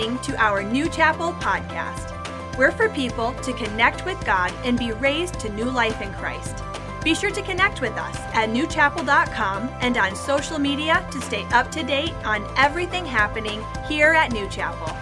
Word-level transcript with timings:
listening 0.00 0.18
to 0.20 0.42
our 0.42 0.62
New 0.62 0.88
Chapel 0.88 1.32
podcast. 1.34 2.16
We're 2.56 2.72
for 2.72 2.88
people 2.88 3.34
to 3.34 3.52
connect 3.52 4.06
with 4.06 4.22
God 4.24 4.52
and 4.64 4.78
be 4.78 4.92
raised 4.92 5.38
to 5.40 5.52
new 5.52 5.66
life 5.66 6.00
in 6.00 6.10
Christ. 6.14 6.62
Be 7.04 7.14
sure 7.14 7.30
to 7.30 7.42
connect 7.42 7.82
with 7.82 7.92
us 7.92 8.16
at 8.34 8.48
newchapel.com 8.48 9.68
and 9.82 9.98
on 9.98 10.16
social 10.16 10.58
media 10.58 11.06
to 11.10 11.20
stay 11.20 11.44
up 11.52 11.70
to 11.72 11.82
date 11.82 12.14
on 12.24 12.46
everything 12.56 13.04
happening 13.04 13.62
here 13.88 14.12
at 14.12 14.32
New 14.32 14.48
Chapel. 14.48 14.96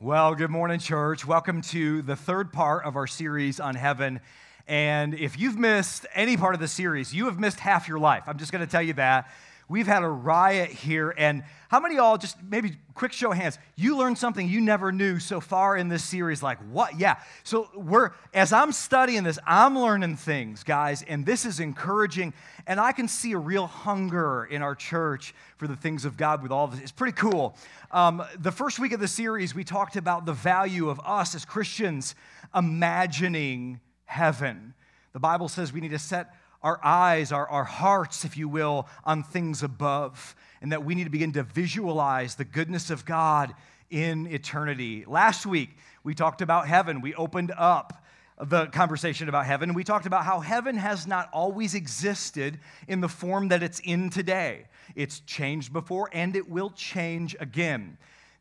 Well, 0.00 0.34
good 0.34 0.50
morning, 0.50 0.78
church. 0.78 1.24
Welcome 1.26 1.62
to 1.62 2.02
the 2.02 2.16
third 2.16 2.52
part 2.52 2.84
of 2.84 2.96
our 2.96 3.06
series 3.06 3.60
on 3.60 3.74
heaven. 3.74 4.20
And 4.68 5.14
if 5.14 5.38
you've 5.38 5.58
missed 5.58 6.06
any 6.14 6.36
part 6.36 6.54
of 6.54 6.60
the 6.60 6.68
series, 6.68 7.14
you 7.14 7.26
have 7.26 7.38
missed 7.38 7.60
half 7.60 7.86
your 7.86 7.98
life. 7.98 8.24
I'm 8.26 8.38
just 8.38 8.50
going 8.52 8.64
to 8.64 8.70
tell 8.70 8.82
you 8.82 8.94
that. 8.94 9.30
We've 9.68 9.86
had 9.86 10.04
a 10.04 10.08
riot 10.08 10.70
here. 10.70 11.12
And 11.16 11.42
how 11.68 11.80
many 11.80 11.96
y'all, 11.96 12.18
just 12.18 12.36
maybe 12.40 12.76
quick 12.94 13.12
show 13.12 13.32
of 13.32 13.36
hands, 13.36 13.58
you 13.74 13.96
learned 13.96 14.16
something 14.16 14.48
you 14.48 14.60
never 14.60 14.92
knew 14.92 15.18
so 15.18 15.40
far 15.40 15.76
in 15.76 15.88
this 15.88 16.04
series? 16.04 16.40
Like, 16.40 16.58
what? 16.70 16.98
Yeah. 17.00 17.16
So, 17.42 17.68
we're, 17.74 18.12
as 18.32 18.52
I'm 18.52 18.70
studying 18.70 19.24
this, 19.24 19.40
I'm 19.44 19.76
learning 19.76 20.16
things, 20.16 20.62
guys, 20.62 21.02
and 21.02 21.26
this 21.26 21.44
is 21.44 21.58
encouraging. 21.58 22.32
And 22.68 22.78
I 22.78 22.92
can 22.92 23.08
see 23.08 23.32
a 23.32 23.38
real 23.38 23.66
hunger 23.66 24.44
in 24.44 24.62
our 24.62 24.76
church 24.76 25.34
for 25.56 25.66
the 25.66 25.76
things 25.76 26.04
of 26.04 26.16
God 26.16 26.42
with 26.42 26.52
all 26.52 26.66
of 26.66 26.72
this. 26.72 26.80
It's 26.80 26.92
pretty 26.92 27.16
cool. 27.16 27.56
Um, 27.90 28.22
the 28.38 28.52
first 28.52 28.78
week 28.78 28.92
of 28.92 29.00
the 29.00 29.08
series, 29.08 29.52
we 29.52 29.64
talked 29.64 29.96
about 29.96 30.26
the 30.26 30.32
value 30.32 30.88
of 30.88 31.00
us 31.04 31.34
as 31.34 31.44
Christians 31.44 32.14
imagining 32.54 33.80
heaven. 34.06 34.74
The 35.12 35.20
Bible 35.20 35.48
says 35.48 35.72
we 35.72 35.80
need 35.80 35.90
to 35.90 35.98
set 35.98 36.34
our 36.62 36.80
eyes, 36.82 37.30
our, 37.32 37.48
our 37.48 37.64
hearts, 37.64 38.24
if 38.24 38.36
you 38.36 38.48
will, 38.48 38.88
on 39.04 39.22
things 39.22 39.62
above, 39.62 40.34
and 40.60 40.72
that 40.72 40.84
we 40.84 40.94
need 40.94 41.04
to 41.04 41.10
begin 41.10 41.32
to 41.32 41.42
visualize 41.42 42.34
the 42.34 42.44
goodness 42.44 42.90
of 42.90 43.04
God 43.04 43.54
in 43.90 44.26
eternity. 44.26 45.04
Last 45.06 45.46
week, 45.46 45.70
we 46.02 46.14
talked 46.14 46.40
about 46.40 46.66
heaven. 46.66 47.00
We 47.00 47.14
opened 47.14 47.52
up 47.56 48.02
the 48.40 48.66
conversation 48.66 49.28
about 49.28 49.46
heaven. 49.46 49.74
We 49.74 49.84
talked 49.84 50.06
about 50.06 50.24
how 50.24 50.40
heaven 50.40 50.76
has 50.76 51.06
not 51.06 51.28
always 51.32 51.74
existed 51.74 52.58
in 52.86 53.00
the 53.00 53.08
form 53.08 53.48
that 53.48 53.62
it's 53.62 53.80
in 53.80 54.10
today. 54.10 54.66
It's 54.94 55.20
changed 55.20 55.72
before 55.72 56.10
and 56.12 56.36
it 56.36 56.48
will 56.48 56.70
change 56.70 57.34
again. 57.40 57.96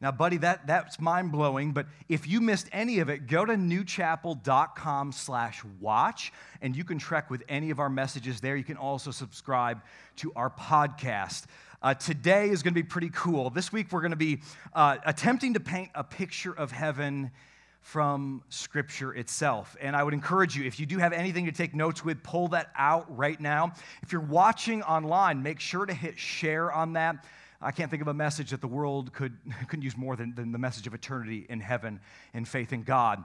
Now, 0.05 0.11
buddy, 0.11 0.37
that, 0.37 0.67
that's 0.67 0.99
mind 0.99 1.31
blowing, 1.31 1.71
but 1.71 1.87
if 2.09 2.27
you 2.27 2.39
missed 2.39 2.69
any 2.71 2.99
of 2.99 3.09
it, 3.09 3.25
go 3.25 3.43
to 3.43 3.53
newchapel.com 3.53 5.11
slash 5.11 5.63
watch, 5.81 6.31
and 6.61 6.75
you 6.75 6.83
can 6.83 6.99
track 6.99 7.31
with 7.31 7.41
any 7.49 7.71
of 7.71 7.79
our 7.79 7.89
messages 7.89 8.39
there. 8.39 8.55
You 8.55 8.63
can 8.63 8.77
also 8.77 9.09
subscribe 9.09 9.81
to 10.17 10.31
our 10.35 10.51
podcast. 10.51 11.45
Uh, 11.81 11.95
today 11.95 12.49
is 12.51 12.61
going 12.61 12.75
to 12.75 12.79
be 12.79 12.87
pretty 12.87 13.09
cool. 13.15 13.49
This 13.49 13.73
week, 13.73 13.91
we're 13.91 14.01
going 14.01 14.11
to 14.11 14.15
be 14.15 14.43
uh, 14.73 14.97
attempting 15.07 15.55
to 15.55 15.59
paint 15.59 15.89
a 15.95 16.03
picture 16.03 16.55
of 16.55 16.71
heaven 16.71 17.31
from 17.81 18.43
Scripture 18.49 19.11
itself. 19.11 19.75
And 19.81 19.95
I 19.95 20.03
would 20.03 20.13
encourage 20.13 20.55
you, 20.55 20.65
if 20.65 20.79
you 20.79 20.85
do 20.85 20.99
have 20.99 21.13
anything 21.13 21.47
to 21.47 21.51
take 21.51 21.73
notes 21.73 22.05
with, 22.05 22.21
pull 22.21 22.49
that 22.49 22.69
out 22.77 23.17
right 23.17 23.41
now. 23.41 23.73
If 24.03 24.11
you're 24.11 24.21
watching 24.21 24.83
online, 24.83 25.41
make 25.41 25.59
sure 25.59 25.87
to 25.87 25.93
hit 25.95 26.19
share 26.19 26.71
on 26.71 26.93
that. 26.93 27.25
I 27.61 27.71
can't 27.71 27.89
think 27.89 28.01
of 28.01 28.07
a 28.07 28.13
message 28.13 28.51
that 28.51 28.61
the 28.61 28.67
world 28.67 29.13
could, 29.13 29.37
couldn't 29.67 29.83
use 29.83 29.97
more 29.97 30.15
than, 30.15 30.35
than 30.35 30.51
the 30.51 30.57
message 30.57 30.87
of 30.87 30.93
eternity 30.93 31.45
in 31.49 31.59
heaven 31.59 31.99
and 32.33 32.47
faith 32.47 32.73
in 32.73 32.83
God. 32.83 33.23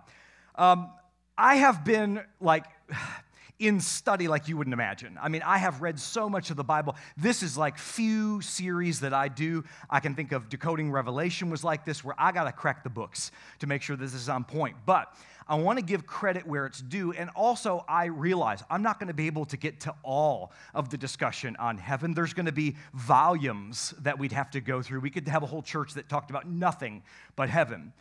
Um, 0.54 0.90
I 1.36 1.56
have 1.56 1.84
been 1.84 2.22
like 2.40 2.64
in 3.58 3.80
study 3.80 4.26
like 4.26 4.48
you 4.48 4.56
wouldn't 4.56 4.72
imagine. 4.72 5.18
I 5.20 5.28
mean, 5.28 5.42
I 5.42 5.58
have 5.58 5.82
read 5.82 6.00
so 6.00 6.30
much 6.30 6.50
of 6.50 6.56
the 6.56 6.64
Bible. 6.64 6.96
This 7.16 7.42
is 7.42 7.58
like 7.58 7.76
few 7.76 8.40
series 8.40 9.00
that 9.00 9.12
I 9.12 9.28
do. 9.28 9.64
I 9.90 10.00
can 10.00 10.14
think 10.14 10.32
of 10.32 10.48
Decoding 10.48 10.90
Revelation 10.90 11.50
was 11.50 11.62
like 11.62 11.84
this, 11.84 12.02
where 12.02 12.14
I 12.18 12.32
got 12.32 12.44
to 12.44 12.52
crack 12.52 12.82
the 12.84 12.90
books 12.90 13.32
to 13.58 13.66
make 13.66 13.82
sure 13.82 13.96
this 13.96 14.14
is 14.14 14.30
on 14.30 14.44
point. 14.44 14.76
But 14.86 15.14
I 15.50 15.56
want 15.56 15.80
to 15.80 15.84
give 15.84 16.06
credit 16.06 16.46
where 16.46 16.64
it's 16.64 16.80
due. 16.80 17.10
And 17.10 17.28
also, 17.34 17.84
I 17.88 18.04
realize 18.04 18.62
I'm 18.70 18.82
not 18.82 19.00
going 19.00 19.08
to 19.08 19.14
be 19.14 19.26
able 19.26 19.44
to 19.46 19.56
get 19.56 19.80
to 19.80 19.94
all 20.04 20.52
of 20.74 20.90
the 20.90 20.96
discussion 20.96 21.56
on 21.56 21.76
heaven. 21.76 22.14
There's 22.14 22.32
going 22.32 22.46
to 22.46 22.52
be 22.52 22.76
volumes 22.94 23.92
that 24.02 24.16
we'd 24.16 24.30
have 24.30 24.52
to 24.52 24.60
go 24.60 24.80
through. 24.80 25.00
We 25.00 25.10
could 25.10 25.26
have 25.26 25.42
a 25.42 25.46
whole 25.46 25.62
church 25.62 25.94
that 25.94 26.08
talked 26.08 26.30
about 26.30 26.48
nothing 26.48 27.02
but 27.34 27.50
heaven. 27.50 27.92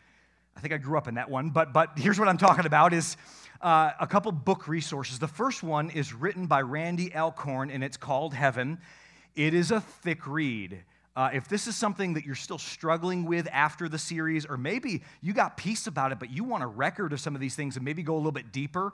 I 0.55 0.59
think 0.59 0.75
I 0.75 0.77
grew 0.77 0.95
up 0.95 1.07
in 1.07 1.15
that 1.15 1.27
one, 1.27 1.49
but, 1.49 1.73
but 1.73 1.97
here's 1.97 2.19
what 2.19 2.27
I'm 2.27 2.37
talking 2.37 2.67
about 2.67 2.93
is 2.93 3.17
uh, 3.61 3.93
a 3.99 4.05
couple 4.05 4.31
book 4.31 4.67
resources. 4.67 5.17
The 5.17 5.27
first 5.27 5.63
one 5.63 5.89
is 5.89 6.13
written 6.13 6.45
by 6.45 6.61
Randy 6.61 7.15
Alcorn, 7.15 7.71
and 7.71 7.83
it's 7.83 7.97
called 7.97 8.35
Heaven. 8.35 8.77
It 9.35 9.55
is 9.55 9.71
a 9.71 9.81
thick 9.81 10.27
read. 10.27 10.83
Uh, 11.15 11.29
if 11.33 11.47
this 11.47 11.67
is 11.67 11.75
something 11.75 12.13
that 12.13 12.25
you're 12.25 12.35
still 12.35 12.57
struggling 12.57 13.25
with 13.25 13.47
after 13.51 13.89
the 13.89 13.97
series, 13.97 14.45
or 14.45 14.57
maybe 14.57 15.01
you 15.21 15.33
got 15.33 15.57
peace 15.57 15.87
about 15.87 16.11
it, 16.11 16.19
but 16.19 16.29
you 16.29 16.43
want 16.43 16.63
a 16.63 16.67
record 16.67 17.11
of 17.13 17.19
some 17.19 17.35
of 17.35 17.41
these 17.41 17.55
things 17.55 17.75
and 17.75 17.83
maybe 17.83 18.03
go 18.03 18.15
a 18.15 18.17
little 18.17 18.31
bit 18.31 18.51
deeper, 18.51 18.93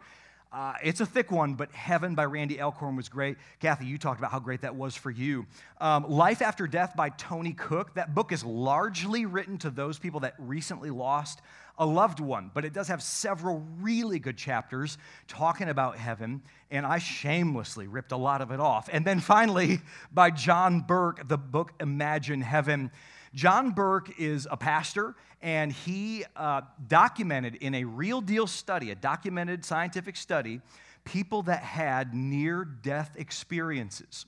uh, 0.56 0.74
it's 0.82 1.02
a 1.02 1.06
thick 1.06 1.32
one, 1.32 1.56
but 1.56 1.70
Heaven 1.74 2.16
by 2.16 2.24
Randy 2.24 2.62
Alcorn 2.62 2.96
was 2.96 3.10
great. 3.10 3.36
Kathy, 3.60 3.86
you 3.88 3.98
talked 3.98 4.22
about 4.22 4.32
how 4.32 4.40
great 4.40 4.62
that 4.62 4.74
was 4.74 4.96
for 4.96 5.12
you. 5.12 5.46
Um, 5.82 6.10
Life 6.10 6.42
After 6.42 6.66
Death 6.66 6.94
by 6.96 7.10
Tony 7.10 7.52
Cooke. 7.52 7.94
That 7.96 8.16
book 8.16 8.32
is 8.32 8.42
largely 8.46 9.26
written 9.26 9.58
to 9.60 9.70
those 9.70 10.00
people 10.00 10.22
that 10.22 10.34
recently 10.40 10.92
lost 10.92 11.42
a 11.78 11.86
loved 11.86 12.20
one, 12.20 12.52
but 12.54 12.66
it 12.66 12.74
does 12.74 12.88
have 12.88 13.02
several 13.02 13.66
really 13.80 14.20
good 14.20 14.38
chapters 14.38 14.98
talking 15.28 15.70
about 15.70 15.98
heaven, 15.98 16.42
and 16.72 16.86
I 16.86 17.00
shamelessly 17.00 17.88
ripped 17.88 18.12
a 18.12 18.18
lot 18.18 18.42
of 18.42 18.52
it 18.52 18.60
off. 18.60 18.90
And 18.92 19.06
then 19.06 19.20
finally, 19.20 19.82
by 20.12 20.32
John 20.32 20.82
Burke, 20.82 21.28
the 21.28 21.38
book 21.38 21.74
Imagine 21.80 22.42
Heaven. 22.42 22.92
John 23.34 23.72
Burke 23.72 24.20
is 24.20 24.48
a 24.50 24.58
pastor, 24.58 25.16
and 25.42 25.72
he 25.72 26.24
uh, 26.36 26.62
documented 26.88 27.56
in 27.56 27.76
a 27.76 27.84
real 27.84 28.22
deal 28.22 28.48
study, 28.48 28.92
a 28.92 28.96
documented 28.96 29.66
scientific 29.66 30.16
study, 30.16 30.62
people 31.04 31.44
that 31.44 31.62
had 31.62 32.14
near 32.14 32.64
death 32.64 33.16
experiences. 33.18 34.26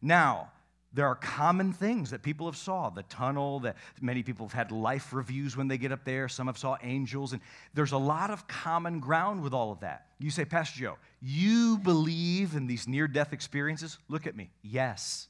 Now, 0.00 0.50
there 0.96 1.06
are 1.06 1.14
common 1.14 1.74
things 1.74 2.10
that 2.10 2.22
people 2.22 2.46
have 2.46 2.56
saw. 2.56 2.88
The 2.88 3.02
tunnel 3.02 3.60
that 3.60 3.76
many 4.00 4.22
people 4.22 4.46
have 4.46 4.54
had 4.54 4.72
life 4.72 5.12
reviews 5.12 5.54
when 5.54 5.68
they 5.68 5.76
get 5.76 5.92
up 5.92 6.04
there. 6.04 6.26
Some 6.26 6.46
have 6.46 6.56
saw 6.56 6.78
angels. 6.82 7.34
And 7.34 7.42
there's 7.74 7.92
a 7.92 7.98
lot 7.98 8.30
of 8.30 8.48
common 8.48 8.98
ground 8.98 9.42
with 9.42 9.52
all 9.52 9.70
of 9.70 9.80
that. 9.80 10.06
You 10.18 10.30
say 10.30 10.46
pastor 10.46 10.80
joe 10.80 10.96
you 11.20 11.78
believe 11.78 12.54
in 12.54 12.66
these 12.66 12.88
near 12.88 13.06
death 13.08 13.34
experiences? 13.34 13.98
Look 14.08 14.26
at 14.26 14.34
me. 14.34 14.48
Yes. 14.62 15.28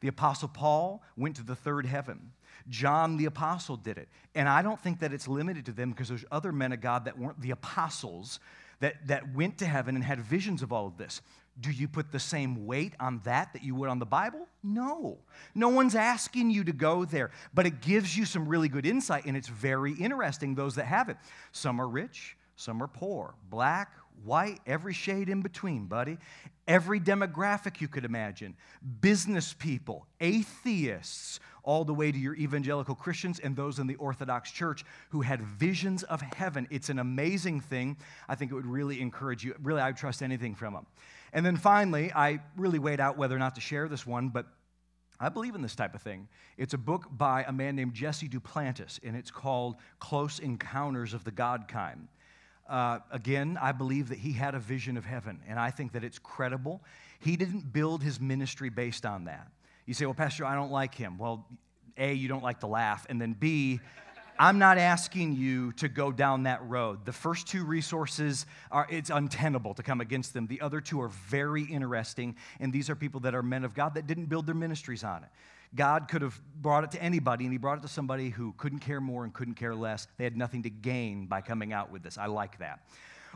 The 0.00 0.08
apostle 0.08 0.48
paul 0.48 1.02
went 1.16 1.36
to 1.36 1.42
the 1.42 1.56
third 1.56 1.86
heaven. 1.86 2.30
John 2.68 3.16
the 3.16 3.24
apostle 3.24 3.76
did 3.76 3.98
it. 3.98 4.08
And 4.36 4.48
i 4.48 4.62
don't 4.62 4.80
think 4.80 5.00
that 5.00 5.12
it's 5.12 5.26
limited 5.26 5.66
to 5.66 5.72
them 5.72 5.90
because 5.90 6.08
there's 6.08 6.24
other 6.30 6.52
men 6.52 6.72
of 6.72 6.80
god 6.80 7.06
that 7.06 7.18
weren't 7.18 7.40
the 7.40 7.50
apostles 7.50 8.38
that, 8.78 9.06
that 9.06 9.34
went 9.34 9.58
to 9.58 9.66
heaven 9.66 9.94
and 9.96 10.04
had 10.04 10.20
visions 10.20 10.62
of 10.62 10.72
all 10.72 10.86
of 10.86 10.98
this 10.98 11.20
do 11.60 11.70
you 11.70 11.86
put 11.86 12.10
the 12.10 12.18
same 12.18 12.66
weight 12.66 12.94
on 12.98 13.20
that 13.24 13.52
that 13.52 13.62
you 13.62 13.74
would 13.74 13.88
on 13.88 13.98
the 13.98 14.06
Bible? 14.06 14.46
No. 14.62 15.18
No 15.54 15.68
one's 15.68 15.94
asking 15.94 16.50
you 16.50 16.64
to 16.64 16.72
go 16.72 17.04
there, 17.04 17.30
but 17.52 17.66
it 17.66 17.80
gives 17.80 18.16
you 18.16 18.24
some 18.24 18.48
really 18.48 18.68
good 18.68 18.86
insight, 18.86 19.24
and 19.26 19.36
it's 19.36 19.48
very 19.48 19.92
interesting, 19.92 20.54
those 20.54 20.74
that 20.74 20.86
have 20.86 21.08
it. 21.08 21.16
Some 21.52 21.80
are 21.80 21.88
rich, 21.88 22.36
some 22.56 22.82
are 22.82 22.88
poor, 22.88 23.34
black, 23.50 23.92
white, 24.24 24.60
every 24.66 24.94
shade 24.94 25.28
in 25.28 25.42
between, 25.42 25.86
buddy. 25.86 26.18
Every 26.66 26.98
demographic 26.98 27.80
you 27.80 27.88
could 27.88 28.06
imagine 28.06 28.56
business 29.00 29.52
people, 29.52 30.06
atheists, 30.20 31.38
all 31.62 31.84
the 31.84 31.92
way 31.92 32.10
to 32.10 32.18
your 32.18 32.34
evangelical 32.36 32.94
Christians 32.94 33.38
and 33.38 33.54
those 33.56 33.78
in 33.78 33.86
the 33.86 33.96
Orthodox 33.96 34.50
Church 34.50 34.84
who 35.10 35.20
had 35.22 35.42
visions 35.42 36.02
of 36.04 36.20
heaven. 36.20 36.66
It's 36.70 36.88
an 36.88 36.98
amazing 36.98 37.60
thing. 37.60 37.96
I 38.28 38.34
think 38.34 38.50
it 38.50 38.54
would 38.54 38.66
really 38.66 39.00
encourage 39.00 39.44
you. 39.44 39.54
Really, 39.62 39.80
I 39.80 39.88
would 39.88 39.96
trust 39.96 40.22
anything 40.22 40.54
from 40.54 40.74
them. 40.74 40.86
And 41.34 41.44
then 41.44 41.56
finally, 41.56 42.12
I 42.12 42.40
really 42.56 42.78
weighed 42.78 43.00
out 43.00 43.18
whether 43.18 43.34
or 43.34 43.40
not 43.40 43.56
to 43.56 43.60
share 43.60 43.88
this 43.88 44.06
one, 44.06 44.28
but 44.28 44.46
I 45.18 45.28
believe 45.28 45.56
in 45.56 45.62
this 45.62 45.74
type 45.74 45.94
of 45.94 46.00
thing. 46.00 46.28
It's 46.56 46.74
a 46.74 46.78
book 46.78 47.08
by 47.10 47.44
a 47.46 47.52
man 47.52 47.74
named 47.74 47.92
Jesse 47.92 48.28
Duplantis, 48.28 49.00
and 49.02 49.16
it's 49.16 49.32
called 49.32 49.76
Close 49.98 50.38
Encounters 50.38 51.12
of 51.12 51.24
the 51.24 51.32
God 51.32 51.66
Kind. 51.66 52.08
Uh, 52.68 53.00
again, 53.10 53.58
I 53.60 53.72
believe 53.72 54.08
that 54.08 54.18
he 54.18 54.32
had 54.32 54.54
a 54.54 54.60
vision 54.60 54.96
of 54.96 55.04
heaven, 55.04 55.40
and 55.48 55.58
I 55.58 55.70
think 55.70 55.92
that 55.92 56.04
it's 56.04 56.20
credible. 56.20 56.82
He 57.18 57.36
didn't 57.36 57.72
build 57.72 58.02
his 58.02 58.20
ministry 58.20 58.70
based 58.70 59.04
on 59.04 59.24
that. 59.24 59.50
You 59.86 59.94
say, 59.94 60.06
well, 60.06 60.14
Pastor, 60.14 60.44
I 60.44 60.54
don't 60.54 60.70
like 60.70 60.94
him. 60.94 61.18
Well, 61.18 61.46
A, 61.98 62.14
you 62.14 62.28
don't 62.28 62.44
like 62.44 62.60
to 62.60 62.68
laugh, 62.68 63.06
and 63.10 63.20
then 63.20 63.32
B, 63.32 63.80
I'm 64.38 64.58
not 64.58 64.78
asking 64.78 65.36
you 65.36 65.72
to 65.74 65.88
go 65.88 66.10
down 66.10 66.42
that 66.42 66.66
road. 66.66 67.04
The 67.04 67.12
first 67.12 67.46
two 67.46 67.64
resources 67.64 68.46
are 68.70 68.86
it's 68.90 69.10
untenable 69.10 69.74
to 69.74 69.82
come 69.82 70.00
against 70.00 70.34
them. 70.34 70.48
The 70.48 70.60
other 70.60 70.80
two 70.80 71.00
are 71.00 71.08
very 71.08 71.62
interesting, 71.62 72.34
and 72.58 72.72
these 72.72 72.90
are 72.90 72.96
people 72.96 73.20
that 73.20 73.34
are 73.34 73.42
men 73.42 73.64
of 73.64 73.74
God 73.74 73.94
that 73.94 74.06
didn't 74.06 74.26
build 74.26 74.46
their 74.46 74.54
ministries 74.54 75.04
on 75.04 75.22
it. 75.22 75.28
God 75.74 76.08
could 76.08 76.22
have 76.22 76.40
brought 76.60 76.84
it 76.84 76.90
to 76.92 77.02
anybody, 77.02 77.44
and 77.44 77.52
He 77.52 77.58
brought 77.58 77.78
it 77.78 77.82
to 77.82 77.88
somebody 77.88 78.30
who 78.30 78.54
couldn't 78.56 78.80
care 78.80 79.00
more 79.00 79.22
and 79.24 79.32
couldn't 79.32 79.54
care 79.54 79.74
less. 79.74 80.08
They 80.16 80.24
had 80.24 80.36
nothing 80.36 80.64
to 80.64 80.70
gain 80.70 81.26
by 81.26 81.40
coming 81.40 81.72
out 81.72 81.92
with 81.92 82.02
this. 82.02 82.18
I 82.18 82.26
like 82.26 82.58
that. 82.58 82.80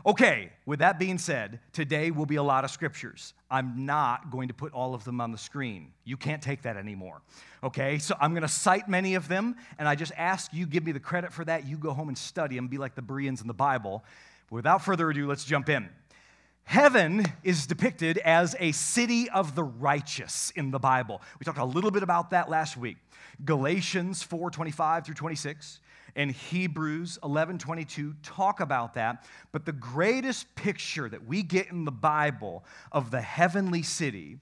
Okay, 0.05 0.51
with 0.65 0.79
that 0.79 0.97
being 0.97 1.17
said, 1.17 1.59
today 1.73 2.09
will 2.11 2.25
be 2.25 2.37
a 2.37 2.43
lot 2.43 2.63
of 2.63 2.71
scriptures. 2.71 3.33
I'm 3.51 3.85
not 3.85 4.31
going 4.31 4.47
to 4.47 4.53
put 4.53 4.73
all 4.73 4.93
of 4.93 5.03
them 5.03 5.19
on 5.19 5.31
the 5.31 5.37
screen. 5.37 5.91
You 6.05 6.15
can't 6.15 6.41
take 6.41 6.61
that 6.61 6.77
anymore. 6.77 7.21
Okay, 7.63 7.97
so 7.99 8.15
I'm 8.21 8.31
going 8.31 8.43
to 8.43 8.47
cite 8.47 8.87
many 8.87 9.15
of 9.15 9.27
them, 9.27 9.55
and 9.77 9.87
I 9.87 9.95
just 9.95 10.13
ask 10.15 10.53
you 10.53 10.65
give 10.65 10.85
me 10.85 10.93
the 10.93 10.99
credit 10.99 11.33
for 11.33 11.43
that. 11.45 11.67
You 11.67 11.77
go 11.77 11.93
home 11.93 12.07
and 12.07 12.17
study 12.17 12.55
them, 12.55 12.67
be 12.67 12.77
like 12.77 12.95
the 12.95 13.01
Bereans 13.01 13.41
in 13.41 13.47
the 13.47 13.53
Bible. 13.53 14.03
But 14.49 14.55
without 14.55 14.83
further 14.83 15.09
ado, 15.09 15.27
let's 15.27 15.43
jump 15.43 15.67
in. 15.67 15.89
Heaven 16.69 17.25
is 17.43 17.65
depicted 17.65 18.19
as 18.19 18.55
a 18.59 18.73
city 18.73 19.27
of 19.31 19.55
the 19.55 19.63
righteous 19.63 20.51
in 20.55 20.69
the 20.69 20.77
Bible. 20.77 21.19
We 21.39 21.43
talked 21.43 21.57
a 21.57 21.65
little 21.65 21.89
bit 21.89 22.03
about 22.03 22.29
that 22.29 22.47
last 22.47 22.77
week. 22.77 22.97
Galatians 23.43 24.21
4 24.21 24.51
25 24.51 25.03
through 25.03 25.15
26 25.15 25.79
and 26.15 26.29
Hebrews 26.29 27.17
11:22 27.23 28.13
talk 28.21 28.59
about 28.59 28.93
that, 28.93 29.25
but 29.51 29.65
the 29.65 29.71
greatest 29.71 30.53
picture 30.53 31.09
that 31.09 31.25
we 31.25 31.41
get 31.41 31.71
in 31.71 31.85
the 31.85 31.91
Bible 31.91 32.63
of 32.91 33.09
the 33.09 33.21
heavenly 33.21 33.81
city 33.81 34.37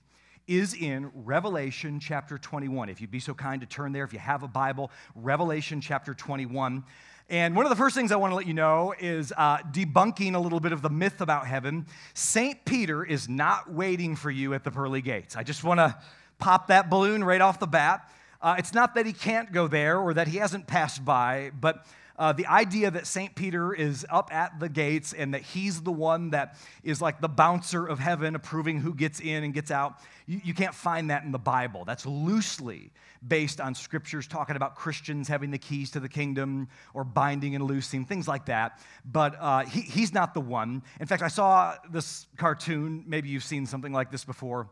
is 0.47 0.73
in 0.73 1.09
Revelation 1.13 1.97
chapter 1.97 2.37
21. 2.37 2.89
If 2.89 2.99
you'd 2.99 3.09
be 3.09 3.21
so 3.21 3.33
kind 3.33 3.61
to 3.61 3.67
turn 3.67 3.93
there 3.93 4.03
if 4.03 4.11
you 4.11 4.19
have 4.19 4.43
a 4.43 4.49
Bible, 4.49 4.91
Revelation 5.15 5.79
chapter 5.79 6.13
21. 6.13 6.83
And 7.29 7.57
one 7.57 7.65
of 7.65 7.69
the 7.69 7.75
first 7.75 7.93
things 7.93 8.13
I 8.13 8.15
want 8.15 8.31
to 8.31 8.35
let 8.35 8.47
you 8.47 8.53
know 8.53 8.93
is 8.97 9.33
uh, 9.35 9.57
debunking 9.57 10.35
a 10.35 10.39
little 10.39 10.61
bit 10.61 10.71
of 10.71 10.81
the 10.81 10.89
myth 10.89 11.19
about 11.19 11.45
heaven. 11.45 11.85
St. 12.13 12.63
Peter 12.63 13.03
is 13.03 13.27
not 13.27 13.69
waiting 13.69 14.15
for 14.15 14.31
you 14.31 14.53
at 14.53 14.63
the 14.63 14.71
pearly 14.71 15.01
gates. 15.01 15.35
I 15.35 15.43
just 15.43 15.61
want 15.61 15.81
to 15.81 15.97
pop 16.39 16.67
that 16.67 16.89
balloon 16.89 17.25
right 17.25 17.41
off 17.41 17.59
the 17.59 17.67
bat. 17.67 18.09
Uh, 18.41 18.55
it's 18.57 18.73
not 18.73 18.95
that 18.95 19.05
he 19.05 19.11
can't 19.11 19.51
go 19.51 19.67
there 19.67 19.99
or 19.99 20.13
that 20.13 20.29
he 20.29 20.37
hasn't 20.37 20.67
passed 20.67 21.03
by, 21.03 21.51
but 21.59 21.85
uh, 22.17 22.33
the 22.33 22.47
idea 22.47 22.89
that 22.89 23.05
St. 23.05 23.35
Peter 23.35 23.73
is 23.73 24.05
up 24.09 24.33
at 24.33 24.59
the 24.59 24.69
gates 24.69 25.13
and 25.13 25.33
that 25.33 25.43
he's 25.43 25.81
the 25.81 25.91
one 25.91 26.31
that 26.31 26.57
is 26.83 27.01
like 27.01 27.21
the 27.21 27.27
bouncer 27.27 27.85
of 27.85 27.99
heaven, 27.99 28.35
approving 28.35 28.79
who 28.79 28.93
gets 28.93 29.19
in 29.19 29.43
and 29.43 29.53
gets 29.53 29.69
out, 29.69 29.99
you, 30.25 30.41
you 30.43 30.53
can't 30.53 30.73
find 30.73 31.11
that 31.11 31.23
in 31.23 31.31
the 31.31 31.37
Bible. 31.37 31.85
That's 31.85 32.05
loosely 32.05 32.91
based 33.27 33.61
on 33.61 33.75
scriptures 33.75 34.27
talking 34.27 34.55
about 34.55 34.75
Christians 34.75 35.27
having 35.27 35.51
the 35.51 35.57
keys 35.59 35.91
to 35.91 35.99
the 35.99 36.09
kingdom 36.09 36.69
or 36.93 37.03
binding 37.03 37.53
and 37.53 37.63
loosing, 37.63 38.03
things 38.03 38.27
like 38.27 38.47
that. 38.47 38.79
But 39.05 39.35
uh, 39.39 39.65
he, 39.65 39.81
he's 39.81 40.13
not 40.13 40.33
the 40.33 40.41
one. 40.41 40.81
In 40.99 41.05
fact, 41.05 41.21
I 41.21 41.27
saw 41.27 41.75
this 41.91 42.25
cartoon. 42.37 43.03
Maybe 43.05 43.29
you've 43.29 43.43
seen 43.43 43.67
something 43.67 43.93
like 43.93 44.11
this 44.11 44.25
before. 44.25 44.69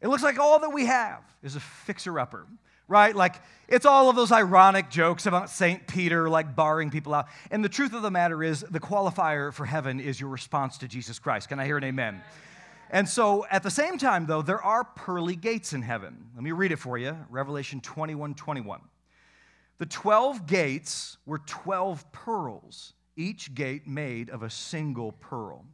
It 0.00 0.08
looks 0.08 0.22
like 0.22 0.38
all 0.38 0.58
that 0.60 0.70
we 0.70 0.86
have 0.86 1.22
is 1.42 1.56
a 1.56 1.60
fixer 1.60 2.18
upper 2.18 2.46
right? 2.88 3.14
Like, 3.14 3.36
it's 3.68 3.86
all 3.86 4.08
of 4.08 4.16
those 4.16 4.30
ironic 4.30 4.90
jokes 4.90 5.26
about 5.26 5.50
St. 5.50 5.86
Peter, 5.86 6.28
like 6.28 6.54
barring 6.54 6.90
people 6.90 7.14
out. 7.14 7.26
And 7.50 7.64
the 7.64 7.68
truth 7.68 7.92
of 7.92 8.02
the 8.02 8.10
matter 8.10 8.42
is, 8.42 8.60
the 8.60 8.80
qualifier 8.80 9.52
for 9.52 9.66
heaven 9.66 9.98
is 9.98 10.20
your 10.20 10.30
response 10.30 10.78
to 10.78 10.88
Jesus 10.88 11.18
Christ. 11.18 11.48
Can 11.48 11.58
I 11.58 11.64
hear 11.64 11.76
an 11.76 11.84
amen? 11.84 12.22
And 12.90 13.08
so, 13.08 13.44
at 13.50 13.64
the 13.64 13.70
same 13.70 13.98
time, 13.98 14.26
though, 14.26 14.42
there 14.42 14.62
are 14.62 14.84
pearly 14.84 15.34
gates 15.34 15.72
in 15.72 15.82
heaven. 15.82 16.30
Let 16.36 16.44
me 16.44 16.52
read 16.52 16.70
it 16.70 16.76
for 16.76 16.96
you 16.96 17.16
Revelation 17.28 17.80
21 17.80 18.34
21. 18.34 18.80
The 19.78 19.86
12 19.86 20.46
gates 20.46 21.18
were 21.26 21.38
12 21.38 22.10
pearls, 22.12 22.94
each 23.16 23.54
gate 23.54 23.86
made 23.86 24.30
of 24.30 24.42
a 24.42 24.48
single 24.48 25.12
pearl. 25.12 25.64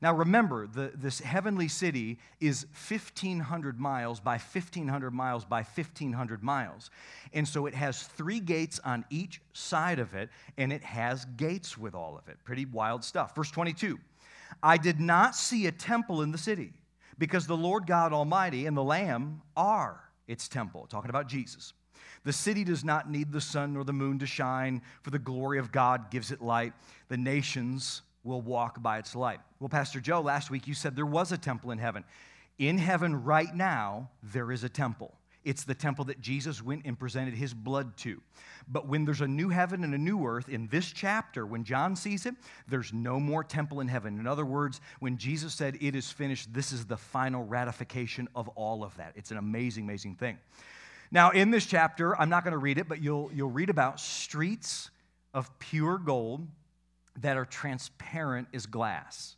Now 0.00 0.14
remember, 0.14 0.68
the, 0.68 0.92
this 0.94 1.18
heavenly 1.18 1.66
city 1.66 2.18
is 2.40 2.66
1,500 2.88 3.80
miles 3.80 4.20
by 4.20 4.32
1,500 4.32 5.12
miles 5.12 5.44
by 5.44 5.62
1,500 5.62 6.42
miles. 6.42 6.90
And 7.32 7.46
so 7.46 7.66
it 7.66 7.74
has 7.74 8.04
three 8.04 8.38
gates 8.38 8.80
on 8.84 9.04
each 9.10 9.40
side 9.52 9.98
of 9.98 10.14
it, 10.14 10.30
and 10.56 10.72
it 10.72 10.84
has 10.84 11.24
gates 11.36 11.76
with 11.76 11.94
all 11.94 12.16
of 12.16 12.28
it. 12.28 12.36
Pretty 12.44 12.64
wild 12.64 13.02
stuff. 13.02 13.34
Verse 13.34 13.50
22 13.50 13.98
I 14.62 14.76
did 14.76 15.00
not 15.00 15.34
see 15.34 15.66
a 15.66 15.72
temple 15.72 16.22
in 16.22 16.30
the 16.30 16.38
city, 16.38 16.72
because 17.18 17.46
the 17.46 17.56
Lord 17.56 17.86
God 17.86 18.12
Almighty 18.12 18.66
and 18.66 18.76
the 18.76 18.84
Lamb 18.84 19.42
are 19.56 20.00
its 20.28 20.48
temple. 20.48 20.86
Talking 20.88 21.10
about 21.10 21.26
Jesus. 21.26 21.72
The 22.24 22.32
city 22.32 22.64
does 22.64 22.84
not 22.84 23.10
need 23.10 23.32
the 23.32 23.40
sun 23.40 23.74
nor 23.74 23.84
the 23.84 23.92
moon 23.92 24.18
to 24.20 24.26
shine, 24.26 24.82
for 25.02 25.10
the 25.10 25.18
glory 25.18 25.58
of 25.58 25.72
God 25.72 26.10
gives 26.10 26.30
it 26.30 26.40
light. 26.40 26.72
The 27.08 27.16
nations 27.16 28.02
will 28.24 28.40
walk 28.40 28.82
by 28.82 28.98
its 28.98 29.14
light. 29.14 29.40
Well, 29.60 29.68
Pastor 29.68 30.00
Joe, 30.00 30.20
last 30.20 30.50
week 30.50 30.66
you 30.66 30.74
said 30.74 30.96
there 30.96 31.06
was 31.06 31.32
a 31.32 31.38
temple 31.38 31.70
in 31.70 31.78
heaven. 31.78 32.04
In 32.58 32.78
heaven 32.78 33.24
right 33.24 33.54
now, 33.54 34.10
there 34.22 34.50
is 34.50 34.64
a 34.64 34.68
temple. 34.68 35.14
It's 35.44 35.64
the 35.64 35.74
temple 35.74 36.04
that 36.06 36.20
Jesus 36.20 36.62
went 36.62 36.82
and 36.84 36.98
presented 36.98 37.32
his 37.32 37.54
blood 37.54 37.96
to. 37.98 38.20
But 38.66 38.86
when 38.86 39.04
there's 39.04 39.20
a 39.20 39.28
new 39.28 39.48
heaven 39.48 39.84
and 39.84 39.94
a 39.94 39.98
new 39.98 40.26
earth, 40.26 40.48
in 40.48 40.66
this 40.68 40.92
chapter, 40.92 41.46
when 41.46 41.64
John 41.64 41.96
sees 41.96 42.26
it, 42.26 42.34
there's 42.66 42.92
no 42.92 43.18
more 43.20 43.44
temple 43.44 43.80
in 43.80 43.88
heaven. 43.88 44.18
In 44.18 44.26
other 44.26 44.44
words, 44.44 44.80
when 44.98 45.16
Jesus 45.16 45.54
said, 45.54 45.78
It 45.80 45.94
is 45.94 46.10
finished, 46.10 46.52
this 46.52 46.72
is 46.72 46.84
the 46.84 46.96
final 46.96 47.44
ratification 47.44 48.28
of 48.34 48.48
all 48.50 48.84
of 48.84 48.94
that. 48.96 49.12
It's 49.14 49.30
an 49.30 49.38
amazing, 49.38 49.84
amazing 49.84 50.16
thing. 50.16 50.38
Now, 51.10 51.30
in 51.30 51.50
this 51.50 51.64
chapter, 51.64 52.20
I'm 52.20 52.28
not 52.28 52.44
going 52.44 52.52
to 52.52 52.58
read 52.58 52.76
it, 52.76 52.88
but 52.88 53.00
you'll, 53.00 53.30
you'll 53.32 53.50
read 53.50 53.70
about 53.70 54.00
streets 54.00 54.90
of 55.32 55.56
pure 55.58 55.96
gold 55.96 56.46
that 57.20 57.36
are 57.36 57.44
transparent 57.44 58.48
as 58.52 58.66
glass. 58.66 59.36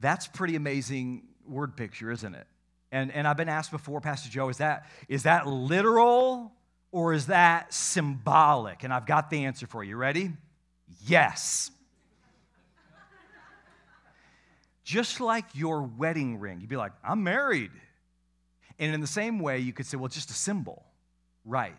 That's 0.00 0.26
pretty 0.26 0.56
amazing 0.56 1.22
word 1.46 1.76
picture, 1.76 2.10
isn't 2.10 2.34
it? 2.34 2.46
And, 2.90 3.10
and 3.12 3.26
I've 3.26 3.36
been 3.36 3.48
asked 3.48 3.70
before, 3.70 4.00
Pastor 4.00 4.28
Joe, 4.30 4.48
is 4.48 4.58
that, 4.58 4.86
is 5.08 5.22
that 5.22 5.46
literal 5.46 6.52
or 6.90 7.14
is 7.14 7.26
that 7.26 7.72
symbolic? 7.72 8.84
And 8.84 8.92
I've 8.92 9.06
got 9.06 9.30
the 9.30 9.44
answer 9.44 9.66
for 9.66 9.82
you. 9.82 9.96
Ready? 9.96 10.30
Yes. 11.06 11.70
Just 14.84 15.20
like 15.20 15.44
your 15.54 15.82
wedding 15.82 16.38
ring, 16.38 16.60
you'd 16.60 16.68
be 16.68 16.76
like, 16.76 16.92
I'm 17.02 17.22
married. 17.22 17.70
And 18.78 18.94
in 18.94 19.00
the 19.00 19.06
same 19.06 19.38
way, 19.38 19.60
you 19.60 19.72
could 19.72 19.86
say, 19.86 19.96
well, 19.96 20.08
just 20.08 20.30
a 20.30 20.34
symbol. 20.34 20.84
Right. 21.44 21.72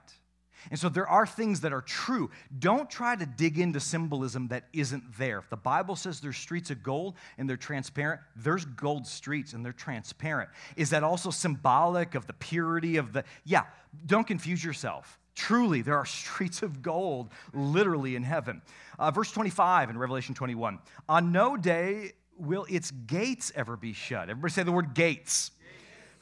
And 0.70 0.80
so 0.80 0.90
there 0.90 1.08
are 1.08 1.26
things 1.26 1.62
that 1.62 1.74
are 1.74 1.82
true. 1.82 2.30
Don't 2.60 2.90
try 2.90 3.16
to 3.16 3.26
dig 3.26 3.60
into 3.60 3.80
symbolism 3.80 4.48
that 4.50 4.66
isn't 4.74 5.18
there. 5.18 5.40
If 5.40 5.50
the 5.50 5.58
Bible 5.58 5.96
says 5.96 6.20
there's 6.20 6.38
streets 6.38 6.72
of 6.72 6.84
gold 6.84 7.16
and 7.38 7.50
they're 7.50 7.58
transparent, 7.58 8.22
there's 8.36 8.66
gold 8.66 9.08
streets 9.08 9.54
and 9.54 9.64
they're 9.64 9.74
transparent. 9.74 10.50
Is 10.76 10.90
that 10.92 11.04
also 11.04 11.30
symbolic 11.32 12.16
of 12.16 12.28
the 12.28 12.34
purity 12.34 12.98
of 12.98 13.14
the. 13.14 13.24
Yeah, 13.44 13.64
don't 14.06 14.28
confuse 14.28 14.64
yourself. 14.64 15.20
Truly, 15.36 15.82
there 15.82 15.98
are 15.98 16.06
streets 16.06 16.62
of 16.62 16.82
gold 16.82 17.30
literally 17.54 18.16
in 18.16 18.24
heaven. 18.24 18.62
Uh, 19.00 19.12
verse 19.12 19.32
25 19.32 19.90
in 19.90 19.98
Revelation 19.98 20.36
21 20.36 20.80
On 21.10 21.32
no 21.32 21.58
day 21.58 22.14
will 22.38 22.66
its 22.70 22.92
gates 22.92 23.52
ever 23.56 23.78
be 23.78 23.94
shut. 23.94 24.30
Everybody 24.30 24.54
say 24.54 24.64
the 24.64 24.72
word 24.72 24.94
gates. 24.94 25.52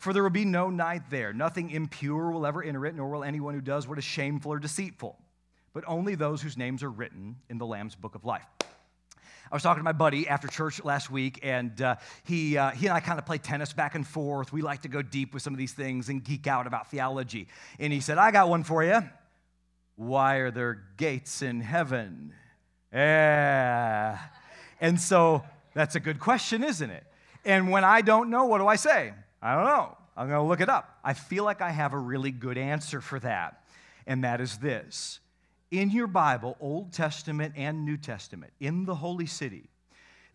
For 0.01 0.13
there 0.13 0.23
will 0.23 0.31
be 0.31 0.45
no 0.45 0.71
night 0.71 1.03
there. 1.11 1.31
Nothing 1.31 1.69
impure 1.69 2.31
will 2.31 2.47
ever 2.47 2.63
enter 2.63 2.87
it, 2.87 2.95
nor 2.95 3.07
will 3.11 3.23
anyone 3.23 3.53
who 3.53 3.61
does 3.61 3.87
what 3.87 3.99
is 3.99 4.03
shameful 4.03 4.51
or 4.51 4.57
deceitful, 4.57 5.15
but 5.73 5.83
only 5.85 6.15
those 6.15 6.41
whose 6.41 6.57
names 6.57 6.81
are 6.81 6.89
written 6.89 7.35
in 7.51 7.59
the 7.59 7.67
Lamb's 7.67 7.93
book 7.93 8.15
of 8.15 8.25
life. 8.25 8.47
I 9.51 9.55
was 9.55 9.61
talking 9.61 9.81
to 9.81 9.83
my 9.83 9.91
buddy 9.91 10.27
after 10.27 10.47
church 10.47 10.83
last 10.83 11.11
week, 11.11 11.41
and 11.43 11.79
uh, 11.79 11.97
he, 12.23 12.57
uh, 12.57 12.71
he 12.71 12.87
and 12.87 12.95
I 12.95 12.99
kind 12.99 13.19
of 13.19 13.27
play 13.27 13.37
tennis 13.37 13.73
back 13.73 13.93
and 13.93 14.05
forth. 14.07 14.51
We 14.51 14.63
like 14.63 14.81
to 14.81 14.87
go 14.87 15.03
deep 15.03 15.35
with 15.35 15.43
some 15.43 15.53
of 15.53 15.59
these 15.59 15.73
things 15.73 16.09
and 16.09 16.23
geek 16.23 16.47
out 16.47 16.65
about 16.65 16.89
theology. 16.89 17.47
And 17.77 17.93
he 17.93 17.99
said, 17.99 18.17
I 18.17 18.31
got 18.31 18.49
one 18.49 18.63
for 18.63 18.83
you. 18.83 19.07
Why 19.97 20.37
are 20.37 20.49
there 20.49 20.81
gates 20.97 21.43
in 21.43 21.61
heaven? 21.61 22.33
Yeah. 22.91 24.17
And 24.79 24.99
so 24.99 25.43
that's 25.75 25.93
a 25.93 25.99
good 25.99 26.19
question, 26.19 26.63
isn't 26.63 26.89
it? 26.89 27.03
And 27.45 27.69
when 27.69 27.83
I 27.83 28.01
don't 28.01 28.31
know, 28.31 28.45
what 28.45 28.57
do 28.57 28.65
I 28.65 28.77
say? 28.77 29.13
I 29.41 29.55
don't 29.55 29.65
know. 29.65 29.97
I'm 30.15 30.27
going 30.27 30.39
to 30.39 30.47
look 30.47 30.61
it 30.61 30.69
up. 30.69 30.99
I 31.03 31.13
feel 31.13 31.43
like 31.43 31.61
I 31.61 31.71
have 31.71 31.93
a 31.93 31.97
really 31.97 32.31
good 32.31 32.57
answer 32.57 33.01
for 33.01 33.19
that, 33.19 33.63
and 34.05 34.23
that 34.23 34.41
is 34.41 34.57
this. 34.57 35.19
In 35.71 35.89
your 35.89 36.07
Bible, 36.07 36.57
Old 36.59 36.91
Testament 36.91 37.53
and 37.55 37.85
New 37.85 37.97
Testament, 37.97 38.51
in 38.59 38.85
the 38.85 38.95
holy 38.95 39.25
city, 39.25 39.69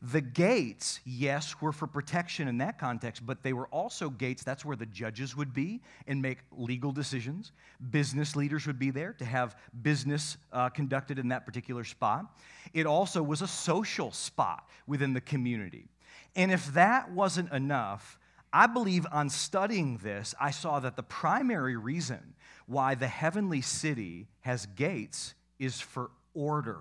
the 0.02 0.20
gates, 0.20 1.00
yes, 1.04 1.60
were 1.60 1.72
for 1.72 1.86
protection 1.86 2.48
in 2.48 2.58
that 2.58 2.78
context, 2.78 3.24
but 3.24 3.42
they 3.42 3.52
were 3.52 3.66
also 3.68 4.10
gates. 4.10 4.42
That's 4.42 4.64
where 4.64 4.76
the 4.76 4.86
judges 4.86 5.36
would 5.36 5.54
be 5.54 5.80
and 6.06 6.20
make 6.20 6.38
legal 6.52 6.92
decisions. 6.92 7.52
Business 7.90 8.36
leaders 8.36 8.66
would 8.66 8.78
be 8.78 8.90
there 8.90 9.14
to 9.14 9.24
have 9.24 9.56
business 9.82 10.36
uh, 10.52 10.68
conducted 10.68 11.18
in 11.18 11.28
that 11.28 11.46
particular 11.46 11.82
spot. 11.82 12.26
It 12.74 12.86
also 12.86 13.22
was 13.22 13.40
a 13.40 13.48
social 13.48 14.12
spot 14.12 14.68
within 14.86 15.14
the 15.14 15.20
community. 15.20 15.88
And 16.34 16.52
if 16.52 16.74
that 16.74 17.10
wasn't 17.10 17.50
enough, 17.52 18.18
I 18.56 18.66
believe 18.66 19.06
on 19.12 19.28
studying 19.28 19.98
this, 19.98 20.34
I 20.40 20.50
saw 20.50 20.80
that 20.80 20.96
the 20.96 21.02
primary 21.02 21.76
reason 21.76 22.32
why 22.66 22.94
the 22.94 23.06
heavenly 23.06 23.60
city 23.60 24.28
has 24.40 24.64
gates 24.64 25.34
is 25.58 25.78
for 25.78 26.10
order. 26.32 26.80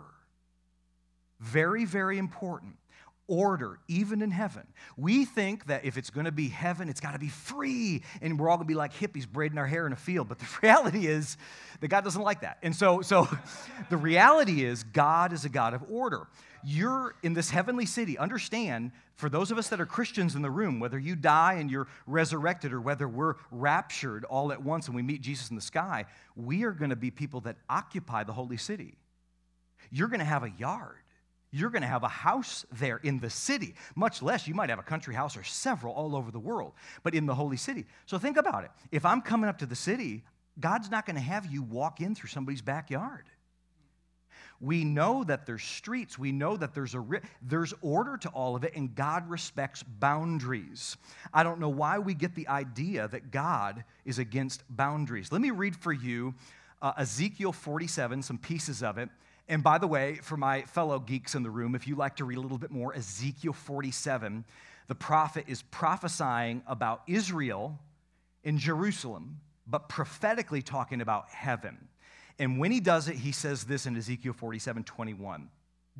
Very, 1.41 1.84
very 1.84 2.17
important. 2.17 2.77
order, 3.27 3.79
even 3.88 4.22
in 4.22 4.29
heaven. 4.29 4.67
We 4.98 5.25
think 5.25 5.65
that 5.65 5.84
if 5.84 5.98
it's 5.98 6.12
going 6.12 6.27
to 6.27 6.32
be 6.32 6.48
heaven, 6.48 6.89
it's 6.89 7.00
got 7.00 7.13
to 7.13 7.20
be 7.20 7.29
free, 7.29 8.03
and 8.22 8.39
we're 8.39 8.50
all 8.50 8.58
going 8.58 8.67
to 8.67 8.72
be 8.72 8.75
like 8.75 8.94
hippies 8.94 9.27
braiding 9.27 9.58
our 9.58 9.65
hair 9.65 9.88
in 9.88 9.94
a 9.94 9.96
field. 9.98 10.29
But 10.29 10.38
the 10.38 10.48
reality 10.62 11.08
is 11.08 11.36
that 11.79 11.88
God 11.88 12.03
doesn't 12.03 12.22
like 12.22 12.41
that. 12.41 12.60
And 12.62 12.75
so, 12.75 13.01
so 13.01 13.27
the 13.89 13.98
reality 13.98 14.63
is 14.63 14.84
God 14.84 15.34
is 15.34 15.44
a 15.44 15.50
God 15.50 15.74
of 15.74 15.84
order. 15.89 16.27
You're 16.66 17.16
in 17.22 17.34
this 17.34 17.50
heavenly 17.50 17.86
city. 17.86 18.18
Understand, 18.18 18.92
for 19.16 19.30
those 19.30 19.52
of 19.52 19.58
us 19.58 19.70
that 19.70 19.80
are 19.80 19.86
Christians 19.86 20.36
in 20.36 20.42
the 20.42 20.50
room, 20.50 20.80
whether 20.80 20.98
you 20.98 21.16
die 21.16 21.54
and 21.54 21.70
you're 21.70 21.88
resurrected 22.08 22.74
or 22.74 22.82
whether 22.82 23.08
we're 23.08 23.36
raptured 23.52 24.26
all 24.26 24.52
at 24.52 24.64
once 24.64 24.88
and 24.88 24.96
we 24.96 25.04
meet 25.04 25.22
Jesus 25.22 25.50
in 25.50 25.56
the 25.56 25.62
sky, 25.62 26.06
we 26.36 26.64
are 26.64 26.72
going 26.72 26.90
to 26.90 26.96
be 26.96 27.12
people 27.12 27.42
that 27.42 27.58
occupy 27.70 28.24
the 28.24 28.34
holy 28.34 28.58
city. 28.58 28.98
You're 29.92 30.08
going 30.08 30.20
to 30.20 30.26
have 30.26 30.44
a 30.44 30.50
yard 30.50 30.98
you're 31.56 31.70
going 31.70 31.84
to 31.84 31.88
have 31.88 32.04
a 32.04 32.10
house 32.10 32.66
there 32.74 32.98
in 32.98 33.20
the 33.20 33.30
city, 33.30 33.76
much 33.96 34.22
less 34.22 34.46
you 34.46 34.54
might 34.54 34.70
have 34.70 34.80
a 34.80 34.84
country 34.84 35.16
house 35.16 35.38
or 35.38 35.44
several 35.44 35.94
all 35.94 36.14
over 36.14 36.30
the 36.30 36.40
world, 36.40 36.74
but 37.02 37.16
in 37.16 37.26
the 37.26 37.34
holy 37.34 37.56
city. 37.56 37.86
So 38.06 38.18
think 38.18 38.36
about 38.36 38.66
it. 38.66 38.72
If 38.92 39.06
I'm 39.06 39.22
coming 39.22 39.50
up 39.50 39.60
to 39.60 39.66
the 39.66 39.76
city, 39.76 40.26
God's 40.60 40.92
not 40.92 41.06
going 41.06 41.16
to 41.16 41.22
have 41.22 41.46
you 41.46 41.64
walk 41.64 42.02
in 42.02 42.14
through 42.14 42.28
somebody's 42.28 42.62
backyard. 42.62 43.24
We 44.62 44.84
know 44.84 45.24
that 45.26 45.46
there's 45.46 45.64
streets, 45.64 46.18
we 46.18 46.32
know 46.32 46.56
that 46.58 46.74
there's 46.74 46.96
a 46.96 47.04
there's 47.42 47.74
order 47.82 48.18
to 48.18 48.30
all 48.30 48.56
of 48.56 48.64
it 48.64 48.74
and 48.76 48.96
God 48.96 49.30
respects 49.30 49.84
boundaries. 49.84 50.98
I 51.34 51.44
don't 51.44 51.60
know 51.60 51.70
why 51.70 52.00
we 52.00 52.14
get 52.14 52.36
the 52.36 52.48
idea 52.48 53.08
that 53.10 53.32
God 53.32 53.84
is 54.06 54.20
against 54.20 54.64
boundaries. 54.70 55.32
Let 55.32 55.42
me 55.42 55.52
read 55.52 55.76
for 55.76 55.92
you 55.94 56.34
uh, 56.82 56.94
Ezekiel 56.98 57.52
47, 57.52 58.22
some 58.22 58.38
pieces 58.38 58.84
of 58.84 58.98
it 58.98 59.10
and 59.48 59.64
by 59.64 59.78
the 59.78 59.88
way, 59.88 60.16
for 60.24 60.38
my 60.38 60.64
fellow 60.64 61.00
geeks 61.00 61.36
in 61.36 61.44
the 61.44 61.50
room, 61.50 61.76
if 61.76 61.88
you 61.88 61.96
like 61.96 62.16
to 62.16 62.26
read 62.26 62.38
a 62.38 62.42
little 62.42 62.58
bit 62.58 62.72
more, 62.72 62.96
Ezekiel 62.96 63.54
47, 63.54 64.44
the 64.88 64.96
prophet 64.96 65.46
is 65.48 65.62
prophesying 65.64 66.64
about 66.68 67.04
Israel 67.08 67.80
in 68.44 68.58
Jerusalem, 68.58 69.40
but 69.68 69.88
prophetically 69.88 70.62
talking 70.62 71.02
about 71.02 71.30
heaven. 71.30 71.78
And 72.38 72.60
when 72.60 72.72
he 72.72 72.80
does 72.80 73.08
it, 73.08 73.15
he 73.15 73.32
says 73.32 73.63
this 73.63 73.86
in 73.86 73.96
Ezekiel 73.96 74.34
47 74.34 74.84
21 74.84 75.50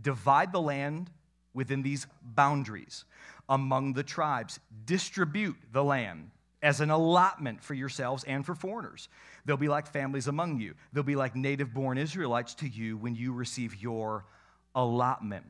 Divide 0.02 0.52
the 0.52 0.62
land 0.62 1.10
within 1.54 1.82
these 1.82 2.06
boundaries 2.22 3.06
among 3.48 3.94
the 3.94 4.04
tribes, 4.04 4.60
distribute 4.86 5.56
the 5.72 5.84
land 5.84 6.32
as 6.62 6.82
an 6.82 6.90
allotment 6.90 7.64
for 7.64 7.74
yourselves 7.74 8.24
and 8.26 8.46
for 8.46 8.56
foreigners. 8.56 9.08
They'll 9.46 9.56
be 9.56 9.68
like 9.68 9.88
families 9.88 10.28
among 10.28 10.60
you. 10.60 10.74
They'll 10.92 11.04
be 11.04 11.16
like 11.16 11.36
native 11.36 11.74
born 11.74 11.98
Israelites 11.98 12.56
to 12.56 12.68
you 12.68 12.98
when 12.98 13.16
you 13.16 13.34
receive 13.34 13.76
your 13.82 14.26
allotment. 14.74 15.46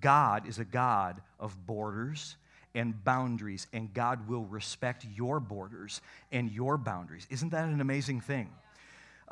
God 0.00 0.48
is 0.48 0.58
a 0.58 0.64
God 0.64 1.22
of 1.38 1.66
borders 1.66 2.36
and 2.74 3.04
boundaries, 3.04 3.66
and 3.72 3.92
God 3.92 4.28
will 4.28 4.44
respect 4.44 5.06
your 5.14 5.38
borders 5.38 6.00
and 6.32 6.50
your 6.50 6.76
boundaries. 6.76 7.26
Isn't 7.30 7.50
that 7.50 7.68
an 7.68 7.80
amazing 7.80 8.20
thing? 8.20 8.50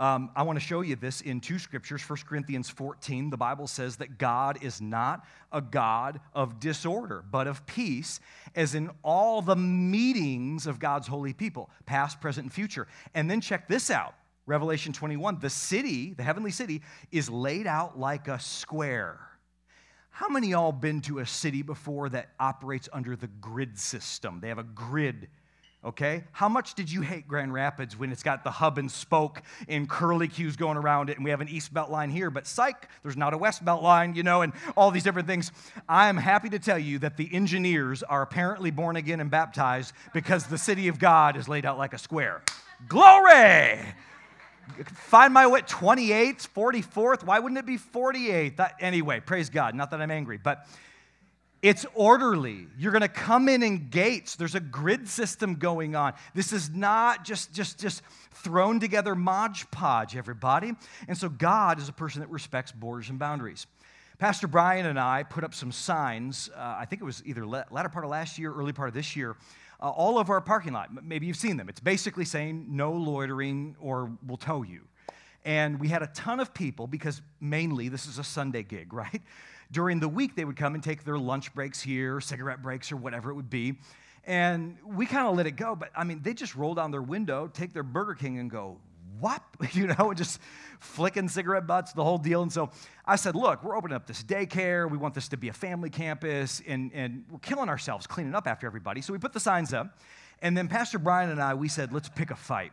Um, 0.01 0.31
I 0.35 0.45
want 0.45 0.59
to 0.59 0.65
show 0.65 0.81
you 0.81 0.97
this 0.97 1.21
in 1.21 1.41
two 1.41 1.59
scriptures. 1.59 2.01
1 2.01 2.21
Corinthians 2.27 2.71
14, 2.71 3.29
the 3.29 3.37
Bible 3.37 3.67
says 3.67 3.97
that 3.97 4.17
God 4.17 4.65
is 4.65 4.81
not 4.81 5.27
a 5.53 5.61
God 5.61 6.21
of 6.33 6.59
disorder, 6.59 7.23
but 7.31 7.47
of 7.47 7.67
peace, 7.67 8.19
as 8.55 8.75
in 8.75 8.91
all 9.05 9.43
the 9.43 9.57
meetings 9.57 10.67
of 10.67 10.79
God's 10.79 11.07
holy 11.07 11.35
people, 11.35 11.69
past, 11.85 12.19
present, 12.19 12.47
and 12.47 12.53
future. 12.53 12.89
And 13.15 13.31
then 13.31 13.43
check 13.43 13.69
this 13.69 13.91
out 13.91 14.15
Revelation 14.47 14.95
21 14.95 15.39
the 15.39 15.51
city, 15.51 16.15
the 16.15 16.23
heavenly 16.23 16.51
city, 16.51 16.81
is 17.13 17.29
laid 17.29 17.67
out 17.67 17.99
like 17.99 18.27
a 18.27 18.41
square. 18.41 19.21
How 20.09 20.31
many 20.31 20.47
of 20.49 20.51
y'all 20.53 20.73
been 20.73 21.03
to 21.03 21.19
a 21.19 21.27
city 21.27 21.61
before 21.61 22.09
that 22.09 22.31
operates 22.41 22.89
under 22.91 23.17
the 23.17 23.29
grid 23.29 23.79
system? 23.79 24.41
They 24.41 24.49
have 24.49 24.59
a 24.59 24.63
grid 24.63 25.29
okay? 25.85 26.25
How 26.33 26.49
much 26.49 26.75
did 26.75 26.91
you 26.91 27.01
hate 27.01 27.27
Grand 27.27 27.53
Rapids 27.53 27.99
when 27.99 28.13
it's 28.13 28.23
got 28.23 28.45
the 28.45 28.51
hub 28.51 28.79
and 28.79 28.91
spoke 28.91 29.43
and 29.69 29.89
curly 29.89 30.29
cues 30.29 30.57
going 30.57 30.77
around 30.77 31.11
it 31.11 31.17
and 31.17 31.25
we 31.25 31.31
have 31.31 31.41
an 31.41 31.49
East 31.49 31.73
Belt 31.73 31.91
line 31.91 32.11
here, 32.11 32.31
but 32.31 32.47
psych, 32.47 32.89
there's 33.03 33.17
not 33.17 33.35
a 33.35 33.39
West 33.39 33.65
Belt 33.65 33.83
line, 33.83 34.15
you 34.15 34.23
know, 34.23 34.43
and 34.43 34.53
all 34.77 34.91
these 34.91 35.05
different 35.05 35.27
things. 35.27 35.53
I'm 35.89 36.17
happy 36.17 36.49
to 36.51 36.59
tell 36.59 36.79
you 36.79 36.99
that 37.01 37.17
the 37.17 37.29
engineers 37.33 38.03
are 38.03 38.23
apparently 38.23 38.71
born 38.71 38.97
again 38.97 39.21
and 39.21 39.31
baptized 39.31 39.95
because 40.13 40.47
the 40.47 40.59
city 40.59 40.89
of 40.89 40.99
God 40.99 41.37
is 41.37 41.49
laid 41.49 41.65
out 41.65 41.79
like 41.79 41.95
a 41.95 41.99
square. 41.99 42.43
Glory! 42.89 43.81
Find 44.95 45.35
my 45.35 45.47
way, 45.47 45.63
28th, 45.63 46.49
44th. 46.49 47.25
Why 47.25 47.39
wouldn't 47.41 47.59
it 47.59 47.67
be 47.67 47.77
48th? 47.77 48.57
That, 48.57 48.77
anyway, 48.81 49.21
praise 49.21 49.51
God. 49.51 49.75
Not 49.75 49.91
that 49.91 50.01
I'm 50.01 50.11
angry, 50.11 50.39
but 50.39 50.67
it's 51.63 51.85
orderly. 51.95 52.67
You're 52.79 52.93
going 52.93 53.03
to 53.03 53.09
come 53.09 53.49
in 53.49 53.63
in 53.63 53.89
gates. 53.91 54.37
There's 54.37 54.55
a 54.55 54.61
grid 54.61 55.09
system 55.09 55.55
going 55.55 55.95
on. 55.95 56.15
This 56.35 56.53
is 56.53 56.71
not 56.71 57.25
just, 57.25 57.53
just, 57.53 57.79
just 57.79 58.03
thrown 58.33 58.81
together 58.81 59.15
modge 59.15 59.71
podge, 59.71 60.17
everybody. 60.17 60.73
And 61.07 61.17
so 61.17 61.29
God 61.29 61.79
is 61.79 61.89
a 61.89 61.93
person 61.93 62.21
that 62.21 62.31
respects 62.31 62.73
borders 62.73 63.11
and 63.11 63.19
boundaries. 63.19 63.67
Pastor 64.19 64.49
Brian 64.49 64.87
and 64.87 64.99
I 64.99 65.23
put 65.23 65.45
up 65.45 65.55
some 65.55 65.73
signs. 65.73 66.51
Uh, 66.55 66.77
I 66.79 66.87
think 66.87 67.03
it 67.03 67.05
was 67.05 67.23
either 67.27 67.47
latter 67.47 67.89
part 67.89 68.05
of 68.05 68.11
last 68.11 68.39
year, 68.39 68.53
early 68.53 68.73
part 68.73 68.89
of 68.89 68.95
this 68.95 69.15
year. 69.15 69.37
Uh, 69.83 69.89
all 69.89 70.19
over 70.19 70.35
our 70.35 70.43
parking 70.43 70.75
lot. 70.75 70.91
Maybe 71.05 71.27
you've 71.27 71.39
seen 71.39 71.57
them. 71.57 71.71
It's 71.71 71.81
basically 71.81 72.27
saying 72.27 72.67
no 72.69 72.93
loitering 72.93 73.77
or 73.81 74.11
we'll 74.27 74.37
tow 74.37 74.63
you. 74.63 74.83
And 75.45 75.81
we 75.81 75.89
had 75.89 76.03
a 76.03 76.09
ton 76.09 76.39
of 76.39 76.53
people 76.53 76.87
because 76.87 77.23
mainly 77.41 77.89
this 77.89 78.07
is 78.07 78.19
a 78.19 78.25
Sunday 78.25 78.63
gig, 78.63 78.93
right? 78.93 79.23
During 79.73 80.01
the 80.01 80.09
week, 80.09 80.35
they 80.35 80.45
would 80.45 80.57
come 80.57 80.75
and 80.75 80.83
take 80.83 81.05
their 81.05 81.19
lunch 81.19 81.55
breaks 81.55 81.81
here, 81.81 82.21
cigarette 82.21 82.63
breaks, 82.63 82.91
or 82.91 82.97
whatever 82.97 83.31
it 83.31 83.35
would 83.35 83.51
be. 83.51 83.79
And 84.25 84.77
we 84.85 85.07
kind 85.07 85.27
of 85.27 85.37
let 85.37 85.47
it 85.47 85.53
go. 85.53 85.75
But 85.75 85.91
I 85.97 86.05
mean, 86.05 86.23
they 86.23 86.35
just 86.35 86.55
roll 86.55 86.75
down 86.75 86.91
their 86.91 87.03
window, 87.03 87.49
take 87.53 87.73
their 87.73 87.83
Burger 87.83 88.15
King, 88.15 88.39
and 88.39 88.51
go, 88.51 88.79
what? 89.21 89.43
You 89.73 89.87
know, 89.87 90.09
and 90.09 90.17
just 90.17 90.41
flicking 90.81 91.29
cigarette 91.29 91.67
butts, 91.67 91.93
the 91.93 92.03
whole 92.03 92.19
deal. 92.19 92.43
And 92.43 92.53
so 92.53 92.71
I 93.07 93.17
said, 93.17 93.37
look, 93.37 93.63
we're 93.63 93.77
opening 93.77 93.95
up 93.95 94.07
this 94.07 94.23
daycare. 94.23 94.91
We 94.91 94.99
want 94.99 95.15
this 95.15 95.29
to 95.29 95.37
be 95.37 95.49
a 95.49 95.53
family 95.53 95.91
campus, 95.91 96.61
and, 96.67 96.91
and 96.93 97.25
we're 97.31 97.39
killing 97.39 97.69
ourselves 97.69 98.07
cleaning 98.07 98.35
up 98.35 98.47
after 98.47 98.67
everybody. 98.67 99.03
So 99.03 99.13
we 99.13 99.19
put 99.19 99.33
the 99.33 99.41
signs 99.41 99.73
up. 99.73 99.99
And 100.43 100.57
then 100.57 100.67
Pastor 100.69 100.99
Brian 100.99 101.31
and 101.31 101.41
I, 101.41 101.55
we 101.55 101.69
said, 101.69 101.93
let's 101.93 102.09
pick 102.09 102.31
a 102.31 102.37
fight 102.37 102.73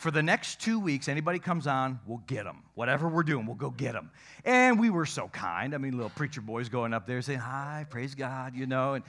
for 0.00 0.10
the 0.10 0.22
next 0.22 0.60
two 0.60 0.80
weeks, 0.80 1.08
anybody 1.08 1.38
comes 1.38 1.66
on, 1.66 2.00
we'll 2.06 2.22
get 2.26 2.44
them. 2.44 2.62
Whatever 2.74 3.06
we're 3.06 3.22
doing, 3.22 3.44
we'll 3.44 3.54
go 3.54 3.68
get 3.68 3.92
them. 3.92 4.10
And 4.46 4.80
we 4.80 4.88
were 4.88 5.04
so 5.04 5.28
kind. 5.28 5.74
I 5.74 5.78
mean, 5.78 5.92
little 5.92 6.08
preacher 6.08 6.40
boys 6.40 6.70
going 6.70 6.94
up 6.94 7.06
there 7.06 7.20
saying, 7.20 7.40
Hi, 7.40 7.84
praise 7.90 8.14
God, 8.14 8.54
you 8.56 8.64
know. 8.64 8.94
And, 8.94 9.04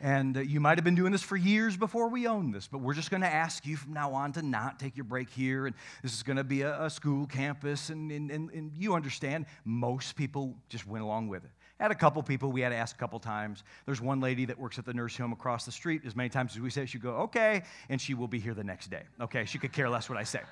and 0.00 0.36
uh, 0.36 0.40
you 0.40 0.58
might 0.58 0.78
have 0.78 0.84
been 0.84 0.96
doing 0.96 1.12
this 1.12 1.22
for 1.22 1.36
years 1.36 1.76
before 1.76 2.08
we 2.08 2.26
owned 2.26 2.52
this, 2.52 2.66
but 2.66 2.78
we're 2.78 2.92
just 2.92 3.08
going 3.08 3.20
to 3.20 3.32
ask 3.32 3.64
you 3.64 3.76
from 3.76 3.92
now 3.92 4.14
on 4.14 4.32
to 4.32 4.42
not 4.42 4.80
take 4.80 4.96
your 4.96 5.04
break 5.04 5.30
here. 5.30 5.66
And 5.66 5.76
this 6.02 6.12
is 6.12 6.24
going 6.24 6.38
to 6.38 6.44
be 6.44 6.62
a, 6.62 6.86
a 6.86 6.90
school 6.90 7.24
campus. 7.28 7.88
And, 7.88 8.10
and, 8.10 8.28
and, 8.32 8.50
and 8.50 8.72
you 8.76 8.96
understand, 8.96 9.46
most 9.64 10.16
people 10.16 10.56
just 10.68 10.88
went 10.88 11.04
along 11.04 11.28
with 11.28 11.44
it. 11.44 11.50
Had 11.82 11.90
a 11.90 11.96
couple 11.96 12.22
people 12.22 12.52
we 12.52 12.60
had 12.60 12.68
to 12.68 12.76
ask 12.76 12.94
a 12.94 12.98
couple 13.00 13.18
times. 13.18 13.64
There's 13.86 14.00
one 14.00 14.20
lady 14.20 14.44
that 14.44 14.56
works 14.56 14.78
at 14.78 14.84
the 14.84 14.94
nursing 14.94 15.24
home 15.24 15.32
across 15.32 15.64
the 15.64 15.72
street. 15.72 16.02
As 16.06 16.14
many 16.14 16.28
times 16.28 16.54
as 16.54 16.60
we 16.60 16.70
say, 16.70 16.86
she 16.86 17.00
go, 17.00 17.10
okay, 17.22 17.64
and 17.88 18.00
she 18.00 18.14
will 18.14 18.28
be 18.28 18.38
here 18.38 18.54
the 18.54 18.62
next 18.62 18.88
day. 18.88 19.02
Okay, 19.20 19.44
she 19.46 19.58
could 19.58 19.72
care 19.72 19.90
less 19.90 20.08
what 20.08 20.16
I 20.16 20.22
say. 20.22 20.42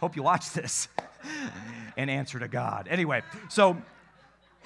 Hope 0.00 0.16
you 0.16 0.22
watch 0.22 0.52
this 0.52 0.88
and 1.98 2.08
answer 2.08 2.38
to 2.38 2.48
God. 2.48 2.88
Anyway, 2.88 3.20
so, 3.50 3.76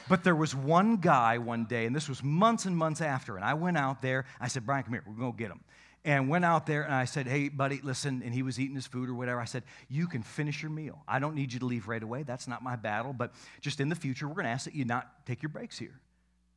but 0.08 0.22
there 0.22 0.36
was 0.36 0.54
one 0.54 0.98
guy 0.98 1.38
one 1.38 1.64
day, 1.64 1.84
and 1.84 1.96
this 1.96 2.08
was 2.08 2.22
months 2.22 2.64
and 2.64 2.76
months 2.76 3.00
after, 3.00 3.34
and 3.34 3.44
I 3.44 3.54
went 3.54 3.76
out 3.76 4.02
there. 4.02 4.24
I 4.40 4.46
said, 4.46 4.64
Brian, 4.64 4.84
come 4.84 4.92
here, 4.92 5.02
we're 5.04 5.32
to 5.32 5.36
get 5.36 5.50
him 5.50 5.62
and 6.04 6.28
went 6.28 6.44
out 6.44 6.66
there 6.66 6.82
and 6.82 6.94
I 6.94 7.04
said, 7.04 7.26
Hey, 7.26 7.48
buddy, 7.48 7.80
listen. 7.82 8.22
And 8.24 8.34
he 8.34 8.42
was 8.42 8.58
eating 8.58 8.74
his 8.74 8.86
food 8.86 9.08
or 9.08 9.14
whatever. 9.14 9.40
I 9.40 9.44
said, 9.44 9.62
You 9.88 10.06
can 10.06 10.22
finish 10.22 10.62
your 10.62 10.70
meal. 10.70 11.02
I 11.06 11.18
don't 11.18 11.34
need 11.34 11.52
you 11.52 11.60
to 11.60 11.66
leave 11.66 11.88
right 11.88 12.02
away. 12.02 12.24
That's 12.24 12.48
not 12.48 12.62
my 12.62 12.76
battle. 12.76 13.12
But 13.12 13.32
just 13.60 13.80
in 13.80 13.88
the 13.88 13.94
future, 13.94 14.26
we're 14.26 14.34
going 14.34 14.46
to 14.46 14.50
ask 14.50 14.64
that 14.64 14.74
you 14.74 14.84
not 14.84 15.26
take 15.26 15.42
your 15.42 15.50
breaks 15.50 15.78
here. 15.78 16.00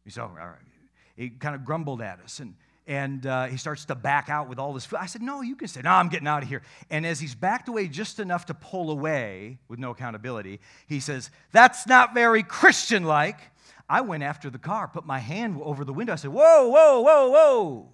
He 0.04 0.10
said, 0.10 0.22
All 0.22 0.30
right. 0.30 0.58
He 1.16 1.30
kind 1.30 1.56
of 1.56 1.64
grumbled 1.64 2.02
at 2.02 2.20
us 2.20 2.40
and, 2.40 2.56
and 2.88 3.25
uh, 3.25 3.46
he 3.46 3.56
starts 3.56 3.86
to 3.86 3.96
back 3.96 4.30
out 4.30 4.50
with 4.50 4.60
all 4.60 4.74
this 4.74 4.86
food. 4.86 4.98
I 5.00 5.06
said, 5.06 5.22
No, 5.22 5.42
you 5.42 5.56
can 5.56 5.68
stay. 5.68 5.82
No, 5.82 5.92
I'm 5.92 6.10
getting 6.10 6.28
out 6.28 6.44
of 6.44 6.50
here. 6.50 6.62
And 6.90 7.06
as 7.06 7.20
he's 7.20 7.36
backed 7.36 7.70
away 7.70 7.88
just 7.88 8.20
enough 8.20 8.48
to 8.48 8.54
pull 8.54 8.92
away 8.92 9.60
with 9.68 9.80
no 9.80 9.92
accountability, 9.92 10.60
he 10.88 11.00
says, 11.00 11.30
That's 11.52 11.88
not 11.88 12.14
very 12.14 12.44
Christian 12.44 13.04
like. 13.04 13.40
I 13.88 14.02
went 14.02 14.24
after 14.24 14.50
the 14.50 14.58
car, 14.58 14.88
put 14.88 15.06
my 15.06 15.20
hand 15.20 15.60
over 15.62 15.86
the 15.86 15.94
window. 15.94 16.14
I 16.14 16.16
said, 16.16 16.32
Whoa, 16.32 16.68
whoa, 16.68 17.02
whoa, 17.02 17.30
whoa. 17.30 17.90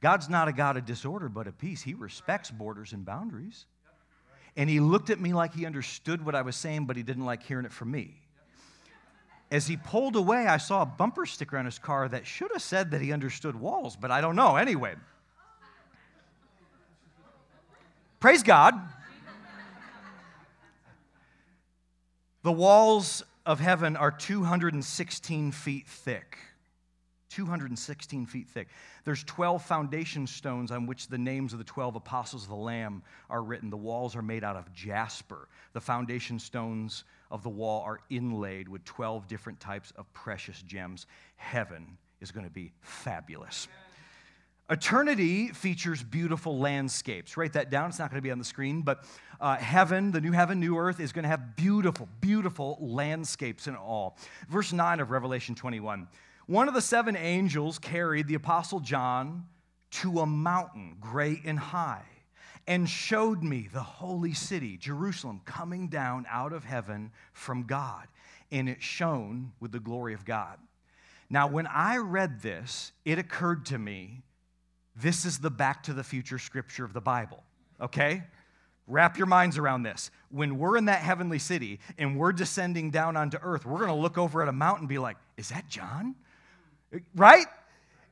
God's 0.00 0.28
not 0.28 0.48
a 0.48 0.52
God 0.52 0.76
of 0.76 0.86
disorder, 0.86 1.28
but 1.28 1.46
of 1.46 1.58
peace. 1.58 1.82
He 1.82 1.94
respects 1.94 2.50
borders 2.50 2.92
and 2.92 3.04
boundaries. 3.04 3.66
And 4.56 4.68
he 4.68 4.80
looked 4.80 5.10
at 5.10 5.20
me 5.20 5.32
like 5.32 5.54
he 5.54 5.66
understood 5.66 6.24
what 6.24 6.34
I 6.34 6.42
was 6.42 6.56
saying, 6.56 6.86
but 6.86 6.96
he 6.96 7.02
didn't 7.02 7.24
like 7.24 7.42
hearing 7.42 7.66
it 7.66 7.72
from 7.72 7.90
me. 7.90 8.14
As 9.50 9.66
he 9.66 9.76
pulled 9.76 10.16
away, 10.16 10.46
I 10.46 10.56
saw 10.58 10.82
a 10.82 10.86
bumper 10.86 11.26
sticker 11.26 11.58
on 11.58 11.64
his 11.64 11.78
car 11.78 12.08
that 12.08 12.26
should 12.26 12.50
have 12.52 12.62
said 12.62 12.92
that 12.92 13.00
he 13.00 13.12
understood 13.12 13.56
walls, 13.56 13.96
but 13.96 14.10
I 14.10 14.20
don't 14.20 14.36
know. 14.36 14.56
Anyway, 14.56 14.94
praise 18.20 18.42
God. 18.42 18.74
The 22.42 22.52
walls 22.52 23.22
of 23.44 23.60
heaven 23.60 23.96
are 23.96 24.10
216 24.10 25.52
feet 25.52 25.86
thick. 25.86 26.38
216 27.30 28.26
feet 28.26 28.48
thick. 28.48 28.68
There's 29.04 29.24
12 29.24 29.64
foundation 29.64 30.26
stones 30.26 30.70
on 30.70 30.86
which 30.86 31.08
the 31.08 31.18
names 31.18 31.52
of 31.52 31.58
the 31.58 31.64
12 31.64 31.96
apostles 31.96 32.42
of 32.42 32.48
the 32.50 32.56
Lamb 32.56 33.02
are 33.30 33.42
written. 33.42 33.70
The 33.70 33.76
walls 33.76 34.14
are 34.16 34.22
made 34.22 34.44
out 34.44 34.56
of 34.56 34.72
jasper. 34.72 35.48
The 35.72 35.80
foundation 35.80 36.38
stones 36.38 37.04
of 37.30 37.42
the 37.42 37.48
wall 37.48 37.82
are 37.82 38.00
inlaid 38.10 38.68
with 38.68 38.84
12 38.84 39.26
different 39.28 39.60
types 39.60 39.92
of 39.96 40.12
precious 40.12 40.60
gems. 40.62 41.06
Heaven 41.36 41.96
is 42.20 42.30
going 42.32 42.44
to 42.44 42.52
be 42.52 42.72
fabulous. 42.80 43.68
Eternity 44.68 45.48
features 45.48 46.00
beautiful 46.00 46.58
landscapes. 46.58 47.36
Write 47.36 47.54
that 47.54 47.70
down. 47.70 47.88
It's 47.88 47.98
not 47.98 48.08
going 48.08 48.20
to 48.20 48.22
be 48.22 48.30
on 48.30 48.38
the 48.38 48.44
screen, 48.44 48.82
but 48.82 49.04
uh, 49.40 49.56
heaven, 49.56 50.12
the 50.12 50.20
new 50.20 50.30
heaven, 50.30 50.60
new 50.60 50.78
earth, 50.78 51.00
is 51.00 51.10
going 51.10 51.24
to 51.24 51.28
have 51.28 51.56
beautiful, 51.56 52.08
beautiful 52.20 52.78
landscapes 52.80 53.66
and 53.66 53.76
all. 53.76 54.16
Verse 54.48 54.72
9 54.72 55.00
of 55.00 55.10
Revelation 55.10 55.56
21. 55.56 56.06
One 56.50 56.66
of 56.66 56.74
the 56.74 56.80
seven 56.80 57.14
angels 57.14 57.78
carried 57.78 58.26
the 58.26 58.34
Apostle 58.34 58.80
John 58.80 59.44
to 59.92 60.18
a 60.18 60.26
mountain, 60.26 60.96
great 60.98 61.44
and 61.44 61.56
high, 61.56 62.02
and 62.66 62.90
showed 62.90 63.44
me 63.44 63.68
the 63.72 63.84
holy 63.84 64.32
city, 64.32 64.76
Jerusalem, 64.76 65.42
coming 65.44 65.86
down 65.86 66.26
out 66.28 66.52
of 66.52 66.64
heaven 66.64 67.12
from 67.32 67.68
God. 67.68 68.08
And 68.50 68.68
it 68.68 68.82
shone 68.82 69.52
with 69.60 69.70
the 69.70 69.78
glory 69.78 70.12
of 70.12 70.24
God. 70.24 70.58
Now, 71.30 71.46
when 71.46 71.68
I 71.68 71.98
read 71.98 72.42
this, 72.42 72.90
it 73.04 73.16
occurred 73.16 73.64
to 73.66 73.78
me 73.78 74.22
this 74.96 75.24
is 75.24 75.38
the 75.38 75.52
back 75.52 75.84
to 75.84 75.92
the 75.92 76.02
future 76.02 76.40
scripture 76.40 76.84
of 76.84 76.92
the 76.92 77.00
Bible, 77.00 77.44
okay? 77.80 78.24
Wrap 78.88 79.16
your 79.16 79.28
minds 79.28 79.56
around 79.56 79.84
this. 79.84 80.10
When 80.32 80.58
we're 80.58 80.76
in 80.76 80.86
that 80.86 81.02
heavenly 81.02 81.38
city 81.38 81.78
and 81.96 82.18
we're 82.18 82.32
descending 82.32 82.90
down 82.90 83.16
onto 83.16 83.38
earth, 83.40 83.64
we're 83.64 83.78
gonna 83.78 83.94
look 83.94 84.18
over 84.18 84.42
at 84.42 84.48
a 84.48 84.52
mountain 84.52 84.80
and 84.80 84.88
be 84.88 84.98
like, 84.98 85.16
is 85.36 85.50
that 85.50 85.68
John? 85.68 86.16
Right? 87.14 87.46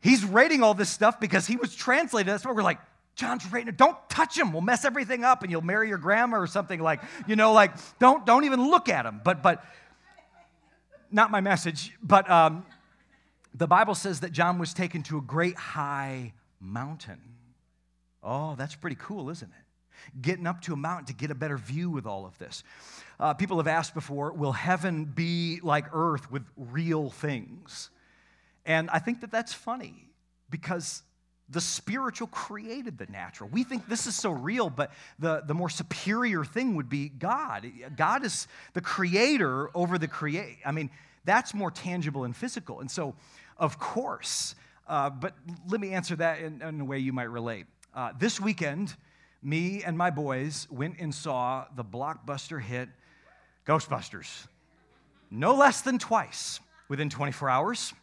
He's 0.00 0.24
rating 0.24 0.62
all 0.62 0.74
this 0.74 0.90
stuff 0.90 1.18
because 1.18 1.46
he 1.46 1.56
was 1.56 1.74
translated. 1.74 2.32
That's 2.32 2.44
why 2.44 2.52
we're 2.52 2.62
like, 2.62 2.78
John's 3.16 3.50
rating 3.50 3.68
it. 3.68 3.76
Don't 3.76 3.96
touch 4.08 4.38
him. 4.38 4.52
We'll 4.52 4.62
mess 4.62 4.84
everything 4.84 5.24
up 5.24 5.42
and 5.42 5.50
you'll 5.50 5.62
marry 5.62 5.88
your 5.88 5.98
grandma 5.98 6.38
or 6.38 6.46
something 6.46 6.80
like, 6.80 7.00
you 7.26 7.34
know, 7.34 7.52
like 7.52 7.72
don't 7.98 8.24
don't 8.24 8.44
even 8.44 8.70
look 8.70 8.88
at 8.88 9.04
him. 9.04 9.20
But 9.24 9.42
but 9.42 9.64
not 11.10 11.32
my 11.32 11.40
message, 11.40 11.92
but 12.00 12.30
um, 12.30 12.64
the 13.54 13.66
Bible 13.66 13.96
says 13.96 14.20
that 14.20 14.30
John 14.30 14.58
was 14.58 14.72
taken 14.72 15.02
to 15.04 15.18
a 15.18 15.20
great 15.20 15.56
high 15.56 16.32
mountain. 16.60 17.20
Oh, 18.22 18.54
that's 18.56 18.76
pretty 18.76 18.96
cool, 19.00 19.30
isn't 19.30 19.50
it? 19.50 20.22
Getting 20.22 20.46
up 20.46 20.62
to 20.62 20.72
a 20.72 20.76
mountain 20.76 21.06
to 21.06 21.12
get 21.12 21.30
a 21.30 21.34
better 21.34 21.56
view 21.56 21.90
with 21.90 22.06
all 22.06 22.24
of 22.24 22.38
this. 22.38 22.62
Uh, 23.18 23.34
people 23.34 23.56
have 23.56 23.66
asked 23.66 23.94
before, 23.94 24.32
will 24.32 24.52
heaven 24.52 25.06
be 25.06 25.60
like 25.62 25.86
earth 25.92 26.30
with 26.30 26.44
real 26.56 27.10
things? 27.10 27.90
And 28.68 28.90
I 28.90 28.98
think 29.00 29.22
that 29.22 29.32
that's 29.32 29.52
funny 29.52 29.94
because 30.50 31.02
the 31.48 31.60
spiritual 31.60 32.26
created 32.28 32.98
the 32.98 33.06
natural. 33.06 33.48
We 33.48 33.64
think 33.64 33.88
this 33.88 34.06
is 34.06 34.14
so 34.14 34.30
real, 34.30 34.68
but 34.68 34.92
the, 35.18 35.42
the 35.46 35.54
more 35.54 35.70
superior 35.70 36.44
thing 36.44 36.76
would 36.76 36.90
be 36.90 37.08
God. 37.08 37.66
God 37.96 38.24
is 38.24 38.46
the 38.74 38.82
creator 38.82 39.70
over 39.74 39.96
the 39.96 40.06
create. 40.06 40.58
I 40.66 40.72
mean, 40.72 40.90
that's 41.24 41.54
more 41.54 41.70
tangible 41.70 42.24
and 42.24 42.36
physical. 42.36 42.80
And 42.80 42.90
so, 42.90 43.14
of 43.56 43.78
course, 43.78 44.54
uh, 44.86 45.08
but 45.08 45.34
let 45.68 45.80
me 45.80 45.94
answer 45.94 46.16
that 46.16 46.40
in, 46.40 46.60
in 46.60 46.80
a 46.82 46.84
way 46.84 46.98
you 46.98 47.14
might 47.14 47.30
relate. 47.30 47.64
Uh, 47.94 48.12
this 48.18 48.38
weekend, 48.38 48.94
me 49.42 49.82
and 49.82 49.96
my 49.96 50.10
boys 50.10 50.68
went 50.70 50.96
and 51.00 51.14
saw 51.14 51.64
the 51.74 51.84
blockbuster 51.84 52.60
hit 52.60 52.90
Ghostbusters. 53.66 54.46
No 55.30 55.54
less 55.54 55.80
than 55.80 55.98
twice 55.98 56.60
within 56.88 57.08
24 57.08 57.48
hours. 57.48 57.94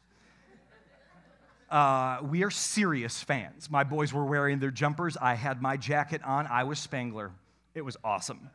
Uh, 1.69 2.19
we 2.23 2.43
are 2.43 2.51
serious 2.51 3.21
fans. 3.21 3.69
My 3.69 3.83
boys 3.83 4.13
were 4.13 4.25
wearing 4.25 4.59
their 4.59 4.71
jumpers. 4.71 5.17
I 5.17 5.33
had 5.33 5.61
my 5.61 5.77
jacket 5.77 6.21
on. 6.23 6.47
I 6.47 6.63
was 6.63 6.79
Spengler. 6.79 7.31
It 7.73 7.83
was 7.83 7.97
awesome. 8.03 8.49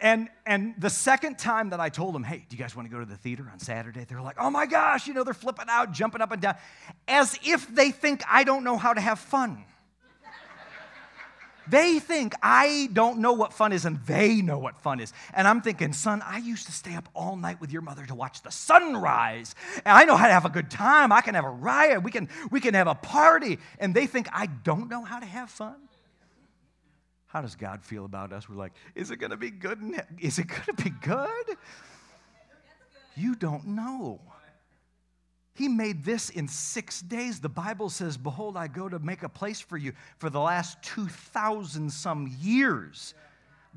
And, 0.00 0.28
and 0.44 0.74
the 0.78 0.90
second 0.90 1.38
time 1.38 1.70
that 1.70 1.78
I 1.78 1.88
told 1.88 2.14
them, 2.14 2.24
hey, 2.24 2.44
do 2.48 2.56
you 2.56 2.62
guys 2.62 2.74
want 2.74 2.88
to 2.88 2.92
go 2.92 2.98
to 2.98 3.06
the 3.06 3.16
theater 3.16 3.48
on 3.52 3.60
Saturday? 3.60 4.04
They're 4.04 4.20
like, 4.20 4.36
oh 4.38 4.50
my 4.50 4.66
gosh, 4.66 5.06
you 5.06 5.14
know, 5.14 5.22
they're 5.22 5.32
flipping 5.32 5.66
out, 5.68 5.92
jumping 5.92 6.20
up 6.20 6.32
and 6.32 6.42
down, 6.42 6.56
as 7.06 7.38
if 7.44 7.72
they 7.72 7.92
think 7.92 8.22
I 8.28 8.42
don't 8.42 8.64
know 8.64 8.76
how 8.76 8.92
to 8.92 9.00
have 9.00 9.20
fun. 9.20 9.64
They 11.68 11.98
think 11.98 12.34
I 12.42 12.88
don't 12.92 13.18
know 13.18 13.32
what 13.32 13.52
fun 13.52 13.72
is, 13.72 13.84
and 13.84 13.98
they 14.06 14.42
know 14.42 14.58
what 14.58 14.78
fun 14.78 15.00
is. 15.00 15.12
And 15.32 15.46
I'm 15.46 15.60
thinking, 15.60 15.92
son, 15.92 16.22
I 16.24 16.38
used 16.38 16.66
to 16.66 16.72
stay 16.72 16.94
up 16.94 17.08
all 17.14 17.36
night 17.36 17.60
with 17.60 17.72
your 17.72 17.82
mother 17.82 18.04
to 18.06 18.14
watch 18.14 18.42
the 18.42 18.50
sunrise. 18.50 19.54
And 19.84 19.96
I 19.96 20.04
know 20.04 20.16
how 20.16 20.26
to 20.26 20.32
have 20.32 20.44
a 20.44 20.50
good 20.50 20.70
time. 20.70 21.12
I 21.12 21.20
can 21.20 21.34
have 21.34 21.44
a 21.44 21.50
riot. 21.50 22.02
We 22.02 22.10
can, 22.10 22.28
we 22.50 22.60
can 22.60 22.74
have 22.74 22.88
a 22.88 22.94
party. 22.94 23.58
And 23.78 23.94
they 23.94 24.06
think 24.06 24.28
I 24.32 24.46
don't 24.46 24.88
know 24.88 25.04
how 25.04 25.20
to 25.20 25.26
have 25.26 25.50
fun. 25.50 25.76
How 27.26 27.40
does 27.40 27.54
God 27.54 27.82
feel 27.82 28.04
about 28.04 28.32
us? 28.32 28.48
We're 28.48 28.56
like, 28.56 28.72
is 28.94 29.10
it 29.10 29.16
going 29.16 29.30
to 29.30 29.38
be 29.38 29.50
good? 29.50 29.80
Is 30.20 30.38
it 30.38 30.48
going 30.48 30.64
to 30.64 30.74
be 30.74 30.90
good? 30.90 31.56
You 33.16 33.34
don't 33.34 33.68
know. 33.68 34.20
He 35.54 35.68
made 35.68 36.04
this 36.04 36.30
in 36.30 36.48
six 36.48 37.02
days. 37.02 37.40
The 37.40 37.48
Bible 37.48 37.90
says, 37.90 38.16
Behold, 38.16 38.56
I 38.56 38.68
go 38.68 38.88
to 38.88 38.98
make 38.98 39.22
a 39.22 39.28
place 39.28 39.60
for 39.60 39.76
you. 39.76 39.92
For 40.18 40.30
the 40.30 40.40
last 40.40 40.82
2,000 40.82 41.92
some 41.92 42.34
years, 42.40 43.14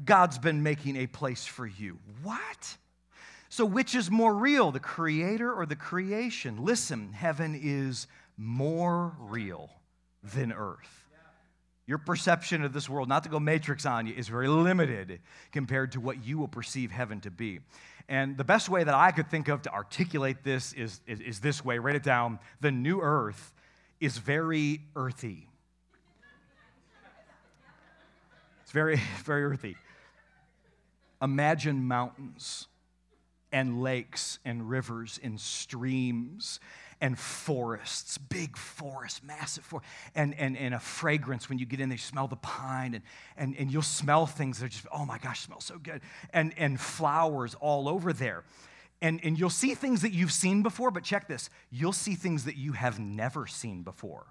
God's 0.03 0.37
been 0.37 0.63
making 0.63 0.95
a 0.95 1.07
place 1.07 1.45
for 1.45 1.67
you. 1.67 1.99
What? 2.23 2.77
So, 3.49 3.65
which 3.65 3.93
is 3.93 4.09
more 4.09 4.33
real, 4.33 4.71
the 4.71 4.79
creator 4.79 5.53
or 5.53 5.65
the 5.65 5.75
creation? 5.75 6.63
Listen, 6.63 7.11
heaven 7.13 7.59
is 7.61 8.07
more 8.37 9.15
real 9.19 9.69
than 10.23 10.51
earth. 10.51 11.05
Your 11.87 11.99
perception 11.99 12.63
of 12.63 12.73
this 12.73 12.89
world, 12.89 13.07
not 13.07 13.23
to 13.23 13.29
go 13.29 13.39
matrix 13.39 13.85
on 13.85 14.07
you, 14.07 14.13
is 14.15 14.27
very 14.27 14.47
limited 14.47 15.19
compared 15.51 15.91
to 15.91 15.99
what 15.99 16.25
you 16.25 16.39
will 16.39 16.47
perceive 16.47 16.89
heaven 16.89 17.21
to 17.21 17.31
be. 17.31 17.59
And 18.07 18.37
the 18.37 18.43
best 18.43 18.69
way 18.69 18.83
that 18.83 18.93
I 18.93 19.11
could 19.11 19.29
think 19.29 19.47
of 19.47 19.63
to 19.63 19.73
articulate 19.73 20.43
this 20.43 20.73
is, 20.73 21.01
is, 21.07 21.19
is 21.21 21.39
this 21.39 21.65
way 21.65 21.79
write 21.79 21.95
it 21.95 22.03
down. 22.03 22.39
The 22.61 22.71
new 22.71 23.01
earth 23.01 23.53
is 23.99 24.17
very 24.17 24.81
earthy. 24.95 25.47
It's 28.61 28.71
very, 28.71 29.01
very 29.23 29.43
earthy. 29.43 29.75
Imagine 31.21 31.87
mountains 31.87 32.67
and 33.51 33.81
lakes 33.81 34.39
and 34.45 34.69
rivers 34.69 35.19
and 35.23 35.39
streams 35.39 36.59
and 37.01 37.17
forests, 37.17 38.17
big 38.17 38.57
forests, 38.57 39.21
massive 39.23 39.63
forest, 39.63 39.87
and, 40.15 40.33
and, 40.35 40.57
and 40.57 40.73
a 40.73 40.79
fragrance 40.79 41.49
when 41.49 41.57
you 41.57 41.65
get 41.65 41.79
in 41.79 41.89
there, 41.89 41.95
you 41.95 41.99
smell 41.99 42.27
the 42.27 42.35
pine, 42.37 42.95
and, 42.95 43.03
and, 43.37 43.55
and 43.57 43.71
you'll 43.71 43.81
smell 43.81 44.25
things 44.25 44.59
that 44.59 44.65
are 44.65 44.69
just, 44.69 44.85
oh 44.91 45.05
my 45.05 45.17
gosh, 45.17 45.41
smells 45.41 45.65
so 45.65 45.77
good, 45.77 46.01
and, 46.33 46.53
and 46.57 46.79
flowers 46.79 47.55
all 47.59 47.89
over 47.89 48.13
there. 48.13 48.43
And, 49.01 49.19
and 49.23 49.37
you'll 49.37 49.49
see 49.49 49.75
things 49.75 50.01
that 50.03 50.13
you've 50.13 50.31
seen 50.31 50.63
before, 50.63 50.89
but 50.89 51.03
check 51.03 51.27
this 51.27 51.49
you'll 51.69 51.93
see 51.93 52.15
things 52.15 52.45
that 52.45 52.55
you 52.55 52.71
have 52.73 52.99
never 52.99 53.45
seen 53.45 53.83
before 53.83 54.25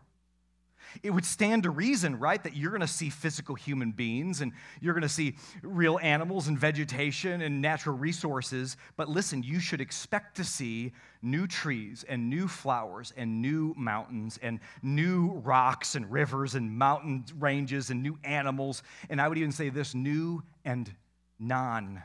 it 1.02 1.10
would 1.10 1.24
stand 1.24 1.64
to 1.64 1.70
reason, 1.70 2.18
right, 2.18 2.42
that 2.42 2.56
you're 2.56 2.70
going 2.70 2.80
to 2.80 2.86
see 2.86 3.10
physical 3.10 3.54
human 3.54 3.92
beings 3.92 4.40
and 4.40 4.52
you're 4.80 4.94
going 4.94 5.02
to 5.02 5.08
see 5.08 5.36
real 5.62 5.98
animals 6.02 6.48
and 6.48 6.58
vegetation 6.58 7.42
and 7.42 7.60
natural 7.60 7.96
resources. 7.96 8.76
But 8.96 9.08
listen, 9.08 9.42
you 9.42 9.60
should 9.60 9.80
expect 9.80 10.36
to 10.36 10.44
see 10.44 10.92
new 11.22 11.46
trees 11.46 12.04
and 12.08 12.28
new 12.28 12.46
flowers 12.46 13.12
and 13.16 13.40
new 13.40 13.74
mountains 13.76 14.38
and 14.42 14.60
new 14.82 15.32
rocks 15.44 15.94
and 15.94 16.10
rivers 16.10 16.54
and 16.54 16.70
mountain 16.70 17.24
ranges 17.38 17.90
and 17.90 18.02
new 18.02 18.18
animals. 18.24 18.82
And 19.08 19.20
I 19.20 19.28
would 19.28 19.38
even 19.38 19.52
say 19.52 19.70
this 19.70 19.94
new 19.94 20.42
and 20.64 20.94
non 21.38 22.02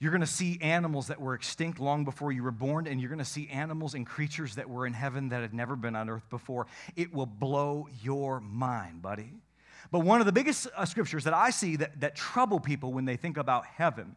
you're 0.00 0.10
going 0.10 0.22
to 0.22 0.26
see 0.26 0.58
animals 0.62 1.08
that 1.08 1.20
were 1.20 1.34
extinct 1.34 1.78
long 1.78 2.04
before 2.04 2.32
you 2.32 2.42
were 2.42 2.50
born, 2.50 2.86
and 2.86 3.00
you're 3.00 3.10
going 3.10 3.18
to 3.18 3.24
see 3.24 3.48
animals 3.48 3.92
and 3.92 4.06
creatures 4.06 4.54
that 4.54 4.68
were 4.68 4.86
in 4.86 4.94
heaven 4.94 5.28
that 5.28 5.42
had 5.42 5.52
never 5.52 5.76
been 5.76 5.94
on 5.94 6.08
earth 6.08 6.28
before. 6.30 6.66
It 6.96 7.12
will 7.12 7.26
blow 7.26 7.86
your 8.02 8.40
mind, 8.40 9.02
buddy. 9.02 9.30
But 9.90 10.00
one 10.00 10.20
of 10.20 10.26
the 10.26 10.32
biggest 10.32 10.68
uh, 10.74 10.86
scriptures 10.86 11.24
that 11.24 11.34
I 11.34 11.50
see 11.50 11.76
that, 11.76 12.00
that 12.00 12.16
trouble 12.16 12.60
people 12.60 12.94
when 12.94 13.04
they 13.04 13.16
think 13.16 13.36
about 13.36 13.66
heaven 13.66 14.16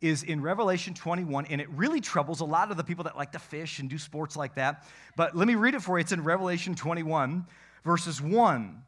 is 0.00 0.24
in 0.24 0.40
Revelation 0.40 0.94
21, 0.94 1.46
and 1.46 1.60
it 1.60 1.68
really 1.70 2.00
troubles 2.00 2.40
a 2.40 2.44
lot 2.44 2.72
of 2.72 2.76
the 2.76 2.84
people 2.84 3.04
that 3.04 3.16
like 3.16 3.32
to 3.32 3.38
fish 3.38 3.78
and 3.78 3.88
do 3.88 3.98
sports 3.98 4.36
like 4.36 4.56
that. 4.56 4.84
But 5.16 5.36
let 5.36 5.46
me 5.46 5.54
read 5.54 5.74
it 5.74 5.82
for 5.82 5.96
you. 5.98 6.00
It's 6.00 6.12
in 6.12 6.24
Revelation 6.24 6.74
21, 6.74 7.46
verses 7.84 8.20
1. 8.20 8.82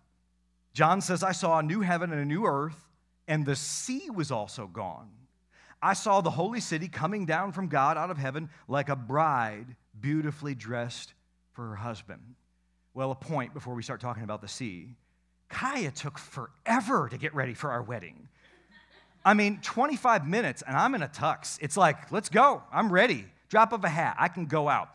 John 0.72 1.00
says, 1.00 1.22
I 1.22 1.32
saw 1.32 1.60
a 1.60 1.62
new 1.62 1.82
heaven 1.82 2.10
and 2.10 2.20
a 2.20 2.24
new 2.24 2.46
earth, 2.46 2.88
and 3.28 3.46
the 3.46 3.56
sea 3.56 4.10
was 4.10 4.32
also 4.32 4.66
gone 4.66 5.10
I 5.82 5.94
saw 5.94 6.20
the 6.20 6.30
holy 6.30 6.60
city 6.60 6.88
coming 6.88 7.26
down 7.26 7.52
from 7.52 7.68
God 7.68 7.96
out 7.96 8.10
of 8.10 8.18
heaven 8.18 8.50
like 8.68 8.88
a 8.88 8.96
bride 8.96 9.76
beautifully 9.98 10.54
dressed 10.54 11.14
for 11.52 11.68
her 11.68 11.76
husband. 11.76 12.20
Well, 12.94 13.10
a 13.10 13.14
point 13.14 13.54
before 13.54 13.74
we 13.74 13.82
start 13.82 14.00
talking 14.00 14.22
about 14.22 14.42
the 14.42 14.48
sea. 14.48 14.88
Kaya 15.48 15.90
took 15.90 16.18
forever 16.18 17.08
to 17.08 17.18
get 17.18 17.34
ready 17.34 17.54
for 17.54 17.70
our 17.70 17.82
wedding. 17.82 18.28
I 19.24 19.34
mean, 19.34 19.60
25 19.62 20.26
minutes 20.26 20.62
and 20.66 20.76
I'm 20.76 20.94
in 20.94 21.02
a 21.02 21.08
tux. 21.08 21.58
It's 21.60 21.76
like, 21.76 22.10
let's 22.12 22.28
go. 22.28 22.62
I'm 22.72 22.92
ready. 22.92 23.26
Drop 23.48 23.72
of 23.72 23.84
a 23.84 23.88
hat. 23.88 24.16
I 24.18 24.28
can 24.28 24.46
go 24.46 24.68
out. 24.68 24.90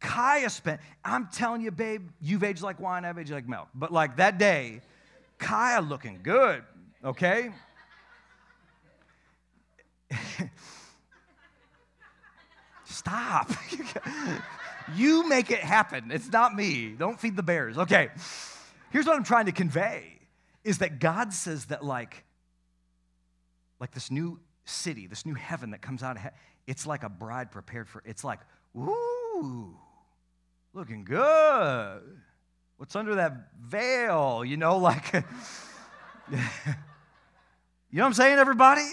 Kaya 0.00 0.48
spent, 0.50 0.80
I'm 1.04 1.28
telling 1.28 1.60
you, 1.60 1.70
babe, 1.70 2.08
you've 2.20 2.44
aged 2.44 2.62
like 2.62 2.80
wine, 2.80 3.04
I've 3.04 3.18
aged 3.18 3.32
like 3.32 3.48
milk. 3.48 3.68
But 3.74 3.92
like 3.92 4.16
that 4.16 4.38
day, 4.38 4.80
Kaya 5.38 5.80
looking 5.80 6.20
good, 6.22 6.62
okay? 7.04 7.50
Stop. 12.84 13.50
you 14.94 15.28
make 15.28 15.50
it 15.50 15.60
happen. 15.60 16.10
It's 16.10 16.30
not 16.30 16.54
me. 16.54 16.94
Don't 16.98 17.20
feed 17.20 17.36
the 17.36 17.42
bears. 17.42 17.78
Okay. 17.78 18.08
Here's 18.90 19.06
what 19.06 19.16
I'm 19.16 19.24
trying 19.24 19.46
to 19.46 19.52
convey 19.52 20.18
is 20.64 20.78
that 20.78 20.98
God 20.98 21.32
says 21.32 21.66
that 21.66 21.84
like 21.84 22.24
like 23.80 23.92
this 23.92 24.10
new 24.10 24.40
city, 24.64 25.06
this 25.06 25.24
new 25.24 25.34
heaven 25.34 25.70
that 25.70 25.82
comes 25.82 26.02
out 26.02 26.16
of 26.16 26.22
heaven, 26.22 26.36
it's 26.66 26.86
like 26.86 27.04
a 27.04 27.08
bride 27.08 27.50
prepared 27.50 27.88
for 27.88 28.02
it's 28.04 28.24
like, 28.24 28.40
ooh, 28.76 29.76
looking 30.74 31.04
good. 31.04 32.02
What's 32.76 32.96
under 32.96 33.16
that 33.16 33.52
veil? 33.60 34.44
You 34.44 34.56
know, 34.56 34.78
like 34.78 35.12
you 35.12 35.22
know 37.92 38.02
what 38.02 38.06
I'm 38.06 38.14
saying, 38.14 38.38
everybody? 38.38 38.86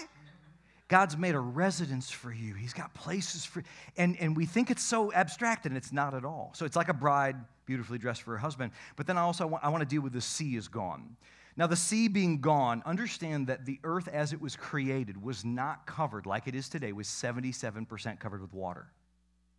God's 0.88 1.16
made 1.16 1.34
a 1.34 1.40
residence 1.40 2.10
for 2.10 2.32
you. 2.32 2.54
He's 2.54 2.72
got 2.72 2.94
places 2.94 3.44
for 3.44 3.62
and 3.96 4.16
and 4.20 4.36
we 4.36 4.46
think 4.46 4.70
it's 4.70 4.82
so 4.82 5.12
abstract 5.12 5.66
and 5.66 5.76
it's 5.76 5.92
not 5.92 6.14
at 6.14 6.24
all. 6.24 6.52
So 6.54 6.64
it's 6.64 6.76
like 6.76 6.88
a 6.88 6.94
bride 6.94 7.36
beautifully 7.66 7.98
dressed 7.98 8.22
for 8.22 8.30
her 8.30 8.38
husband. 8.38 8.72
But 8.94 9.06
then 9.06 9.18
I 9.18 9.22
also 9.22 9.46
want, 9.46 9.64
I 9.64 9.68
want 9.68 9.82
to 9.82 9.88
deal 9.88 10.02
with 10.02 10.12
the 10.12 10.20
sea 10.20 10.56
is 10.56 10.68
gone. 10.68 11.16
Now, 11.56 11.66
the 11.66 11.76
sea 11.76 12.08
being 12.08 12.40
gone, 12.40 12.82
understand 12.84 13.46
that 13.46 13.64
the 13.64 13.80
earth 13.82 14.08
as 14.08 14.32
it 14.32 14.40
was 14.40 14.56
created 14.56 15.20
was 15.20 15.44
not 15.44 15.86
covered 15.86 16.26
like 16.26 16.46
it 16.46 16.54
is 16.54 16.68
today, 16.68 16.92
was 16.92 17.08
77% 17.08 18.20
covered 18.20 18.42
with 18.42 18.52
water. 18.52 18.92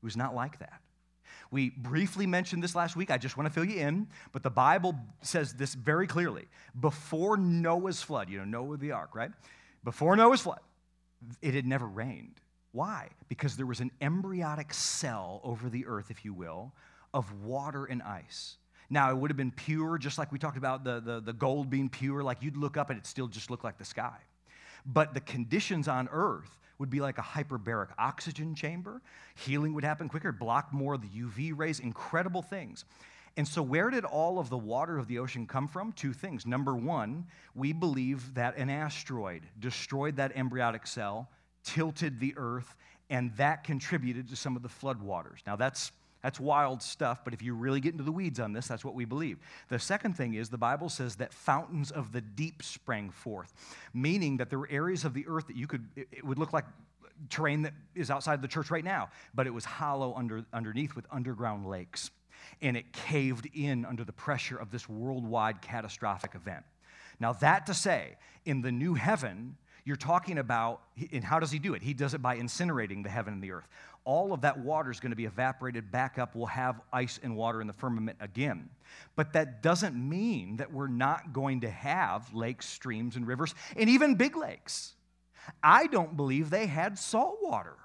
It 0.02 0.06
was 0.06 0.16
not 0.16 0.36
like 0.36 0.60
that. 0.60 0.80
We 1.50 1.72
briefly 1.72 2.28
mentioned 2.28 2.64
this 2.64 2.76
last 2.76 2.96
week. 2.96 3.10
I 3.10 3.18
just 3.18 3.36
want 3.36 3.48
to 3.48 3.54
fill 3.54 3.66
you 3.66 3.80
in, 3.80 4.08
but 4.32 4.44
the 4.44 4.50
Bible 4.50 4.96
says 5.22 5.54
this 5.54 5.74
very 5.74 6.06
clearly. 6.06 6.46
Before 6.80 7.36
Noah's 7.36 8.02
flood, 8.02 8.30
you 8.30 8.38
know, 8.38 8.46
Noah 8.46 8.78
the 8.78 8.92
ark, 8.92 9.16
right? 9.16 9.32
Before 9.84 10.16
Noah's 10.16 10.42
flood, 10.42 10.60
it 11.42 11.54
had 11.54 11.66
never 11.66 11.88
rained. 11.88 12.40
Why? 12.72 13.10
Because 13.28 13.58
there 13.58 13.66
was 13.66 13.80
an 13.80 13.92
embryonic 14.02 14.74
cell 14.74 15.42
over 15.44 15.70
the 15.70 15.86
earth, 15.88 16.12
if 16.12 16.24
you 16.24 16.34
will, 16.34 16.74
of 17.14 17.32
water 17.42 17.86
and 17.86 18.02
ice. 18.04 18.58
Now, 18.90 19.12
it 19.12 19.18
would 19.18 19.30
have 19.30 19.38
been 19.38 19.52
pure, 19.52 19.98
just 19.98 20.18
like 20.18 20.32
we 20.32 20.40
talked 20.40 20.58
about 20.58 20.84
the, 20.84 21.00
the, 21.00 21.20
the 21.20 21.34
gold 21.34 21.70
being 21.70 21.90
pure, 21.90 22.24
like 22.24 22.42
you'd 22.42 22.56
look 22.56 22.78
up 22.78 22.90
and 22.90 22.98
it 22.98 23.06
still 23.06 23.28
just 23.28 23.50
looked 23.50 23.64
like 23.64 23.78
the 23.78 23.86
sky. 23.86 24.18
But 24.86 25.14
the 25.14 25.20
conditions 25.20 25.88
on 25.88 26.08
earth 26.12 26.58
would 26.80 26.90
be 26.90 27.00
like 27.00 27.18
a 27.18 27.22
hyperbaric 27.22 27.90
oxygen 27.98 28.56
chamber. 28.56 29.02
Healing 29.36 29.74
would 29.74 29.84
happen 29.84 30.08
quicker, 30.08 30.32
block 30.32 30.72
more 30.72 30.94
of 30.94 31.02
the 31.02 31.08
UV 31.08 31.58
rays, 31.58 31.80
incredible 31.80 32.42
things. 32.42 32.86
And 33.38 33.48
so, 33.48 33.62
where 33.62 33.92
did 33.92 34.04
all 34.04 34.40
of 34.40 34.50
the 34.50 34.58
water 34.58 34.98
of 34.98 35.08
the 35.08 35.20
ocean 35.20 35.46
come 35.46 35.68
from? 35.68 35.94
Two 35.94 36.12
things. 36.12 36.48
Number 36.48 36.76
one, 36.76 37.26
we 37.54 37.72
believe 37.72 38.34
that 38.34 38.58
an 38.58 38.72
asteroid 38.72 39.44
destroyed 39.60 40.16
that 40.16 40.32
embryonic 40.36 40.88
cell, 40.88 41.30
tilted 41.64 42.20
the 42.20 42.34
earth, 42.36 42.76
and 43.12 43.32
that 43.38 43.64
contributed 43.64 44.28
to 44.30 44.36
some 44.36 44.56
of 44.56 44.64
the 44.64 44.70
flood 44.70 45.02
waters. 45.02 45.40
Now, 45.46 45.56
that's 45.56 45.92
that's 46.24 46.40
wild 46.40 46.82
stuff, 46.82 47.24
but 47.24 47.36
if 47.36 47.44
you 47.44 47.54
really 47.54 47.80
get 47.80 47.92
into 47.92 48.04
the 48.04 48.12
weeds 48.12 48.40
on 48.40 48.52
this, 48.52 48.68
that's 48.68 48.84
what 48.84 48.96
we 48.96 49.06
believe. 49.06 49.38
The 49.70 49.78
second 49.78 50.18
thing 50.18 50.34
is 50.34 50.50
the 50.50 50.58
Bible 50.58 50.90
says 50.90 51.16
that 51.18 51.32
fountains 51.32 51.92
of 51.92 52.12
the 52.12 52.22
deep 52.22 52.64
sprang 52.64 53.12
forth, 53.12 53.54
meaning 53.94 54.38
that 54.38 54.50
there 54.50 54.58
were 54.58 54.68
areas 54.72 55.06
of 55.06 55.14
the 55.14 55.26
earth 55.28 55.46
that 55.46 55.56
you 55.56 55.68
could, 55.68 55.88
it 55.96 56.26
would 56.26 56.40
look 56.40 56.54
like 56.54 56.66
terrain 57.30 57.62
that 57.62 57.74
is 57.94 58.10
outside 58.10 58.42
the 58.42 58.48
church 58.48 58.72
right 58.72 58.84
now, 58.84 59.10
but 59.36 59.46
it 59.46 59.54
was 59.54 59.64
hollow 59.64 60.16
under, 60.16 60.44
underneath 60.52 60.96
with 60.96 61.06
underground 61.12 61.68
lakes 61.68 62.10
and 62.62 62.78
it 62.78 62.92
caved 62.94 63.48
in 63.54 63.86
under 63.86 64.04
the 64.04 64.14
pressure 64.14 64.58
of 64.58 64.72
this 64.72 64.88
worldwide 64.88 65.62
catastrophic 65.62 66.36
event. 66.36 66.64
Now, 67.20 67.34
that 67.34 67.66
to 67.68 67.74
say, 67.74 68.18
in 68.46 68.62
the 68.62 68.72
new 68.72 68.94
heaven, 68.94 69.58
you're 69.86 69.96
talking 69.96 70.38
about, 70.38 70.82
and 71.12 71.24
how 71.24 71.40
does 71.40 71.52
he 71.52 71.60
do 71.60 71.74
it? 71.74 71.82
He 71.82 71.94
does 71.94 72.14
it 72.14 72.22
by 72.22 72.38
incinerating 72.38 73.04
the 73.04 73.10
heaven 73.10 73.34
and 73.34 73.42
the 73.42 73.52
earth. 73.52 73.68
All 74.04 74.34
of 74.34 74.42
that 74.42 74.60
water 74.60 74.92
is 74.92 75.00
going 75.00 75.12
to 75.12 75.16
be 75.16 75.26
evaporated 75.26 75.92
back 75.92 76.18
up. 76.20 76.36
We'll 76.36 76.46
have 76.48 76.82
ice 76.92 77.20
and 77.24 77.36
water 77.36 77.62
in 77.62 77.68
the 77.68 77.74
firmament 77.74 78.18
again. 78.20 78.70
But 79.16 79.34
that 79.34 79.64
doesn't 79.64 79.96
mean 79.96 80.58
that 80.58 80.72
we're 80.72 80.88
not 80.88 81.34
going 81.34 81.62
to 81.62 81.70
have 81.70 82.34
lakes, 82.34 82.68
streams, 82.68 83.16
and 83.16 83.26
rivers, 83.26 83.56
and 83.76 83.90
even 83.90 84.16
big 84.16 84.36
lakes. 84.38 84.94
I 85.64 85.88
don't 85.88 86.18
believe 86.18 86.50
they 86.50 86.68
had 86.68 87.00
salt 87.00 87.38
water. 87.42 87.76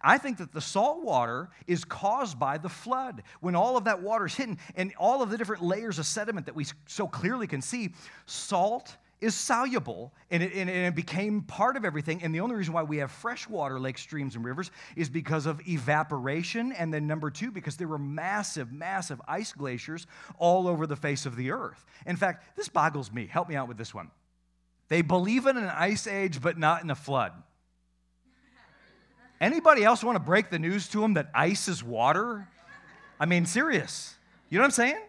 I 0.00 0.18
think 0.18 0.38
that 0.38 0.52
the 0.52 0.60
salt 0.60 1.02
water 1.02 1.50
is 1.66 1.84
caused 1.84 2.38
by 2.38 2.58
the 2.58 2.68
flood. 2.68 3.22
When 3.40 3.54
all 3.54 3.76
of 3.76 3.84
that 3.84 4.02
water 4.02 4.26
is 4.26 4.34
hidden 4.34 4.58
and 4.76 4.92
all 4.98 5.22
of 5.22 5.30
the 5.30 5.38
different 5.38 5.62
layers 5.62 5.98
of 5.98 6.06
sediment 6.06 6.46
that 6.46 6.54
we 6.54 6.66
so 6.86 7.06
clearly 7.06 7.46
can 7.46 7.62
see, 7.62 7.94
salt 8.26 8.96
is 9.24 9.34
soluble 9.34 10.12
and 10.30 10.42
it, 10.42 10.52
and 10.54 10.68
it, 10.68 10.94
became 10.94 11.42
part 11.42 11.76
of 11.76 11.84
everything. 11.84 12.22
And 12.22 12.34
the 12.34 12.40
only 12.40 12.56
reason 12.56 12.74
why 12.74 12.82
we 12.82 12.98
have 12.98 13.10
freshwater 13.10 13.80
lakes, 13.80 14.02
streams, 14.02 14.36
and 14.36 14.44
rivers 14.44 14.70
is 14.96 15.08
because 15.08 15.46
of 15.46 15.66
evaporation. 15.66 16.72
And 16.72 16.92
then, 16.92 17.06
number 17.06 17.30
two, 17.30 17.50
because 17.50 17.76
there 17.76 17.88
were 17.88 17.98
massive, 17.98 18.72
massive 18.72 19.20
ice 19.26 19.52
glaciers 19.52 20.06
all 20.38 20.68
over 20.68 20.86
the 20.86 20.96
face 20.96 21.24
of 21.24 21.36
the 21.36 21.52
earth. 21.52 21.86
In 22.06 22.16
fact, 22.16 22.56
this 22.56 22.68
boggles 22.68 23.10
me. 23.10 23.26
Help 23.26 23.48
me 23.48 23.56
out 23.56 23.68
with 23.68 23.78
this 23.78 23.94
one. 23.94 24.10
They 24.88 25.00
believe 25.00 25.46
in 25.46 25.56
an 25.56 25.64
ice 25.64 26.06
age, 26.06 26.42
but 26.42 26.58
not 26.58 26.82
in 26.82 26.90
a 26.90 26.94
flood. 26.94 27.32
Anybody 29.44 29.84
else 29.84 30.02
want 30.02 30.16
to 30.16 30.24
break 30.24 30.48
the 30.48 30.58
news 30.58 30.88
to 30.88 31.00
them 31.02 31.14
that 31.14 31.28
ice 31.34 31.68
is 31.68 31.84
water? 31.84 32.48
I 33.20 33.26
mean, 33.26 33.44
serious. 33.44 34.16
You 34.48 34.56
know 34.56 34.62
what 34.62 34.68
I'm 34.68 34.70
saying? 34.70 35.02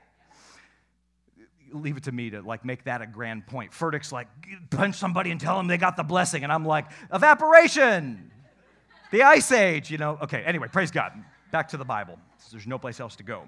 Leave 1.72 1.96
it 1.96 2.04
to 2.04 2.12
me 2.12 2.32
to 2.32 2.42
like 2.42 2.66
make 2.66 2.84
that 2.84 3.02
a 3.02 3.08
grand 3.08 3.48
point. 3.48 3.72
Furtick's 3.72 4.12
like, 4.12 4.28
punch 4.72 4.96
somebody 4.96 5.32
and 5.32 5.40
tell 5.40 5.56
them 5.56 5.68
they 5.68 5.78
got 5.78 5.96
the 5.96 6.04
blessing. 6.04 6.44
And 6.44 6.52
I'm 6.52 6.66
like, 6.66 6.88
evaporation, 7.14 8.30
the 9.10 9.24
ice 9.24 9.54
age, 9.54 9.90
you 9.90 9.98
know? 9.98 10.18
Okay, 10.24 10.44
anyway, 10.44 10.68
praise 10.68 10.92
God. 10.92 11.14
Back 11.52 11.70
to 11.70 11.78
the 11.78 11.86
Bible. 11.86 12.20
There's 12.52 12.68
no 12.68 12.78
place 12.78 13.00
else 13.00 13.16
to 13.16 13.24
go. 13.24 13.44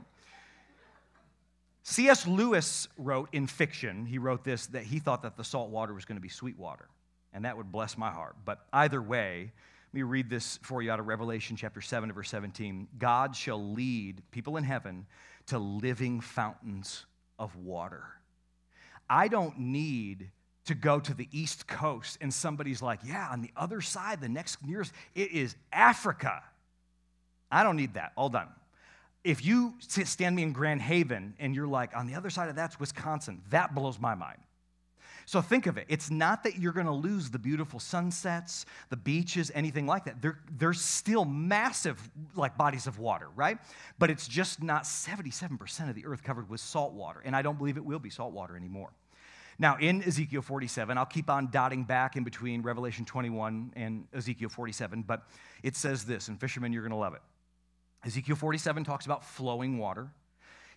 C.S. 1.84 2.26
Lewis 2.26 2.88
wrote 2.97 3.28
in 3.34 3.45
fiction, 3.45 4.06
he 4.06 4.19
wrote 4.19 4.45
this, 4.45 4.67
that 4.67 4.84
he 4.84 5.00
thought 5.00 5.23
that 5.23 5.36
the 5.36 5.43
salt 5.43 5.69
water 5.69 5.93
was 5.93 6.06
going 6.06 6.15
to 6.15 6.21
be 6.21 6.30
sweet 6.30 6.58
water. 6.58 6.88
And 7.34 7.43
that 7.43 7.58
would 7.58 7.73
bless 7.73 7.97
my 7.97 8.10
heart. 8.10 8.38
But 8.45 8.60
either 8.71 9.02
way, 9.02 9.52
let 9.88 9.93
me 9.93 10.04
read 10.04 10.30
this 10.30 10.60
for 10.63 10.82
you 10.82 10.91
out 10.91 11.00
of 11.00 11.08
Revelation 11.08 11.56
chapter 11.56 11.80
7, 11.80 12.12
verse 12.12 12.30
17. 12.30 12.89
God 13.00 13.36
shall 13.36 13.73
lead 13.73 14.21
people 14.32 14.58
in 14.58 14.65
heaven 14.65 15.06
to 15.47 15.58
living 15.58 16.19
fountains 16.19 17.06
of 17.39 17.56
water. 17.56 18.04
I 19.10 19.30
don't 19.30 19.58
need 19.58 20.30
to 20.65 20.76
go 20.76 21.00
to 21.00 21.13
the 21.13 21.30
East 21.32 21.67
Coast 21.67 22.17
and 22.19 22.34
somebody's 22.34 22.82
like, 22.82 23.00
yeah, 23.06 23.30
on 23.32 23.41
the 23.41 23.52
other 23.56 23.80
side, 23.80 24.19
the 24.19 24.28
next 24.28 24.58
nearest, 24.65 24.91
it 25.15 25.32
is 25.32 25.56
Africa. 25.71 26.43
I 27.50 27.63
don't 27.63 27.78
need 27.78 27.93
that. 27.93 28.12
All 28.17 28.28
done. 28.28 28.50
If 29.23 29.45
you 29.45 29.73
stand 29.80 30.36
me 30.36 30.43
in 30.43 30.52
Grand 30.52 30.82
Haven 30.82 31.34
and 31.39 31.56
you're 31.56 31.67
like, 31.67 31.95
on 31.95 32.08
the 32.08 32.15
other 32.15 32.30
side 32.30 32.50
of 32.50 32.58
that's 32.58 32.78
Wisconsin, 32.78 33.41
that 33.52 33.73
blows 33.73 34.00
my 34.00 34.15
mind. 34.15 34.39
So 35.27 35.41
think 35.41 35.67
of 35.67 35.77
it. 35.77 35.87
It's 35.89 36.09
not 36.09 36.43
that 36.43 36.57
you're 36.57 36.71
going 36.71 36.85
to 36.85 36.93
lose 36.93 37.29
the 37.29 37.37
beautiful 37.37 37.81
sunsets, 37.81 38.65
the 38.89 38.95
beaches, 38.95 39.51
anything 39.53 39.85
like 39.85 40.05
that. 40.05 40.21
They're, 40.21 40.39
they're 40.57 40.71
still 40.71 41.25
massive, 41.25 41.99
like 42.33 42.57
bodies 42.57 42.87
of 42.87 42.97
water, 42.97 43.27
right? 43.35 43.57
But 43.99 44.09
it's 44.09 44.25
just 44.25 44.63
not 44.63 44.83
77% 44.83 45.89
of 45.89 45.95
the 45.95 46.05
earth 46.05 46.23
covered 46.23 46.49
with 46.49 46.61
salt 46.61 46.93
water. 46.93 47.21
And 47.25 47.35
I 47.35 47.41
don't 47.41 47.57
believe 47.57 47.75
it 47.75 47.83
will 47.83 47.99
be 47.99 48.09
salt 48.09 48.31
water 48.31 48.55
anymore. 48.55 48.93
Now, 49.59 49.75
in 49.81 50.01
Ezekiel 50.01 50.41
47, 50.41 50.97
I'll 50.97 51.05
keep 51.05 51.29
on 51.29 51.51
dotting 51.51 51.83
back 51.83 52.15
in 52.15 52.23
between 52.23 52.61
Revelation 52.61 53.03
21 53.03 53.73
and 53.75 54.07
Ezekiel 54.13 54.47
47, 54.47 55.01
but 55.01 55.27
it 55.61 55.75
says 55.75 56.05
this, 56.05 56.29
and 56.29 56.39
fishermen, 56.39 56.71
you're 56.71 56.83
going 56.83 56.91
to 56.91 56.95
love 56.95 57.15
it. 57.15 57.21
Ezekiel 58.05 58.37
47 58.37 58.85
talks 58.85 59.05
about 59.05 59.25
flowing 59.25 59.77
water. 59.77 60.07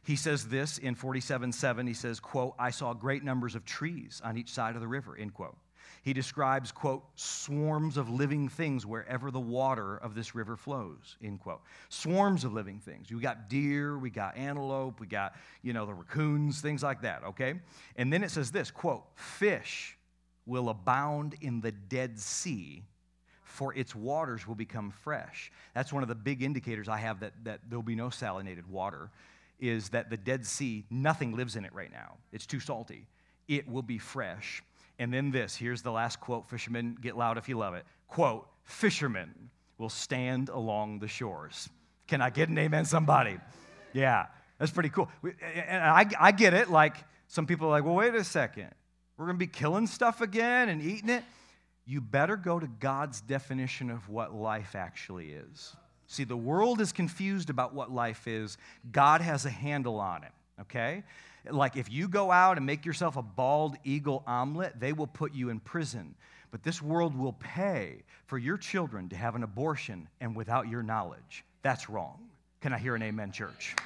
He 0.02 0.16
says 0.16 0.48
this 0.48 0.78
in 0.78 0.94
47 0.94 1.52
7. 1.52 1.86
He 1.86 1.94
says, 1.94 2.20
quote, 2.20 2.54
I 2.58 2.70
saw 2.70 2.94
great 2.94 3.22
numbers 3.22 3.54
of 3.54 3.64
trees 3.64 4.20
on 4.24 4.36
each 4.36 4.50
side 4.50 4.74
of 4.74 4.80
the 4.80 4.88
river, 4.88 5.16
end 5.16 5.34
quote. 5.34 5.56
He 6.02 6.14
describes, 6.14 6.72
quote, 6.72 7.04
swarms 7.14 7.98
of 7.98 8.08
living 8.08 8.48
things 8.48 8.86
wherever 8.86 9.30
the 9.30 9.40
water 9.40 9.96
of 9.98 10.14
this 10.14 10.34
river 10.34 10.56
flows, 10.56 11.16
end 11.22 11.40
quote. 11.40 11.60
Swarms 11.90 12.44
of 12.44 12.54
living 12.54 12.78
things. 12.78 13.12
We 13.12 13.20
got 13.20 13.50
deer, 13.50 13.98
we 13.98 14.08
got 14.08 14.36
antelope, 14.36 14.98
we 14.98 15.06
got, 15.06 15.34
you 15.62 15.74
know, 15.74 15.84
the 15.84 15.92
raccoons, 15.92 16.62
things 16.62 16.82
like 16.82 17.02
that, 17.02 17.22
okay? 17.24 17.54
And 17.96 18.10
then 18.10 18.24
it 18.24 18.30
says 18.30 18.50
this, 18.50 18.70
quote, 18.70 19.04
fish 19.14 19.98
will 20.46 20.70
abound 20.70 21.34
in 21.42 21.60
the 21.60 21.72
Dead 21.72 22.18
Sea, 22.18 22.82
for 23.44 23.74
its 23.74 23.94
waters 23.94 24.46
will 24.46 24.54
become 24.54 24.90
fresh. 24.90 25.52
That's 25.74 25.92
one 25.92 26.02
of 26.02 26.08
the 26.08 26.14
big 26.14 26.42
indicators 26.42 26.88
I 26.88 26.96
have 26.96 27.20
that, 27.20 27.34
that 27.44 27.60
there'll 27.68 27.82
be 27.82 27.94
no 27.94 28.08
salinated 28.08 28.66
water 28.66 29.10
is 29.61 29.90
that 29.90 30.11
the 30.11 30.16
Dead 30.16 30.46
Sea, 30.46 30.85
nothing 30.90 31.37
lives 31.37 31.57
in 31.57 31.64
it 31.64 31.75
right 31.75 31.92
now. 31.92 32.16
It's 32.33 32.46
too 32.46 32.61
salty. 32.61 33.07
It 33.49 33.68
will 33.68 33.83
be 33.83 33.99
fresh. 33.99 34.62
And 34.99 35.12
then 35.12 35.31
this 35.31 35.57
here's 35.57 35.83
the 35.83 35.90
last 35.90 36.20
quote 36.20 36.49
fishermen, 36.49 36.96
get 37.01 37.16
loud 37.16 37.38
if 37.38 37.49
you 37.49 37.57
love 37.57 37.75
it. 37.75 37.85
Quote, 38.09 38.46
fishermen 38.64 39.51
will 39.79 39.88
stand 39.88 40.49
along 40.49 40.99
the 40.99 41.09
shores. 41.09 41.68
Can 42.07 42.20
I 42.20 42.31
get 42.31 42.49
an 42.49 42.59
amen, 42.59 42.85
somebody? 42.85 43.38
Yeah, 43.92 44.27
that's 44.59 44.70
pretty 44.70 44.90
cool. 44.90 45.09
And 45.23 45.83
I, 45.83 46.07
I 46.18 46.33
get 46.33 46.55
it. 46.55 46.70
Like, 46.70 46.96
some 47.29 47.46
people 47.46 47.68
are 47.68 47.70
like, 47.70 47.85
well, 47.85 47.94
wait 47.94 48.14
a 48.14 48.25
second. 48.25 48.68
We're 49.16 49.27
going 49.27 49.37
to 49.37 49.38
be 49.38 49.46
killing 49.46 49.87
stuff 49.87 50.20
again 50.20 50.68
and 50.68 50.83
eating 50.83 51.09
it. 51.09 51.25
You 51.87 52.01
better 52.01 52.37
go 52.37 52.59
to 52.59 52.66
God's 52.66 53.20
definition 53.20 53.90
of 53.90 54.09
what 54.09 54.35
life 54.35 54.75
actually 54.75 55.31
is. 55.31 55.75
See, 56.11 56.25
the 56.25 56.37
world 56.37 56.81
is 56.81 56.90
confused 56.90 57.51
about 57.51 57.73
what 57.73 57.92
life 57.92 58.27
is. 58.27 58.59
God 58.90 59.20
has 59.20 59.46
a 59.46 59.51
handle 59.51 60.01
on 60.01 60.25
it, 60.25 60.33
okay? 60.62 61.05
Like 61.49 61.77
if 61.77 61.88
you 61.88 62.09
go 62.09 62.33
out 62.33 62.57
and 62.57 62.66
make 62.66 62.85
yourself 62.85 63.16
a 63.16 63.23
bald 63.23 63.77
eagle 63.85 64.25
omelet, 64.27 64.81
they 64.81 64.92
will 64.92 65.07
put 65.07 65.33
you 65.33 65.51
in 65.51 65.61
prison. 65.61 66.16
But 66.51 66.64
this 66.64 66.83
world 66.83 67.16
will 67.16 67.35
pay 67.35 68.03
for 68.27 68.38
your 68.38 68.57
children 68.57 69.09
to 69.11 69.16
have 69.16 69.37
an 69.37 69.44
abortion 69.44 70.09
and 70.20 70.35
without 70.35 70.66
your 70.66 70.83
knowledge. 70.83 71.44
That's 71.62 71.88
wrong. 71.88 72.18
Can 72.61 72.73
I 72.73 72.79
hear 72.79 72.96
an 72.96 73.05
amen, 73.05 73.31
church? 73.31 73.77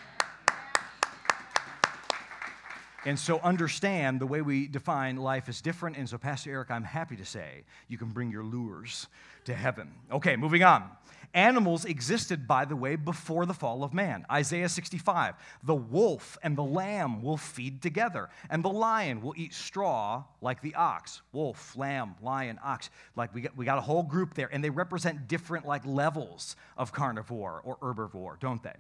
And 3.05 3.19
so 3.19 3.39
understand 3.41 4.19
the 4.19 4.27
way 4.27 4.41
we 4.41 4.67
define 4.67 5.17
life 5.17 5.51
is 5.51 5.61
different. 5.61 5.99
And 5.99 6.09
so, 6.09 6.17
Pastor 6.17 6.53
Eric, 6.53 6.71
I'm 6.71 6.85
happy 6.85 7.17
to 7.17 7.25
say 7.27 7.65
you 7.87 7.99
can 7.99 8.09
bring 8.09 8.31
your 8.31 8.45
lures 8.45 9.09
to 9.45 9.53
heaven. 9.53 9.93
Okay, 10.11 10.37
moving 10.37 10.63
on. 10.63 10.89
Animals 11.35 11.85
existed, 11.85 12.47
by 12.47 12.65
the 12.65 12.77
way, 12.77 12.95
before 12.95 13.45
the 13.45 13.53
fall 13.53 13.83
of 13.83 13.93
man. 13.93 14.25
Isaiah 14.31 14.69
65 14.69 15.35
The 15.65 15.75
wolf 15.75 16.39
and 16.45 16.57
the 16.57 16.63
lamb 16.63 17.23
will 17.23 17.37
feed 17.37 17.83
together, 17.83 18.31
and 18.49 18.65
the 18.65 18.71
lion 18.71 19.21
will 19.21 19.35
eat 19.37 19.53
straw 19.53 20.23
like 20.41 20.63
the 20.63 20.77
ox. 20.77 21.23
Wolf, 21.33 21.77
lamb, 21.77 22.15
lion, 22.23 22.61
ox. 22.63 22.89
Like 23.17 23.35
we 23.35 23.41
got, 23.41 23.57
we 23.57 23.65
got 23.65 23.79
a 23.79 23.81
whole 23.81 24.05
group 24.05 24.35
there, 24.35 24.49
and 24.53 24.63
they 24.63 24.71
represent 24.71 25.27
different 25.27 25.67
like 25.67 25.85
levels 25.85 26.55
of 26.77 26.93
carnivore 26.93 27.61
or 27.65 27.79
herbivore, 27.79 28.39
don't 28.39 28.63
they? 28.63 28.77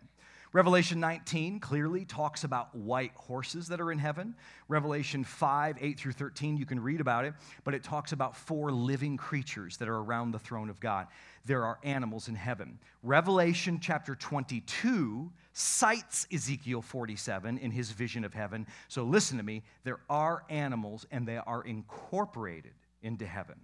Revelation 0.55 1.01
19 1.01 1.59
clearly 1.59 2.05
talks 2.05 2.45
about 2.45 2.73
white 2.77 3.11
horses 3.17 3.67
that 3.67 3.81
are 3.81 3.90
in 3.90 3.99
heaven. 3.99 4.37
Revelation 4.69 5.25
5, 5.25 5.79
8 5.81 5.99
through 5.99 6.12
13, 6.12 6.57
you 6.57 6.64
can 6.64 6.79
read 6.79 7.01
about 7.01 7.25
it, 7.25 7.35
but 7.64 7.75
it 7.75 7.83
talks 7.83 8.12
about 8.12 8.37
four 8.37 8.71
living 8.71 9.17
creatures 9.17 9.77
that 9.79 9.88
are 9.88 9.97
around 9.97 10.31
the 10.31 10.38
throne 10.38 10.71
of 10.71 10.79
God. 10.79 11.09
There 11.45 11.64
are 11.64 11.81
animals 11.83 12.29
in 12.29 12.37
heaven. 12.37 12.79
Revelation 13.03 13.81
chapter 13.83 14.14
22 14.14 15.29
cites 15.55 16.29
Ezekiel 16.33 16.83
47 16.83 17.59
in 17.59 17.73
his 17.73 17.90
vision 17.90 18.25
of 18.25 18.33
heaven. 18.33 18.64
So 18.87 19.03
listen 19.03 19.38
to 19.38 19.43
me, 19.43 19.64
there 19.83 19.99
are 20.09 20.45
animals 20.49 21.05
and 21.11 21.27
they 21.27 21.38
are 21.38 21.64
incorporated 21.64 22.75
into 23.03 23.27
heaven. 23.27 23.57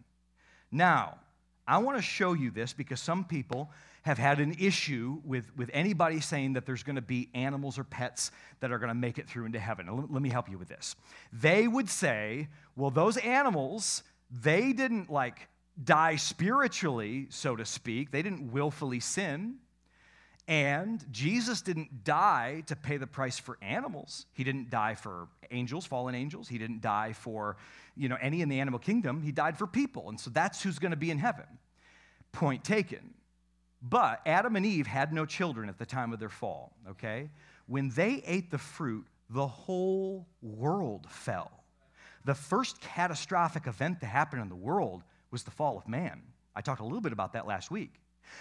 Now, 0.72 1.20
I 1.68 1.78
want 1.78 1.98
to 1.98 2.02
show 2.02 2.32
you 2.32 2.50
this 2.50 2.72
because 2.72 3.00
some 3.00 3.24
people 3.24 3.70
have 4.02 4.18
had 4.18 4.40
an 4.40 4.56
issue 4.58 5.20
with, 5.24 5.54
with 5.56 5.70
anybody 5.72 6.20
saying 6.20 6.54
that 6.54 6.66
there's 6.66 6.82
going 6.82 6.96
to 6.96 7.02
be 7.02 7.28
animals 7.34 7.78
or 7.78 7.84
pets 7.84 8.30
that 8.60 8.72
are 8.72 8.78
going 8.78 8.88
to 8.88 8.94
make 8.94 9.18
it 9.18 9.28
through 9.28 9.44
into 9.44 9.58
heaven. 9.58 9.86
Let, 9.94 10.10
let 10.10 10.22
me 10.22 10.30
help 10.30 10.48
you 10.48 10.58
with 10.58 10.68
this. 10.68 10.96
They 11.32 11.68
would 11.68 11.88
say, 11.88 12.48
well, 12.76 12.90
those 12.90 13.16
animals, 13.18 14.02
they 14.30 14.72
didn't 14.72 15.10
like 15.10 15.48
die 15.82 16.16
spiritually, 16.16 17.26
so 17.30 17.56
to 17.56 17.64
speak, 17.64 18.10
they 18.10 18.22
didn't 18.22 18.52
willfully 18.52 19.00
sin. 19.00 19.56
And 20.48 21.04
Jesus 21.12 21.62
didn't 21.62 22.02
die 22.02 22.64
to 22.66 22.74
pay 22.74 22.96
the 22.96 23.06
price 23.06 23.38
for 23.38 23.56
animals. 23.62 24.26
He 24.32 24.42
didn't 24.42 24.68
die 24.68 24.96
for 24.96 25.28
angels, 25.50 25.86
fallen 25.86 26.14
angels. 26.14 26.48
He 26.48 26.58
didn't 26.58 26.80
die 26.80 27.12
for, 27.12 27.56
you 27.96 28.08
know, 28.08 28.16
any 28.20 28.40
in 28.40 28.48
the 28.48 28.58
animal 28.58 28.80
kingdom. 28.80 29.22
He 29.22 29.30
died 29.30 29.56
for 29.56 29.66
people. 29.66 30.08
And 30.08 30.18
so 30.18 30.30
that's 30.30 30.62
who's 30.62 30.80
going 30.80 30.90
to 30.90 30.96
be 30.96 31.10
in 31.10 31.18
heaven. 31.18 31.44
Point 32.32 32.64
taken. 32.64 33.14
But 33.82 34.20
Adam 34.26 34.56
and 34.56 34.66
Eve 34.66 34.86
had 34.86 35.12
no 35.12 35.24
children 35.24 35.68
at 35.68 35.78
the 35.78 35.86
time 35.86 36.12
of 36.12 36.18
their 36.18 36.28
fall, 36.28 36.72
okay? 36.90 37.30
When 37.66 37.88
they 37.90 38.22
ate 38.26 38.50
the 38.50 38.58
fruit, 38.58 39.06
the 39.30 39.46
whole 39.46 40.26
world 40.42 41.06
fell. 41.08 41.50
The 42.24 42.34
first 42.34 42.80
catastrophic 42.80 43.66
event 43.66 44.00
to 44.00 44.06
happen 44.06 44.38
in 44.38 44.48
the 44.48 44.56
world 44.56 45.02
was 45.30 45.44
the 45.44 45.50
fall 45.50 45.78
of 45.78 45.88
man. 45.88 46.20
I 46.54 46.60
talked 46.60 46.80
a 46.80 46.84
little 46.84 47.00
bit 47.00 47.12
about 47.12 47.32
that 47.32 47.46
last 47.46 47.70
week. 47.70 47.94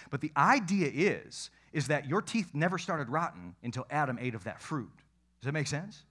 But 0.09 0.21
the 0.21 0.31
idea 0.35 0.91
is 0.93 1.49
is 1.71 1.87
that 1.87 2.07
your 2.07 2.21
teeth 2.21 2.49
never 2.53 2.79
started 2.79 3.09
rotten 3.09 3.55
until 3.63 3.85
Adam 3.91 4.17
ate 4.19 4.33
of 4.33 4.43
that 4.43 4.59
fruit. 4.59 4.91
Does 5.39 5.45
that 5.45 5.51
make 5.51 5.67
sense? 5.67 6.03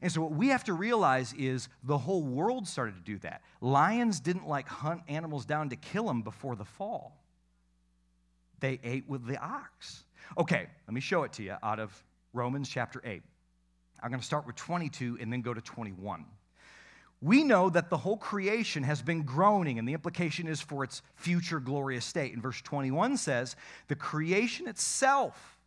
And 0.00 0.10
so 0.10 0.22
what 0.22 0.30
we 0.30 0.48
have 0.48 0.64
to 0.64 0.72
realize 0.72 1.32
is 1.32 1.68
the 1.82 1.98
whole 1.98 2.22
world 2.22 2.68
started 2.68 2.94
to 2.94 3.00
do 3.00 3.18
that. 3.18 3.42
Lions 3.60 4.20
didn't 4.20 4.46
like 4.46 4.68
hunt 4.68 5.02
animals 5.08 5.44
down 5.44 5.68
to 5.70 5.76
kill 5.76 6.06
them 6.06 6.22
before 6.22 6.54
the 6.54 6.64
fall 6.64 7.19
they 8.60 8.80
ate 8.82 9.08
with 9.08 9.26
the 9.26 9.38
ox. 9.38 10.04
Okay, 10.38 10.66
let 10.86 10.94
me 10.94 11.00
show 11.00 11.24
it 11.24 11.32
to 11.34 11.42
you 11.42 11.56
out 11.62 11.78
of 11.78 11.92
Romans 12.32 12.68
chapter 12.68 13.00
8. 13.04 13.22
I'm 14.02 14.10
going 14.10 14.20
to 14.20 14.26
start 14.26 14.46
with 14.46 14.56
22 14.56 15.18
and 15.20 15.32
then 15.32 15.42
go 15.42 15.52
to 15.52 15.60
21. 15.60 16.24
We 17.22 17.44
know 17.44 17.68
that 17.68 17.90
the 17.90 17.98
whole 17.98 18.16
creation 18.16 18.82
has 18.82 19.02
been 19.02 19.24
groaning, 19.24 19.78
and 19.78 19.86
the 19.86 19.92
implication 19.92 20.48
is 20.48 20.60
for 20.60 20.84
its 20.84 21.02
future 21.16 21.60
glorious 21.60 22.06
state. 22.06 22.32
And 22.32 22.42
verse 22.42 22.62
21 22.62 23.18
says, 23.18 23.56
The 23.88 23.94
creation 23.94 24.66
itself 24.66 25.58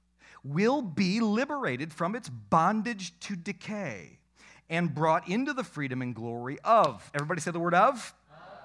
will 0.44 0.82
be 0.82 1.20
liberated 1.20 1.94
from 1.94 2.16
its 2.16 2.28
bondage 2.28 3.18
to 3.22 3.36
decay 3.36 4.20
and 4.70 4.94
brought 4.94 5.30
into 5.30 5.54
the 5.54 5.64
freedom 5.64 6.02
and 6.02 6.16
glory 6.16 6.58
of. 6.64 7.10
Everybody 7.14 7.42
say 7.42 7.52
the 7.52 7.60
word 7.60 7.76
of? 7.76 8.16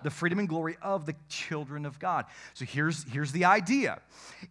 The 0.02 0.10
freedom 0.10 0.38
and 0.38 0.48
glory 0.48 0.76
of 0.82 1.06
the 1.06 1.14
children 1.28 1.84
of 1.86 1.98
God. 1.98 2.26
So 2.54 2.64
here's, 2.64 3.04
here's 3.10 3.32
the 3.32 3.44
idea 3.44 4.00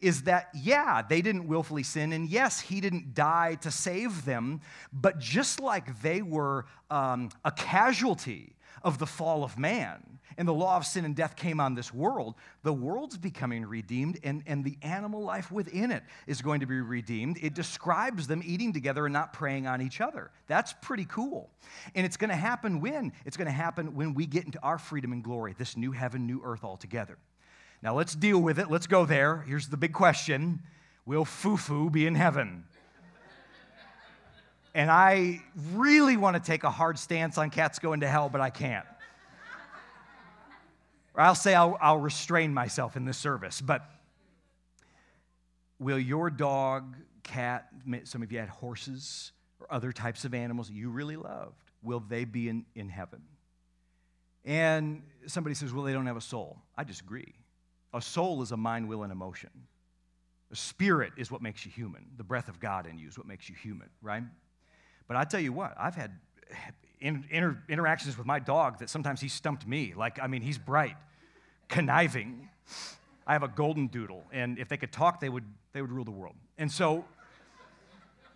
is 0.01 0.23
that, 0.23 0.49
yeah, 0.53 1.01
they 1.01 1.21
didn't 1.21 1.47
willfully 1.47 1.83
sin, 1.83 2.13
and 2.13 2.29
yes, 2.29 2.59
he 2.59 2.81
didn't 2.81 3.13
die 3.13 3.55
to 3.61 3.71
save 3.71 4.25
them, 4.25 4.61
but 4.91 5.19
just 5.19 5.59
like 5.59 6.01
they 6.01 6.21
were 6.21 6.65
um, 6.89 7.29
a 7.45 7.51
casualty 7.51 8.53
of 8.87 8.99
the 8.99 9.05
fall 9.05 9.43
of 9.43 9.59
man, 9.59 10.19
and 10.37 10.47
the 10.47 10.53
law 10.53 10.77
of 10.77 10.85
sin 10.85 11.03
and 11.03 11.13
death 11.13 11.35
came 11.35 11.59
on 11.59 11.75
this 11.75 11.93
world, 11.93 12.35
the 12.63 12.71
world's 12.71 13.17
becoming 13.17 13.65
redeemed, 13.65 14.17
and, 14.23 14.43
and 14.47 14.63
the 14.63 14.77
animal 14.81 15.21
life 15.21 15.51
within 15.51 15.91
it 15.91 16.03
is 16.25 16.41
going 16.41 16.61
to 16.61 16.65
be 16.65 16.79
redeemed. 16.79 17.37
It 17.41 17.53
describes 17.53 18.27
them 18.27 18.41
eating 18.45 18.71
together 18.71 19.05
and 19.05 19.11
not 19.11 19.33
preying 19.33 19.67
on 19.67 19.81
each 19.81 19.99
other. 19.99 20.31
That's 20.47 20.73
pretty 20.81 21.05
cool. 21.05 21.49
And 21.95 22.05
it's 22.05 22.15
going 22.15 22.29
to 22.29 22.35
happen 22.35 22.79
when? 22.79 23.11
It's 23.25 23.35
going 23.35 23.47
to 23.47 23.51
happen 23.51 23.93
when 23.93 24.13
we 24.13 24.25
get 24.25 24.45
into 24.45 24.59
our 24.61 24.77
freedom 24.77 25.11
and 25.11 25.21
glory, 25.21 25.53
this 25.57 25.75
new 25.75 25.91
heaven, 25.91 26.25
new 26.25 26.41
earth 26.45 26.63
altogether. 26.63 27.17
Now 27.83 27.95
let's 27.95 28.15
deal 28.15 28.39
with 28.39 28.57
it. 28.57 28.71
Let's 28.71 28.87
go 28.87 29.05
there. 29.05 29.43
Here's 29.47 29.67
the 29.67 29.77
big 29.77 29.91
question 29.91 30.61
Will 31.05 31.25
Fufu 31.25 31.91
be 31.91 32.07
in 32.07 32.15
heaven? 32.15 32.63
And 34.77 34.91
I 34.91 35.41
really 35.73 36.17
want 36.17 36.35
to 36.35 36.39
take 36.39 36.63
a 36.63 36.69
hard 36.69 36.99
stance 36.99 37.39
on 37.39 37.49
cats 37.49 37.79
going 37.79 38.01
to 38.01 38.07
hell, 38.07 38.29
but 38.29 38.41
I 38.41 38.51
can't. 38.51 38.85
Or 41.15 41.21
I'll 41.21 41.33
say 41.33 41.55
I'll, 41.55 41.79
I'll 41.81 41.97
restrain 41.97 42.53
myself 42.53 42.95
in 42.95 43.03
this 43.03 43.17
service. 43.17 43.59
But 43.59 43.83
will 45.79 45.97
your 45.97 46.29
dog, 46.29 46.95
cat, 47.23 47.69
some 48.03 48.21
of 48.21 48.31
you 48.31 48.37
had 48.37 48.49
horses 48.49 49.31
or 49.59 49.65
other 49.71 49.91
types 49.91 50.25
of 50.25 50.35
animals 50.35 50.69
you 50.69 50.91
really 50.91 51.15
loved, 51.15 51.71
will 51.81 51.99
they 51.99 52.23
be 52.23 52.47
in, 52.47 52.63
in 52.75 52.87
heaven? 52.87 53.23
And 54.45 55.01
somebody 55.25 55.55
says, 55.55 55.73
well, 55.73 55.85
they 55.85 55.93
don't 55.93 56.05
have 56.05 56.17
a 56.17 56.21
soul. 56.21 56.55
I 56.77 56.83
disagree. 56.83 57.33
A 57.95 58.01
soul 58.01 58.43
is 58.43 58.51
a 58.51 58.57
mind, 58.57 58.87
will, 58.87 59.01
and 59.01 59.11
emotion. 59.11 59.49
A 60.51 60.55
spirit 60.55 61.13
is 61.17 61.31
what 61.31 61.41
makes 61.41 61.65
you 61.65 61.71
human. 61.71 62.05
The 62.15 62.23
breath 62.23 62.47
of 62.47 62.59
God 62.59 62.85
in 62.85 62.99
you 62.99 63.07
is 63.07 63.17
what 63.17 63.25
makes 63.25 63.49
you 63.49 63.55
human, 63.55 63.89
right? 64.03 64.21
But 65.07 65.17
I 65.17 65.23
tell 65.23 65.39
you 65.39 65.53
what, 65.53 65.73
I've 65.77 65.95
had 65.95 66.11
inter- 66.99 67.57
interactions 67.69 68.17
with 68.17 68.27
my 68.27 68.39
dog 68.39 68.79
that 68.79 68.89
sometimes 68.89 69.21
he 69.21 69.29
stumped 69.29 69.67
me. 69.67 69.93
Like, 69.95 70.19
I 70.21 70.27
mean, 70.27 70.41
he's 70.41 70.57
bright, 70.57 70.95
conniving. 71.69 72.49
I 73.25 73.33
have 73.33 73.43
a 73.43 73.47
golden 73.47 73.87
doodle, 73.87 74.23
and 74.31 74.57
if 74.57 74.69
they 74.69 74.77
could 74.77 74.91
talk, 74.91 75.19
they 75.19 75.29
would, 75.29 75.43
they 75.73 75.81
would 75.81 75.91
rule 75.91 76.05
the 76.05 76.11
world. 76.11 76.35
And 76.57 76.71
so 76.71 77.05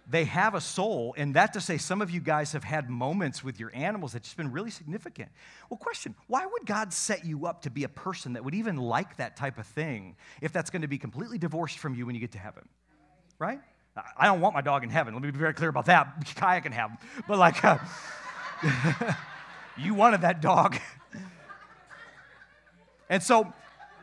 they 0.10 0.25
have 0.25 0.55
a 0.55 0.62
soul, 0.62 1.13
and 1.17 1.34
that 1.36 1.53
to 1.53 1.62
say, 1.62 1.77
some 1.77 2.01
of 2.01 2.12
you 2.12 2.19
guys 2.19 2.51
have 2.51 2.63
had 2.63 2.89
moments 2.89 3.43
with 3.43 3.60
your 3.60 3.71
animals 3.73 4.13
that's 4.13 4.27
just 4.27 4.38
been 4.38 4.51
really 4.51 4.69
significant. 4.69 5.29
Well, 5.69 5.77
question 5.77 6.15
why 6.27 6.45
would 6.45 6.65
God 6.65 6.91
set 6.91 7.23
you 7.23 7.45
up 7.45 7.62
to 7.62 7.69
be 7.69 7.86
a 7.86 7.89
person 7.89 8.34
that 8.34 8.43
would 8.43 8.55
even 8.55 8.77
like 8.77 9.17
that 9.17 9.38
type 9.38 9.57
of 9.57 9.65
thing 9.67 10.17
if 10.41 10.51
that's 10.51 10.69
going 10.69 10.81
to 10.81 10.88
be 10.88 10.97
completely 10.97 11.38
divorced 11.38 11.77
from 11.77 11.95
you 11.95 12.05
when 12.05 12.15
you 12.15 12.21
get 12.21 12.34
to 12.34 12.39
heaven? 12.39 12.67
Right? 13.39 13.62
I 13.95 14.25
don't 14.25 14.39
want 14.39 14.54
my 14.54 14.62
dog 14.62 14.84
in 14.84 14.89
heaven. 14.89 15.13
Let 15.13 15.21
me 15.21 15.32
be 15.32 15.38
very 15.38 15.54
clear 15.54 15.69
about 15.69 15.86
that. 15.86 16.08
Kaya 16.36 16.62
can 16.62 16.71
have 16.71 16.91
him. 16.91 16.97
But, 17.27 17.38
like, 17.38 17.63
uh, 17.63 17.77
you 19.77 19.93
wanted 19.93 20.21
that 20.21 20.41
dog. 20.41 20.77
and 23.10 23.21
so, 23.21 23.54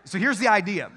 so 0.05 0.19
here's 0.19 0.39
the 0.39 0.49
idea. 0.49 0.91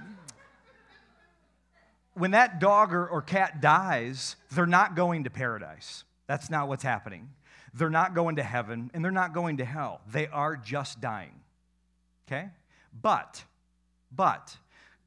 When 2.13 2.31
that 2.31 2.59
dog 2.59 2.93
or, 2.93 3.07
or 3.07 3.21
cat 3.21 3.61
dies, 3.61 4.35
they're 4.51 4.65
not 4.65 4.95
going 4.95 5.23
to 5.23 5.29
paradise. 5.29 6.03
That's 6.27 6.49
not 6.49 6.67
what's 6.67 6.83
happening. 6.83 7.29
They're 7.73 7.89
not 7.89 8.13
going 8.13 8.35
to 8.35 8.43
heaven 8.43 8.91
and 8.93 9.03
they're 9.03 9.11
not 9.11 9.33
going 9.33 9.57
to 9.57 9.65
hell. 9.65 10.01
They 10.11 10.27
are 10.27 10.57
just 10.57 10.99
dying. 10.99 11.39
okay? 12.27 12.49
But, 13.01 13.45
but, 14.13 14.57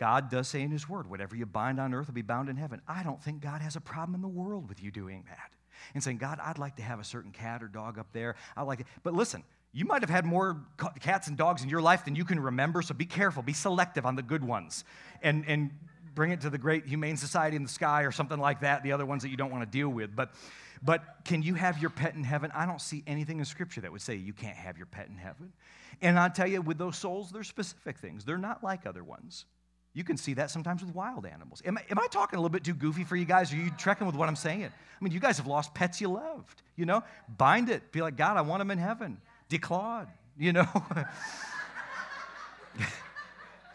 God 0.04 0.28
does 0.28 0.48
say 0.48 0.60
in 0.60 0.70
His 0.70 0.86
Word, 0.86 1.08
whatever 1.08 1.34
you 1.34 1.46
bind 1.46 1.80
on 1.80 1.94
earth 1.94 2.08
will 2.08 2.14
be 2.14 2.20
bound 2.20 2.50
in 2.50 2.56
heaven. 2.56 2.82
I 2.86 3.02
don't 3.02 3.22
think 3.22 3.40
God 3.40 3.62
has 3.62 3.74
a 3.74 3.80
problem 3.80 4.14
in 4.14 4.20
the 4.20 4.28
world 4.28 4.68
with 4.68 4.82
you 4.82 4.90
doing 4.90 5.24
that 5.30 5.50
and 5.94 6.04
saying, 6.04 6.18
God, 6.18 6.38
I'd 6.42 6.58
like 6.58 6.76
to 6.76 6.82
have 6.82 7.00
a 7.00 7.04
certain 7.04 7.30
cat 7.30 7.62
or 7.62 7.68
dog 7.68 7.98
up 7.98 8.08
there. 8.12 8.36
I 8.54 8.64
like 8.64 8.80
it. 8.80 8.86
But 9.02 9.14
listen, 9.14 9.42
you 9.72 9.86
might 9.86 10.02
have 10.02 10.10
had 10.10 10.26
more 10.26 10.60
cats 11.00 11.28
and 11.28 11.38
dogs 11.38 11.62
in 11.62 11.70
your 11.70 11.80
life 11.80 12.04
than 12.04 12.16
you 12.16 12.26
can 12.26 12.38
remember, 12.38 12.82
so 12.82 12.92
be 12.92 13.06
careful, 13.06 13.42
be 13.42 13.54
selective 13.54 14.04
on 14.04 14.14
the 14.14 14.22
good 14.22 14.44
ones, 14.44 14.84
and, 15.22 15.42
and 15.48 15.70
bring 16.14 16.32
it 16.32 16.42
to 16.42 16.50
the 16.50 16.58
great 16.58 16.84
humane 16.84 17.16
society 17.16 17.56
in 17.56 17.62
the 17.62 17.68
sky 17.70 18.02
or 18.02 18.12
something 18.12 18.38
like 18.38 18.60
that, 18.60 18.82
the 18.82 18.92
other 18.92 19.06
ones 19.06 19.22
that 19.22 19.30
you 19.30 19.38
don't 19.38 19.50
want 19.50 19.62
to 19.62 19.70
deal 19.70 19.88
with. 19.88 20.14
But, 20.14 20.34
but 20.82 21.02
can 21.24 21.42
you 21.42 21.54
have 21.54 21.78
your 21.78 21.88
pet 21.88 22.14
in 22.14 22.24
heaven? 22.24 22.52
I 22.54 22.66
don't 22.66 22.82
see 22.82 23.02
anything 23.06 23.38
in 23.38 23.46
Scripture 23.46 23.80
that 23.80 23.90
would 23.90 24.02
say 24.02 24.16
you 24.16 24.34
can't 24.34 24.58
have 24.58 24.76
your 24.76 24.84
pet 24.86 25.08
in 25.08 25.16
heaven. 25.16 25.54
And 26.02 26.18
I 26.18 26.28
tell 26.28 26.46
you, 26.46 26.60
with 26.60 26.76
those 26.76 26.98
souls, 26.98 27.30
there's 27.30 27.48
specific 27.48 27.96
things. 27.96 28.26
They're 28.26 28.36
not 28.36 28.62
like 28.62 28.84
other 28.84 29.02
ones. 29.02 29.46
You 29.94 30.02
can 30.02 30.16
see 30.16 30.34
that 30.34 30.50
sometimes 30.50 30.84
with 30.84 30.92
wild 30.92 31.24
animals. 31.24 31.62
Am 31.64 31.78
I, 31.78 31.82
am 31.88 32.00
I 32.00 32.08
talking 32.08 32.36
a 32.36 32.40
little 32.40 32.52
bit 32.52 32.64
too 32.64 32.74
goofy 32.74 33.04
for 33.04 33.14
you 33.14 33.24
guys? 33.24 33.52
Are 33.52 33.56
you 33.56 33.70
trekking 33.78 34.08
with 34.08 34.16
what 34.16 34.28
I'm 34.28 34.36
saying? 34.36 34.64
I 34.64 35.04
mean, 35.04 35.12
you 35.12 35.20
guys 35.20 35.36
have 35.36 35.46
lost 35.46 35.72
pets 35.72 36.00
you 36.00 36.08
loved, 36.08 36.62
you 36.74 36.84
know? 36.84 37.04
Bind 37.38 37.70
it. 37.70 37.92
Be 37.92 38.02
like, 38.02 38.16
God, 38.16 38.36
I 38.36 38.40
want 38.40 38.60
them 38.60 38.72
in 38.72 38.78
heaven. 38.78 39.18
Declawed, 39.48 40.08
you 40.36 40.52
know? 40.52 40.66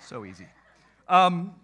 so 0.01 0.25
easy. 0.25 0.47
Um, 1.07 1.55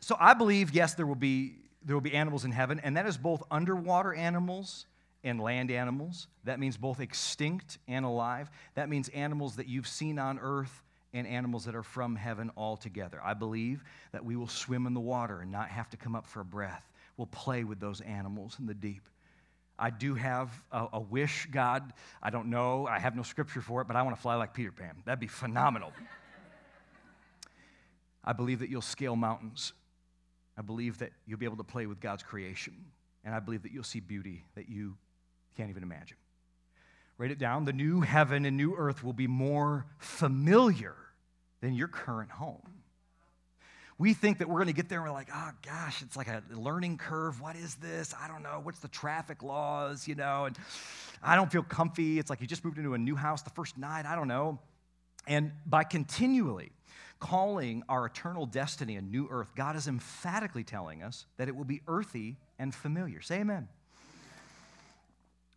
so 0.00 0.16
I 0.20 0.34
believe, 0.34 0.72
yes, 0.72 0.92
there 0.92 1.06
will, 1.06 1.14
be, 1.14 1.54
there 1.82 1.96
will 1.96 2.02
be 2.02 2.12
animals 2.12 2.44
in 2.44 2.52
heaven, 2.52 2.78
and 2.84 2.96
that 2.98 3.06
is 3.06 3.16
both 3.16 3.42
underwater 3.50 4.12
animals 4.12 4.84
and 5.24 5.40
land 5.40 5.70
animals. 5.70 6.28
That 6.44 6.60
means 6.60 6.76
both 6.76 7.00
extinct 7.00 7.78
and 7.88 8.04
alive. 8.04 8.50
That 8.74 8.90
means 8.90 9.08
animals 9.08 9.56
that 9.56 9.66
you've 9.66 9.88
seen 9.88 10.18
on 10.18 10.38
earth 10.40 10.82
and 11.16 11.26
animals 11.26 11.64
that 11.64 11.74
are 11.74 11.82
from 11.82 12.14
heaven 12.14 12.50
altogether. 12.56 13.20
I 13.24 13.34
believe 13.34 13.82
that 14.12 14.24
we 14.24 14.36
will 14.36 14.48
swim 14.48 14.86
in 14.86 14.94
the 14.94 15.00
water 15.00 15.40
and 15.40 15.50
not 15.50 15.68
have 15.70 15.88
to 15.90 15.96
come 15.96 16.14
up 16.14 16.26
for 16.26 16.40
a 16.40 16.44
breath. 16.44 16.82
We'll 17.16 17.26
play 17.26 17.64
with 17.64 17.80
those 17.80 18.02
animals 18.02 18.56
in 18.58 18.66
the 18.66 18.74
deep. 18.74 19.08
I 19.78 19.90
do 19.90 20.14
have 20.14 20.50
a, 20.70 20.86
a 20.94 21.00
wish, 21.00 21.48
God. 21.50 21.92
I 22.22 22.30
don't 22.30 22.48
know. 22.48 22.86
I 22.86 22.98
have 22.98 23.16
no 23.16 23.22
scripture 23.22 23.60
for 23.60 23.80
it, 23.80 23.88
but 23.88 23.96
I 23.96 24.02
want 24.02 24.14
to 24.14 24.20
fly 24.20 24.34
like 24.34 24.52
Peter 24.52 24.72
Pan. 24.72 24.96
That'd 25.04 25.20
be 25.20 25.26
phenomenal. 25.26 25.92
I 28.24 28.32
believe 28.32 28.58
that 28.58 28.68
you'll 28.68 28.82
scale 28.82 29.16
mountains. 29.16 29.72
I 30.58 30.62
believe 30.62 30.98
that 30.98 31.12
you'll 31.26 31.38
be 31.38 31.46
able 31.46 31.58
to 31.58 31.64
play 31.64 31.86
with 31.86 32.00
God's 32.00 32.22
creation. 32.22 32.74
And 33.24 33.34
I 33.34 33.40
believe 33.40 33.62
that 33.62 33.72
you'll 33.72 33.84
see 33.84 34.00
beauty 34.00 34.44
that 34.54 34.68
you 34.68 34.96
can't 35.56 35.70
even 35.70 35.82
imagine. 35.82 36.16
Write 37.18 37.30
it 37.30 37.38
down. 37.38 37.64
The 37.64 37.72
new 37.72 38.02
heaven 38.02 38.44
and 38.44 38.56
new 38.56 38.74
earth 38.76 39.02
will 39.02 39.14
be 39.14 39.26
more 39.26 39.86
familiar 39.98 40.94
than 41.66 41.74
your 41.74 41.88
current 41.88 42.30
home. 42.30 42.62
We 43.98 44.14
think 44.14 44.38
that 44.38 44.48
we're 44.48 44.58
going 44.58 44.68
to 44.68 44.72
get 44.72 44.88
there 44.88 45.00
and 45.00 45.08
we're 45.08 45.12
like, 45.12 45.30
oh 45.34 45.50
gosh, 45.62 46.00
it's 46.00 46.16
like 46.16 46.28
a 46.28 46.40
learning 46.54 46.96
curve. 46.96 47.40
What 47.40 47.56
is 47.56 47.74
this? 47.76 48.14
I 48.20 48.28
don't 48.28 48.44
know. 48.44 48.60
What's 48.62 48.78
the 48.78 48.88
traffic 48.88 49.42
laws, 49.42 50.06
you 50.06 50.14
know? 50.14 50.44
And 50.44 50.56
I 51.24 51.34
don't 51.34 51.50
feel 51.50 51.64
comfy. 51.64 52.20
It's 52.20 52.30
like 52.30 52.40
you 52.40 52.46
just 52.46 52.64
moved 52.64 52.78
into 52.78 52.94
a 52.94 52.98
new 52.98 53.16
house 53.16 53.42
the 53.42 53.50
first 53.50 53.76
night. 53.76 54.06
I 54.06 54.14
don't 54.14 54.28
know. 54.28 54.60
And 55.26 55.50
by 55.66 55.82
continually 55.82 56.70
calling 57.18 57.82
our 57.88 58.06
eternal 58.06 58.46
destiny 58.46 58.94
a 58.94 59.02
new 59.02 59.26
earth, 59.28 59.48
God 59.56 59.74
is 59.74 59.88
emphatically 59.88 60.62
telling 60.62 61.02
us 61.02 61.26
that 61.36 61.48
it 61.48 61.56
will 61.56 61.64
be 61.64 61.80
earthy 61.88 62.36
and 62.60 62.72
familiar. 62.72 63.20
Say 63.22 63.40
amen. 63.40 63.66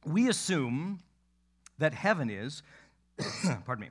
We 0.06 0.28
assume 0.28 1.02
that 1.78 1.94
heaven 1.94 2.32
is, 2.32 2.64
pardon 3.66 3.82
me, 3.82 3.90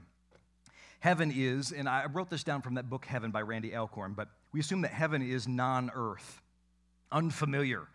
heaven 1.01 1.33
is, 1.35 1.73
and 1.73 1.89
I 1.89 2.07
wrote 2.07 2.31
this 2.31 2.45
down 2.45 2.63
from 2.63 2.75
that 2.75 2.89
book 2.89 3.05
Heaven 3.05 3.31
by 3.31 3.43
Randy 3.43 3.75
Alcorn, 3.75 4.15
but 4.15 4.29
we 4.53 4.61
assume 4.61 4.83
that 4.83 4.93
heaven 4.93 5.23
is 5.23 5.47
non 5.47 5.91
earth, 5.95 6.41
unfamiliar, 7.13 7.89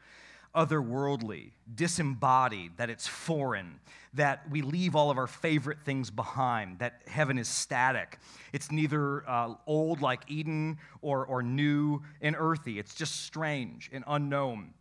otherworldly, 0.56 1.52
disembodied, 1.74 2.78
that 2.78 2.90
it's 2.90 3.08
foreign, 3.08 3.80
that 4.14 4.50
we 4.50 4.62
leave 4.62 4.96
all 4.96 5.10
of 5.10 5.18
our 5.18 5.28
favorite 5.28 5.80
things 5.84 6.12
behind, 6.12 6.80
that 6.80 7.02
heaven 7.08 7.38
is 7.38 7.48
static. 7.48 8.20
It's 8.54 8.72
neither 8.72 9.28
uh, 9.28 9.56
old 9.66 10.02
like 10.02 10.22
Eden 10.28 10.78
or, 11.02 11.26
or 11.26 11.42
new 11.42 12.02
and 12.22 12.36
earthy, 12.38 12.80
it's 12.80 12.94
just 12.94 13.22
strange 13.24 13.90
and 13.92 14.04
unknown 14.08 14.74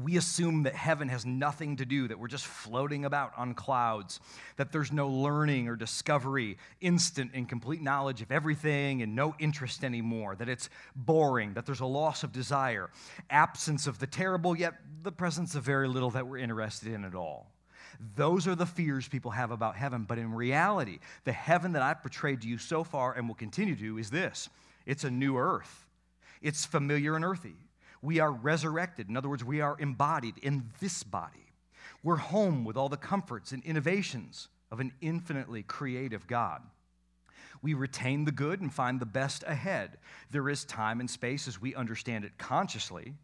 we 0.00 0.16
assume 0.16 0.62
that 0.62 0.74
heaven 0.74 1.08
has 1.08 1.26
nothing 1.26 1.76
to 1.76 1.84
do, 1.84 2.08
that 2.08 2.18
we're 2.18 2.28
just 2.28 2.46
floating 2.46 3.04
about 3.04 3.32
on 3.36 3.54
clouds, 3.54 4.20
that 4.56 4.72
there's 4.72 4.90
no 4.90 5.08
learning 5.08 5.68
or 5.68 5.76
discovery, 5.76 6.56
instant 6.80 7.32
and 7.34 7.48
complete 7.48 7.82
knowledge 7.82 8.22
of 8.22 8.32
everything 8.32 9.02
and 9.02 9.14
no 9.14 9.34
interest 9.38 9.84
anymore, 9.84 10.34
that 10.36 10.48
it's 10.48 10.70
boring, 10.96 11.54
that 11.54 11.66
there's 11.66 11.80
a 11.80 11.86
loss 11.86 12.24
of 12.24 12.32
desire, 12.32 12.88
absence 13.28 13.86
of 13.86 13.98
the 13.98 14.06
terrible, 14.06 14.56
yet 14.56 14.74
the 15.02 15.12
presence 15.12 15.54
of 15.54 15.62
very 15.62 15.88
little 15.88 16.10
that 16.10 16.26
we're 16.26 16.38
interested 16.38 16.92
in 16.92 17.04
at 17.04 17.14
all. 17.14 17.52
Those 18.16 18.48
are 18.48 18.54
the 18.54 18.66
fears 18.66 19.06
people 19.08 19.30
have 19.30 19.50
about 19.50 19.76
heaven. 19.76 20.04
But 20.08 20.18
in 20.18 20.32
reality, 20.32 20.98
the 21.24 21.32
heaven 21.32 21.72
that 21.72 21.82
I've 21.82 22.00
portrayed 22.00 22.40
to 22.42 22.48
you 22.48 22.58
so 22.58 22.82
far 22.82 23.12
and 23.12 23.28
will 23.28 23.34
continue 23.34 23.76
to 23.76 23.98
is 23.98 24.10
this 24.10 24.48
it's 24.86 25.04
a 25.04 25.10
new 25.10 25.36
earth, 25.36 25.86
it's 26.40 26.64
familiar 26.64 27.14
and 27.14 27.24
earthy. 27.24 27.56
We 28.02 28.18
are 28.18 28.32
resurrected. 28.32 29.08
In 29.08 29.16
other 29.16 29.28
words, 29.28 29.44
we 29.44 29.60
are 29.60 29.76
embodied 29.78 30.38
in 30.42 30.70
this 30.80 31.02
body. 31.02 31.46
We're 32.02 32.16
home 32.16 32.64
with 32.64 32.76
all 32.76 32.88
the 32.88 32.96
comforts 32.96 33.52
and 33.52 33.64
innovations 33.64 34.48
of 34.70 34.80
an 34.80 34.92
infinitely 35.00 35.62
creative 35.62 36.26
God. 36.26 36.62
We 37.62 37.74
retain 37.74 38.24
the 38.24 38.32
good 38.32 38.60
and 38.60 38.74
find 38.74 38.98
the 38.98 39.06
best 39.06 39.44
ahead. 39.46 39.98
There 40.32 40.48
is 40.48 40.64
time 40.64 40.98
and 40.98 41.08
space 41.08 41.46
as 41.46 41.60
we 41.60 41.76
understand 41.76 42.24
it 42.24 42.36
consciously. 42.38 43.14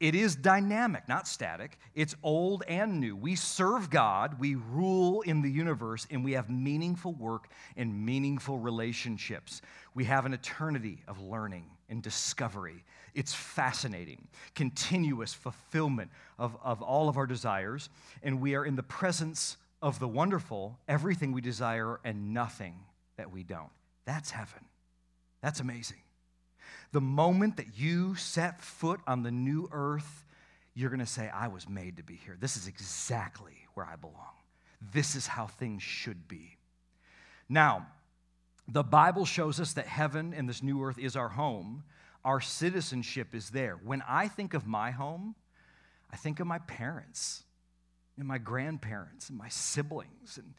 It 0.00 0.16
is 0.16 0.34
dynamic, 0.34 1.08
not 1.08 1.28
static. 1.28 1.78
It's 1.94 2.16
old 2.24 2.64
and 2.66 2.98
new. 2.98 3.14
We 3.14 3.36
serve 3.36 3.88
God, 3.90 4.40
we 4.40 4.56
rule 4.56 5.20
in 5.20 5.42
the 5.42 5.50
universe, 5.50 6.08
and 6.10 6.24
we 6.24 6.32
have 6.32 6.50
meaningful 6.50 7.12
work 7.12 7.48
and 7.76 8.04
meaningful 8.04 8.58
relationships. 8.58 9.62
We 9.94 10.04
have 10.04 10.26
an 10.26 10.34
eternity 10.34 11.04
of 11.06 11.20
learning 11.20 11.66
and 11.88 12.02
discovery 12.02 12.84
it's 13.16 13.34
fascinating, 13.34 14.28
continuous 14.54 15.32
fulfillment 15.32 16.10
of, 16.38 16.56
of 16.62 16.82
all 16.82 17.08
of 17.08 17.16
our 17.16 17.26
desires, 17.26 17.88
and 18.22 18.40
we 18.40 18.54
are 18.54 18.64
in 18.64 18.76
the 18.76 18.82
presence 18.82 19.56
of 19.80 19.98
the 19.98 20.06
wonderful, 20.06 20.78
everything 20.86 21.32
we 21.32 21.40
desire 21.40 21.98
and 22.04 22.34
nothing 22.34 22.74
that 23.16 23.32
we 23.32 23.42
don't. 23.42 23.70
That's 24.04 24.30
heaven. 24.30 24.66
That's 25.42 25.60
amazing. 25.60 25.96
The 26.92 27.00
moment 27.00 27.56
that 27.56 27.78
you 27.78 28.14
set 28.16 28.60
foot 28.60 29.00
on 29.06 29.22
the 29.22 29.30
new 29.30 29.68
earth, 29.72 30.24
you're 30.74 30.90
going 30.90 31.00
to 31.00 31.06
say, 31.06 31.30
I 31.34 31.48
was 31.48 31.68
made 31.68 31.96
to 31.96 32.02
be 32.02 32.16
here. 32.16 32.36
This 32.38 32.56
is 32.56 32.68
exactly 32.68 33.54
where 33.74 33.86
I 33.86 33.96
belong. 33.96 34.14
This 34.92 35.14
is 35.14 35.26
how 35.26 35.46
things 35.46 35.82
should 35.82 36.28
be. 36.28 36.58
Now, 37.48 37.86
the 38.68 38.82
Bible 38.82 39.24
shows 39.24 39.58
us 39.58 39.72
that 39.74 39.86
heaven 39.86 40.34
and 40.36 40.48
this 40.48 40.62
new 40.62 40.82
earth 40.84 40.98
is 40.98 41.16
our 41.16 41.28
home, 41.28 41.84
our 42.26 42.40
citizenship 42.40 43.36
is 43.36 43.50
there. 43.50 43.78
When 43.84 44.02
I 44.08 44.26
think 44.26 44.52
of 44.52 44.66
my 44.66 44.90
home, 44.90 45.36
I 46.10 46.16
think 46.16 46.40
of 46.40 46.46
my 46.48 46.58
parents 46.58 47.44
and 48.18 48.26
my 48.26 48.38
grandparents 48.38 49.28
and 49.28 49.38
my 49.38 49.48
siblings. 49.48 50.36
And 50.36 50.54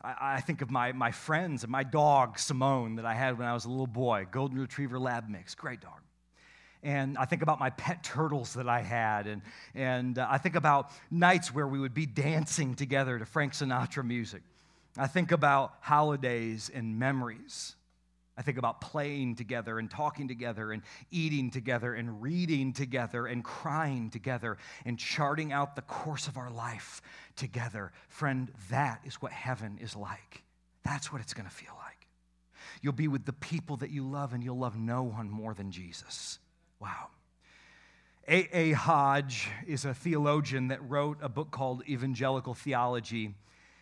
I, 0.00 0.36
I, 0.36 0.40
think 0.40 0.62
of 0.62 0.70
my, 0.70 0.92
my 0.92 1.10
friends 1.10 1.64
and 1.64 1.72
my 1.72 1.82
dog, 1.82 2.38
Simone, 2.38 2.94
that 2.96 3.04
I 3.04 3.14
had 3.14 3.36
when 3.36 3.48
I 3.48 3.52
was 3.52 3.64
a 3.64 3.68
little 3.68 3.88
boy, 3.88 4.28
Golden 4.30 4.60
Retriever 4.60 4.96
Lab 4.96 5.28
Mix, 5.28 5.56
great 5.56 5.80
dog. 5.80 6.00
And 6.84 7.18
I 7.18 7.24
think 7.24 7.42
about 7.42 7.58
my 7.58 7.70
pet 7.70 8.04
turtles 8.04 8.54
that 8.54 8.68
I 8.68 8.80
had. 8.80 9.26
And, 9.26 9.42
and 9.74 10.20
uh, 10.20 10.28
I 10.30 10.38
think 10.38 10.54
about 10.54 10.92
nights 11.10 11.52
where 11.52 11.66
we 11.66 11.80
would 11.80 11.94
be 11.94 12.06
dancing 12.06 12.76
together 12.76 13.18
to 13.18 13.26
Frank 13.26 13.54
Sinatra 13.54 14.06
music. 14.06 14.42
I 14.96 15.08
think 15.08 15.32
about 15.32 15.74
holidays 15.80 16.70
and 16.72 16.96
memories. 16.96 17.74
I 18.38 18.42
think 18.42 18.56
about 18.56 18.80
playing 18.80 19.34
together 19.34 19.80
and 19.80 19.90
talking 19.90 20.28
together 20.28 20.70
and 20.70 20.82
eating 21.10 21.50
together 21.50 21.94
and 21.94 22.22
reading 22.22 22.72
together 22.72 23.26
and 23.26 23.42
crying 23.42 24.10
together 24.10 24.58
and 24.86 24.96
charting 24.96 25.52
out 25.52 25.74
the 25.74 25.82
course 25.82 26.28
of 26.28 26.38
our 26.38 26.48
life 26.48 27.02
together. 27.34 27.90
Friend, 28.08 28.52
that 28.70 29.00
is 29.04 29.16
what 29.16 29.32
heaven 29.32 29.76
is 29.82 29.96
like. 29.96 30.44
That's 30.84 31.12
what 31.12 31.20
it's 31.20 31.34
going 31.34 31.48
to 31.48 31.54
feel 31.54 31.74
like. 31.84 32.06
You'll 32.80 32.92
be 32.92 33.08
with 33.08 33.24
the 33.24 33.32
people 33.32 33.76
that 33.78 33.90
you 33.90 34.08
love 34.08 34.32
and 34.32 34.44
you'll 34.44 34.58
love 34.58 34.78
no 34.78 35.02
one 35.02 35.28
more 35.28 35.52
than 35.52 35.72
Jesus. 35.72 36.38
Wow. 36.78 37.08
A. 38.28 38.48
A. 38.56 38.72
Hodge 38.72 39.48
is 39.66 39.84
a 39.84 39.92
theologian 39.94 40.68
that 40.68 40.88
wrote 40.88 41.18
a 41.22 41.28
book 41.28 41.50
called 41.50 41.82
Evangelical 41.88 42.54
Theology. 42.54 43.34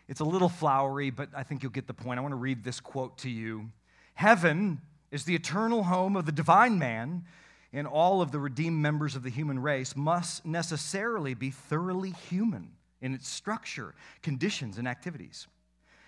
It's 0.08 0.20
a 0.20 0.24
little 0.24 0.48
flowery, 0.48 1.10
but 1.10 1.28
I 1.36 1.42
think 1.42 1.62
you'll 1.62 1.72
get 1.72 1.86
the 1.86 1.94
point. 1.94 2.18
I 2.18 2.22
want 2.22 2.32
to 2.32 2.36
read 2.36 2.64
this 2.64 2.80
quote 2.80 3.18
to 3.18 3.28
you. 3.28 3.70
Heaven 4.16 4.80
is 5.10 5.24
the 5.24 5.34
eternal 5.34 5.84
home 5.84 6.16
of 6.16 6.24
the 6.24 6.32
divine 6.32 6.78
man, 6.78 7.24
and 7.70 7.86
all 7.86 8.22
of 8.22 8.32
the 8.32 8.38
redeemed 8.38 8.78
members 8.78 9.14
of 9.14 9.22
the 9.22 9.30
human 9.30 9.58
race 9.58 9.94
must 9.94 10.46
necessarily 10.46 11.34
be 11.34 11.50
thoroughly 11.50 12.12
human 12.12 12.72
in 13.02 13.12
its 13.12 13.28
structure, 13.28 13.94
conditions, 14.22 14.78
and 14.78 14.88
activities. 14.88 15.46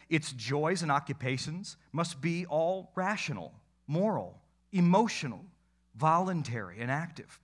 Its 0.08 0.32
joys 0.32 0.82
and 0.82 0.90
occupations 0.90 1.76
must 1.92 2.22
be 2.22 2.46
all 2.46 2.90
rational, 2.94 3.52
moral, 3.86 4.40
emotional, 4.72 5.44
voluntary, 5.94 6.80
and 6.80 6.90
active. 6.90 7.38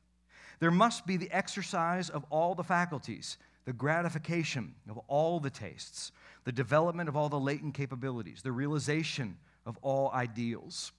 There 0.60 0.70
must 0.70 1.06
be 1.06 1.18
the 1.18 1.30
exercise 1.30 2.08
of 2.08 2.24
all 2.30 2.54
the 2.54 2.64
faculties, 2.64 3.36
the 3.66 3.74
gratification 3.74 4.74
of 4.88 4.96
all 5.08 5.40
the 5.40 5.50
tastes, 5.50 6.10
the 6.44 6.52
development 6.52 7.10
of 7.10 7.16
all 7.18 7.28
the 7.28 7.38
latent 7.38 7.74
capabilities, 7.74 8.40
the 8.40 8.52
realization 8.52 9.36
of 9.66 9.78
all 9.82 10.10
ideals. 10.12 10.92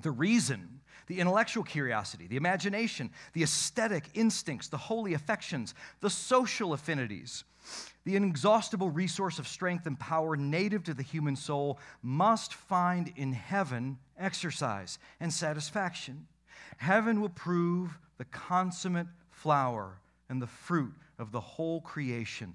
The 0.00 0.10
reason, 0.10 0.80
the 1.06 1.20
intellectual 1.20 1.64
curiosity, 1.64 2.26
the 2.26 2.36
imagination, 2.36 3.10
the 3.34 3.42
aesthetic 3.42 4.04
instincts, 4.14 4.68
the 4.68 4.78
holy 4.78 5.14
affections, 5.14 5.74
the 6.00 6.10
social 6.10 6.72
affinities, 6.72 7.44
the 8.04 8.16
inexhaustible 8.16 8.90
resource 8.90 9.38
of 9.38 9.46
strength 9.46 9.86
and 9.86 9.98
power 9.98 10.36
native 10.36 10.84
to 10.84 10.94
the 10.94 11.02
human 11.02 11.36
soul 11.36 11.78
must 12.02 12.54
find 12.54 13.12
in 13.16 13.32
heaven 13.32 13.98
exercise 14.18 14.98
and 15.20 15.32
satisfaction. 15.32 16.26
Heaven 16.78 17.20
will 17.20 17.28
prove 17.28 17.96
the 18.18 18.24
consummate 18.24 19.06
flower 19.30 19.98
and 20.28 20.40
the 20.40 20.46
fruit 20.46 20.94
of 21.18 21.30
the 21.30 21.40
whole 21.40 21.80
creation 21.80 22.54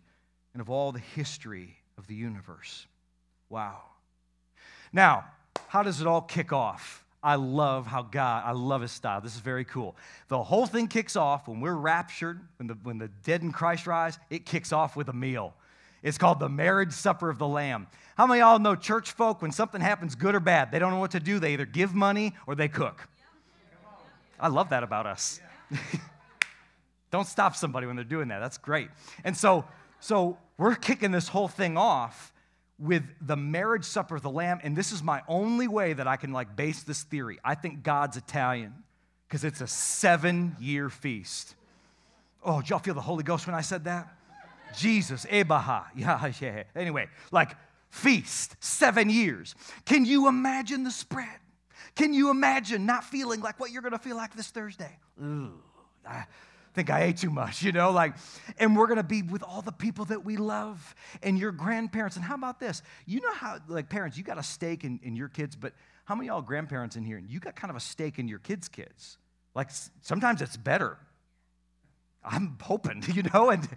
and 0.53 0.61
of 0.61 0.69
all 0.69 0.91
the 0.91 0.99
history 0.99 1.77
of 1.97 2.07
the 2.07 2.15
universe. 2.15 2.87
Wow. 3.49 3.83
Now, 4.93 5.25
how 5.67 5.83
does 5.83 6.01
it 6.01 6.07
all 6.07 6.21
kick 6.21 6.53
off? 6.53 7.03
I 7.23 7.35
love 7.35 7.87
how 7.87 8.03
God, 8.03 8.43
I 8.45 8.51
love 8.51 8.81
his 8.81 8.91
style. 8.91 9.21
This 9.21 9.35
is 9.35 9.41
very 9.41 9.65
cool. 9.65 9.95
The 10.27 10.41
whole 10.41 10.65
thing 10.65 10.87
kicks 10.87 11.15
off 11.15 11.47
when 11.47 11.59
we're 11.59 11.73
raptured, 11.73 12.39
when 12.57 12.67
the, 12.67 12.75
when 12.83 12.97
the 12.99 13.09
dead 13.23 13.41
in 13.41 13.51
Christ 13.51 13.87
rise, 13.87 14.17
it 14.29 14.45
kicks 14.45 14.71
off 14.71 14.95
with 14.95 15.09
a 15.09 15.13
meal. 15.13 15.53
It's 16.03 16.17
called 16.17 16.39
the 16.39 16.47
marriage 16.47 16.93
supper 16.93 17.29
of 17.29 17.39
the 17.39 17.47
Lamb. 17.47 17.87
How 18.15 18.27
many 18.27 18.39
of 18.39 18.47
y'all 18.47 18.59
know 18.59 18.75
church 18.75 19.11
folk, 19.11 19.41
when 19.41 19.51
something 19.51 19.81
happens 19.81 20.15
good 20.15 20.35
or 20.35 20.39
bad, 20.39 20.71
they 20.71 20.79
don't 20.79 20.91
know 20.91 20.99
what 20.99 21.11
to 21.11 21.19
do? 21.19 21.39
They 21.39 21.53
either 21.53 21.65
give 21.65 21.93
money 21.93 22.33
or 22.45 22.55
they 22.55 22.67
cook. 22.67 23.07
I 24.39 24.47
love 24.49 24.69
that 24.69 24.83
about 24.83 25.07
us. 25.07 25.41
don't 27.11 27.27
stop 27.27 27.55
somebody 27.55 27.87
when 27.87 27.95
they're 27.95 28.05
doing 28.05 28.27
that. 28.27 28.39
That's 28.39 28.57
great. 28.57 28.89
And 29.23 29.35
so, 29.35 29.65
so 29.99 30.37
we're 30.57 30.75
kicking 30.75 31.11
this 31.11 31.27
whole 31.27 31.47
thing 31.47 31.77
off 31.77 32.31
with 32.79 33.03
the 33.21 33.35
marriage 33.35 33.85
supper 33.85 34.17
of 34.17 34.21
the 34.21 34.29
lamb 34.29 34.59
and 34.63 34.75
this 34.75 34.91
is 34.91 35.01
my 35.01 35.21
only 35.27 35.67
way 35.67 35.93
that 35.93 36.07
i 36.07 36.15
can 36.15 36.31
like 36.31 36.55
base 36.55 36.83
this 36.83 37.03
theory. 37.03 37.39
I 37.43 37.55
think 37.55 37.83
god's 37.83 38.17
italian 38.17 38.73
because 39.27 39.43
it's 39.43 39.61
a 39.61 39.67
seven 39.67 40.55
year 40.59 40.89
feast. 40.89 41.55
Oh 42.43 42.61
y'all 42.65 42.79
feel 42.79 42.93
the 42.93 43.01
holy 43.01 43.23
ghost 43.23 43.47
when 43.47 43.55
i 43.55 43.61
said 43.61 43.85
that? 43.85 44.13
Jesus 44.77 45.25
ebaha. 45.25 45.85
Yeah, 45.95 46.31
yeah. 46.39 46.63
Anyway 46.75 47.07
like 47.31 47.55
feast 47.89 48.55
seven 48.59 49.09
years. 49.09 49.55
Can 49.85 50.05
you 50.05 50.27
imagine 50.27 50.83
the 50.83 50.91
spread? 50.91 51.39
Can 51.95 52.13
you 52.13 52.29
imagine 52.29 52.85
not 52.85 53.03
feeling 53.03 53.41
like 53.41 53.59
what 53.59 53.71
you're 53.71 53.81
going 53.81 53.93
to 53.93 53.99
feel 53.99 54.15
like 54.15 54.35
this 54.35 54.47
thursday? 54.47 54.99
Ooh, 55.21 55.53
I, 56.07 56.25
think 56.77 56.91
I 56.91 57.05
ate 57.05 57.17
too 57.17 57.31
much, 57.31 57.63
you 57.63 57.71
know, 57.71 57.89
like, 57.89 58.13
and 58.59 58.77
we're 58.77 58.85
gonna 58.85 59.01
be 59.01 59.23
with 59.23 59.41
all 59.41 59.63
the 59.63 59.71
people 59.71 60.05
that 60.05 60.23
we 60.23 60.37
love 60.37 60.95
and 61.23 61.37
your 61.37 61.51
grandparents. 61.51 62.15
And 62.17 62.23
how 62.23 62.35
about 62.35 62.59
this? 62.59 62.83
You 63.07 63.19
know 63.19 63.33
how, 63.33 63.57
like, 63.67 63.89
parents, 63.89 64.15
you 64.15 64.23
got 64.23 64.37
a 64.37 64.43
stake 64.43 64.83
in, 64.83 64.99
in 65.01 65.15
your 65.15 65.27
kids, 65.27 65.55
but 65.55 65.73
how 66.05 66.13
many 66.13 66.27
y'all 66.27 66.43
grandparents 66.43 66.95
in 66.95 67.03
here? 67.03 67.17
And 67.17 67.27
you 67.27 67.39
got 67.39 67.55
kind 67.55 67.71
of 67.71 67.75
a 67.75 67.79
stake 67.79 68.19
in 68.19 68.27
your 68.27 68.37
kids' 68.37 68.67
kids. 68.67 69.17
Like, 69.55 69.71
sometimes 70.01 70.43
it's 70.43 70.55
better. 70.55 70.99
I'm 72.23 72.57
hoping, 72.61 73.03
you 73.13 73.23
know, 73.23 73.49
and, 73.49 73.67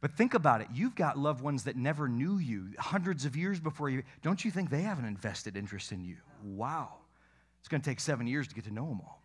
but 0.00 0.16
think 0.16 0.32
about 0.32 0.62
it. 0.62 0.68
You've 0.72 0.94
got 0.94 1.18
loved 1.18 1.42
ones 1.42 1.64
that 1.64 1.76
never 1.76 2.08
knew 2.08 2.38
you 2.38 2.70
hundreds 2.78 3.26
of 3.26 3.36
years 3.36 3.60
before 3.60 3.90
you. 3.90 4.04
Don't 4.22 4.42
you 4.42 4.50
think 4.50 4.70
they 4.70 4.82
have 4.82 4.98
an 4.98 5.04
invested 5.04 5.54
interest 5.54 5.92
in 5.92 6.00
you? 6.00 6.16
Wow. 6.42 6.94
It's 7.60 7.68
going 7.68 7.82
to 7.82 7.90
take 7.90 8.00
seven 8.00 8.26
years 8.26 8.48
to 8.48 8.54
get 8.54 8.64
to 8.64 8.72
know 8.72 8.86
them 8.86 9.02
all. 9.02 9.22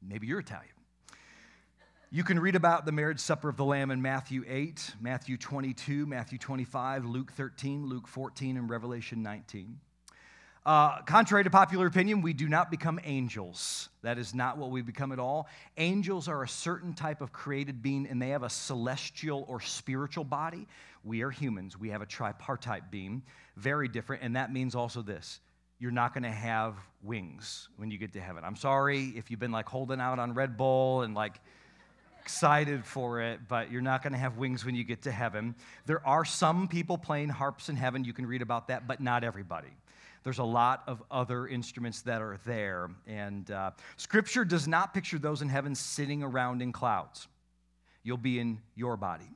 Maybe 0.00 0.28
you're 0.28 0.38
Italian. 0.38 0.75
You 2.16 2.24
can 2.24 2.38
read 2.38 2.56
about 2.56 2.86
the 2.86 2.92
marriage 2.92 3.20
supper 3.20 3.50
of 3.50 3.58
the 3.58 3.64
Lamb 3.66 3.90
in 3.90 4.00
Matthew 4.00 4.42
8, 4.48 4.94
Matthew 5.02 5.36
22, 5.36 6.06
Matthew 6.06 6.38
25, 6.38 7.04
Luke 7.04 7.30
13, 7.30 7.90
Luke 7.90 8.08
14, 8.08 8.56
and 8.56 8.70
Revelation 8.70 9.22
19. 9.22 9.78
Uh, 10.64 11.02
contrary 11.02 11.44
to 11.44 11.50
popular 11.50 11.86
opinion, 11.86 12.22
we 12.22 12.32
do 12.32 12.48
not 12.48 12.70
become 12.70 12.98
angels. 13.04 13.90
That 14.00 14.16
is 14.16 14.34
not 14.34 14.56
what 14.56 14.70
we 14.70 14.80
become 14.80 15.12
at 15.12 15.18
all. 15.18 15.46
Angels 15.76 16.26
are 16.26 16.42
a 16.42 16.48
certain 16.48 16.94
type 16.94 17.20
of 17.20 17.34
created 17.34 17.82
being, 17.82 18.06
and 18.06 18.22
they 18.22 18.30
have 18.30 18.44
a 18.44 18.48
celestial 18.48 19.44
or 19.46 19.60
spiritual 19.60 20.24
body. 20.24 20.66
We 21.04 21.20
are 21.20 21.30
humans. 21.30 21.78
We 21.78 21.90
have 21.90 22.00
a 22.00 22.06
tripartite 22.06 22.90
being, 22.90 23.24
very 23.58 23.88
different. 23.88 24.22
And 24.22 24.36
that 24.36 24.50
means 24.50 24.74
also 24.74 25.02
this 25.02 25.40
you're 25.78 25.90
not 25.90 26.14
going 26.14 26.24
to 26.24 26.30
have 26.30 26.76
wings 27.02 27.68
when 27.76 27.90
you 27.90 27.98
get 27.98 28.14
to 28.14 28.20
heaven. 28.22 28.42
I'm 28.42 28.56
sorry 28.56 29.12
if 29.16 29.30
you've 29.30 29.38
been 29.38 29.52
like 29.52 29.68
holding 29.68 30.00
out 30.00 30.18
on 30.18 30.32
Red 30.32 30.56
Bull 30.56 31.02
and 31.02 31.14
like, 31.14 31.38
excited 32.26 32.84
for 32.84 33.20
it, 33.20 33.38
but 33.46 33.70
you're 33.70 33.80
not 33.80 34.02
going 34.02 34.12
to 34.12 34.18
have 34.18 34.36
wings 34.36 34.64
when 34.64 34.74
you 34.74 34.82
get 34.82 35.02
to 35.02 35.12
heaven. 35.12 35.54
There 35.86 36.04
are 36.04 36.24
some 36.24 36.66
people 36.66 36.98
playing 36.98 37.28
harps 37.28 37.68
in 37.68 37.76
heaven. 37.76 38.02
You 38.02 38.12
can 38.12 38.26
read 38.26 38.42
about 38.42 38.66
that, 38.66 38.88
but 38.88 39.00
not 39.00 39.22
everybody. 39.22 39.68
There's 40.24 40.40
a 40.40 40.44
lot 40.44 40.82
of 40.88 41.00
other 41.08 41.46
instruments 41.46 42.02
that 42.02 42.20
are 42.20 42.36
there. 42.44 42.90
And 43.06 43.48
uh, 43.48 43.70
scripture 43.96 44.44
does 44.44 44.66
not 44.66 44.92
picture 44.92 45.20
those 45.20 45.40
in 45.40 45.48
heaven 45.48 45.76
sitting 45.76 46.24
around 46.24 46.62
in 46.62 46.72
clouds. 46.72 47.28
You'll 48.02 48.16
be 48.16 48.40
in 48.40 48.58
your 48.74 48.96
body. 48.96 49.30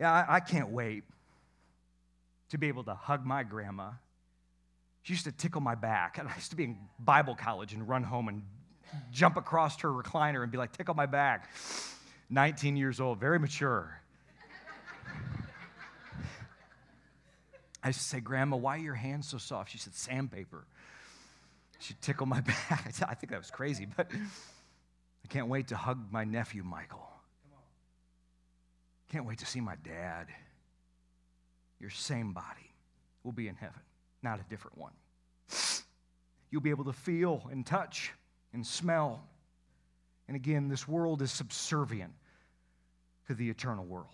Yeah, 0.00 0.12
I, 0.12 0.36
I 0.36 0.40
can't 0.40 0.70
wait 0.70 1.04
to 2.48 2.58
be 2.58 2.66
able 2.66 2.82
to 2.82 2.94
hug 2.94 3.24
my 3.24 3.44
grandma. 3.44 3.90
She 5.02 5.12
used 5.12 5.26
to 5.26 5.32
tickle 5.32 5.60
my 5.60 5.76
back. 5.76 6.18
And 6.18 6.28
I 6.28 6.34
used 6.34 6.50
to 6.50 6.56
be 6.56 6.64
in 6.64 6.76
Bible 6.98 7.36
college 7.36 7.72
and 7.72 7.88
run 7.88 8.02
home 8.02 8.26
and 8.26 8.42
jump 9.12 9.36
across 9.36 9.80
her 9.80 9.90
recliner 9.90 10.42
and 10.42 10.50
be 10.50 10.58
like, 10.58 10.72
tickle 10.72 10.94
my 10.94 11.06
back. 11.06 11.50
19 12.30 12.76
years 12.76 13.00
old, 13.00 13.20
very 13.20 13.38
mature. 13.38 14.00
I 17.82 17.90
used 17.90 18.00
to 18.00 18.04
say, 18.04 18.20
Grandma, 18.20 18.56
why 18.56 18.76
are 18.76 18.80
your 18.80 18.94
hands 18.94 19.28
so 19.28 19.38
soft? 19.38 19.70
She 19.70 19.78
said, 19.78 19.94
sandpaper. 19.94 20.66
She'd 21.78 22.00
tickle 22.00 22.26
my 22.26 22.40
back. 22.68 22.92
I 23.06 23.14
think 23.14 23.30
that 23.30 23.38
was 23.38 23.50
crazy, 23.50 23.86
but 23.96 24.10
I 24.12 25.28
can't 25.28 25.48
wait 25.48 25.68
to 25.68 25.76
hug 25.76 26.10
my 26.10 26.24
nephew, 26.24 26.64
Michael. 26.64 27.08
Can't 29.12 29.24
wait 29.24 29.38
to 29.38 29.46
see 29.46 29.60
my 29.60 29.76
dad. 29.84 30.26
Your 31.78 31.90
same 31.90 32.32
body 32.32 32.72
will 33.22 33.32
be 33.32 33.46
in 33.46 33.54
heaven, 33.54 33.80
not 34.22 34.40
a 34.40 34.44
different 34.50 34.78
one. 34.78 34.92
You'll 36.50 36.62
be 36.62 36.70
able 36.70 36.84
to 36.84 36.92
feel 36.92 37.46
and 37.50 37.64
touch 37.64 38.12
and 38.56 38.66
smell. 38.66 39.22
And 40.26 40.34
again, 40.34 40.68
this 40.68 40.88
world 40.88 41.20
is 41.20 41.30
subservient 41.30 42.14
to 43.28 43.34
the 43.34 43.50
eternal 43.50 43.84
world. 43.84 44.08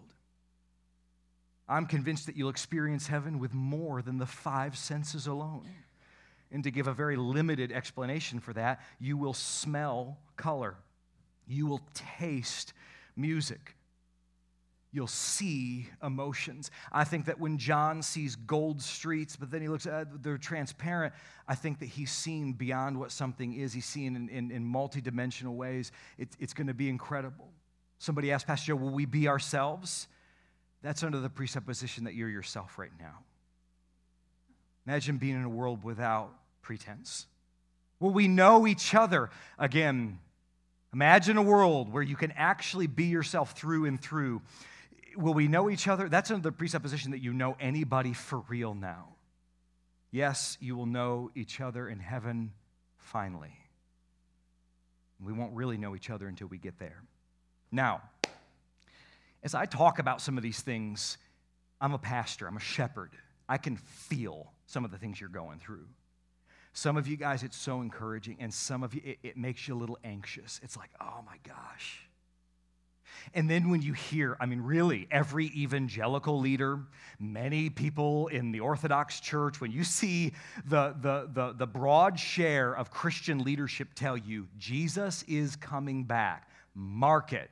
I'm 1.69 1.87
convinced 1.87 2.27
that 2.27 2.37
you'll 2.37 2.51
experience 2.51 3.07
heaven 3.07 3.39
with 3.39 3.55
more 3.55 4.03
than 4.03 4.19
the 4.19 4.27
five 4.27 4.77
senses 4.77 5.29
alone. 5.29 5.69
And 6.51 6.65
to 6.65 6.73
give 6.73 6.89
a 6.89 6.93
very 6.93 7.17
limited 7.17 7.71
explanation 7.71 8.41
for 8.41 8.53
that, 8.55 8.81
you 8.99 9.17
will 9.17 9.33
smell 9.33 10.19
color, 10.37 10.75
you 11.47 11.67
will 11.67 11.81
taste 12.19 12.73
music, 13.17 13.77
you'll 14.93 15.07
see 15.07 15.89
emotions. 16.03 16.71
I 16.93 17.05
think 17.05 17.25
that 17.25 17.41
when 17.41 17.57
John 17.57 18.03
sees 18.03 18.37
gold 18.37 18.83
streets, 18.83 19.37
but 19.37 19.51
then 19.51 19.63
he 19.63 19.69
looks 19.69 19.87
at 19.87 20.23
they're 20.23 20.37
transparent, 20.37 21.15
I 21.49 21.55
think 21.55 21.79
that 21.81 21.87
he's 21.87 22.13
seen 22.13 22.53
beyond 22.53 22.99
what 22.99 23.11
something 23.11 23.55
is. 23.55 23.73
He's 23.73 23.87
seen 23.87 24.15
in, 24.15 24.29
in, 24.29 24.51
in 24.51 24.65
multidimensional 24.65 25.55
ways. 25.55 25.93
It, 26.19 26.29
it's 26.39 26.53
going 26.53 26.67
to 26.67 26.75
be 26.75 26.91
incredible. 26.91 27.49
Somebody 27.99 28.33
asked 28.33 28.47
Pastor 28.47 28.69
Joe, 28.69 28.77
will 28.77 28.91
we 28.91 29.07
be 29.07 29.29
ourselves? 29.29 30.09
That's 30.83 31.03
under 31.03 31.21
the 31.21 31.31
presupposition 31.31 32.05
that 32.05 32.15
you're 32.15 32.29
yourself 32.29 32.79
right 32.79 32.91
now. 33.01 33.21
Imagine 34.87 35.17
being 35.17 35.37
in 35.37 35.45
a 35.45 35.49
world 35.49 35.85
without 35.85 36.33
pretense. 36.61 37.27
Will 38.01 38.11
we 38.11 38.29
know 38.29 38.67
each 38.67 38.95
other? 38.95 39.31
Again, 39.59 40.19
imagine 40.93 41.37
a 41.37 41.43
world 41.43 41.93
where 41.93 42.03
you 42.03 42.17
can 42.17 42.33
actually 42.33 42.89
be 42.89 43.05
yourself 43.05 43.53
through 43.53 43.87
and 43.87 44.01
through 44.01 44.43
will 45.17 45.35
we 45.35 45.49
know 45.49 45.71
each 45.71 45.89
other? 45.89 46.09
That's 46.09 46.31
under 46.31 46.43
the 46.43 46.53
presupposition 46.53 47.11
that 47.13 47.21
you 47.21 47.33
know 47.33 47.57
anybody 47.61 48.13
for 48.13 48.41
real 48.49 48.75
now. 48.75 49.15
Yes, 50.11 50.59
you 50.61 50.77
will 50.77 50.87
know 50.87 51.31
each 51.35 51.61
other 51.61 51.89
in 51.89 51.99
heaven 51.99 52.53
finally. 52.99 53.57
We 55.25 55.33
won't 55.33 55.55
really 55.55 55.79
know 55.79 55.95
each 55.95 56.11
other 56.11 56.27
until 56.27 56.49
we 56.49 56.59
get 56.59 56.79
there. 56.79 57.03
Now, 57.71 58.03
as 59.43 59.55
I 59.55 59.67
talk 59.67 59.99
about 59.99 60.21
some 60.21 60.37
of 60.37 60.43
these 60.43 60.61
things, 60.61 61.17
I'm 61.81 61.95
a 61.95 61.99
pastor, 61.99 62.47
I'm 62.47 62.57
a 62.57 62.61
shepherd. 62.61 63.13
I 63.49 63.59
can 63.59 63.77
feel 63.77 64.53
some 64.67 64.85
of 64.85 64.91
the 64.91 64.99
things 64.99 65.21
you're 65.21 65.29
going 65.29 65.59
through. 65.59 65.87
Some 66.75 66.97
of 66.97 67.07
you 67.07 67.17
guys, 67.17 67.43
it's 67.43 67.57
so 67.57 67.81
encouraging, 67.81 68.37
and 68.41 68.53
some 68.53 68.83
of 68.83 68.95
you, 68.95 69.03
it, 69.05 69.19
it 69.23 69.37
makes 69.37 69.69
you 69.69 69.75
a 69.75 69.79
little 69.79 69.99
anxious. 70.05 70.61
It's 70.63 70.77
like, 70.77 70.91
oh 71.01 71.21
my 71.27 71.37
gosh, 71.47 72.07
And 73.35 73.49
then 73.49 73.71
when 73.71 73.83
you 73.83 73.93
hear, 73.93 74.37
I 74.41 74.47
mean, 74.47 74.61
really, 74.61 75.07
every 75.11 75.47
evangelical 75.47 76.39
leader, 76.39 76.81
many 77.19 77.71
people 77.71 78.29
in 78.29 78.53
the 78.53 78.61
Orthodox 78.61 79.21
Church, 79.21 79.61
when 79.61 79.71
you 79.71 79.85
see 79.85 80.33
the, 80.67 80.95
the, 81.01 81.29
the, 81.33 81.55
the, 81.57 81.67
broad 81.67 82.19
share 82.19 82.75
of 82.75 82.91
Christian 82.91 83.45
leadership 83.45 83.89
tell 83.95 84.17
you 84.17 84.49
Jesus 84.59 85.25
is 85.29 85.57
coming 85.57 86.05
back, 86.05 86.49
mark 86.75 87.33
it, 87.33 87.51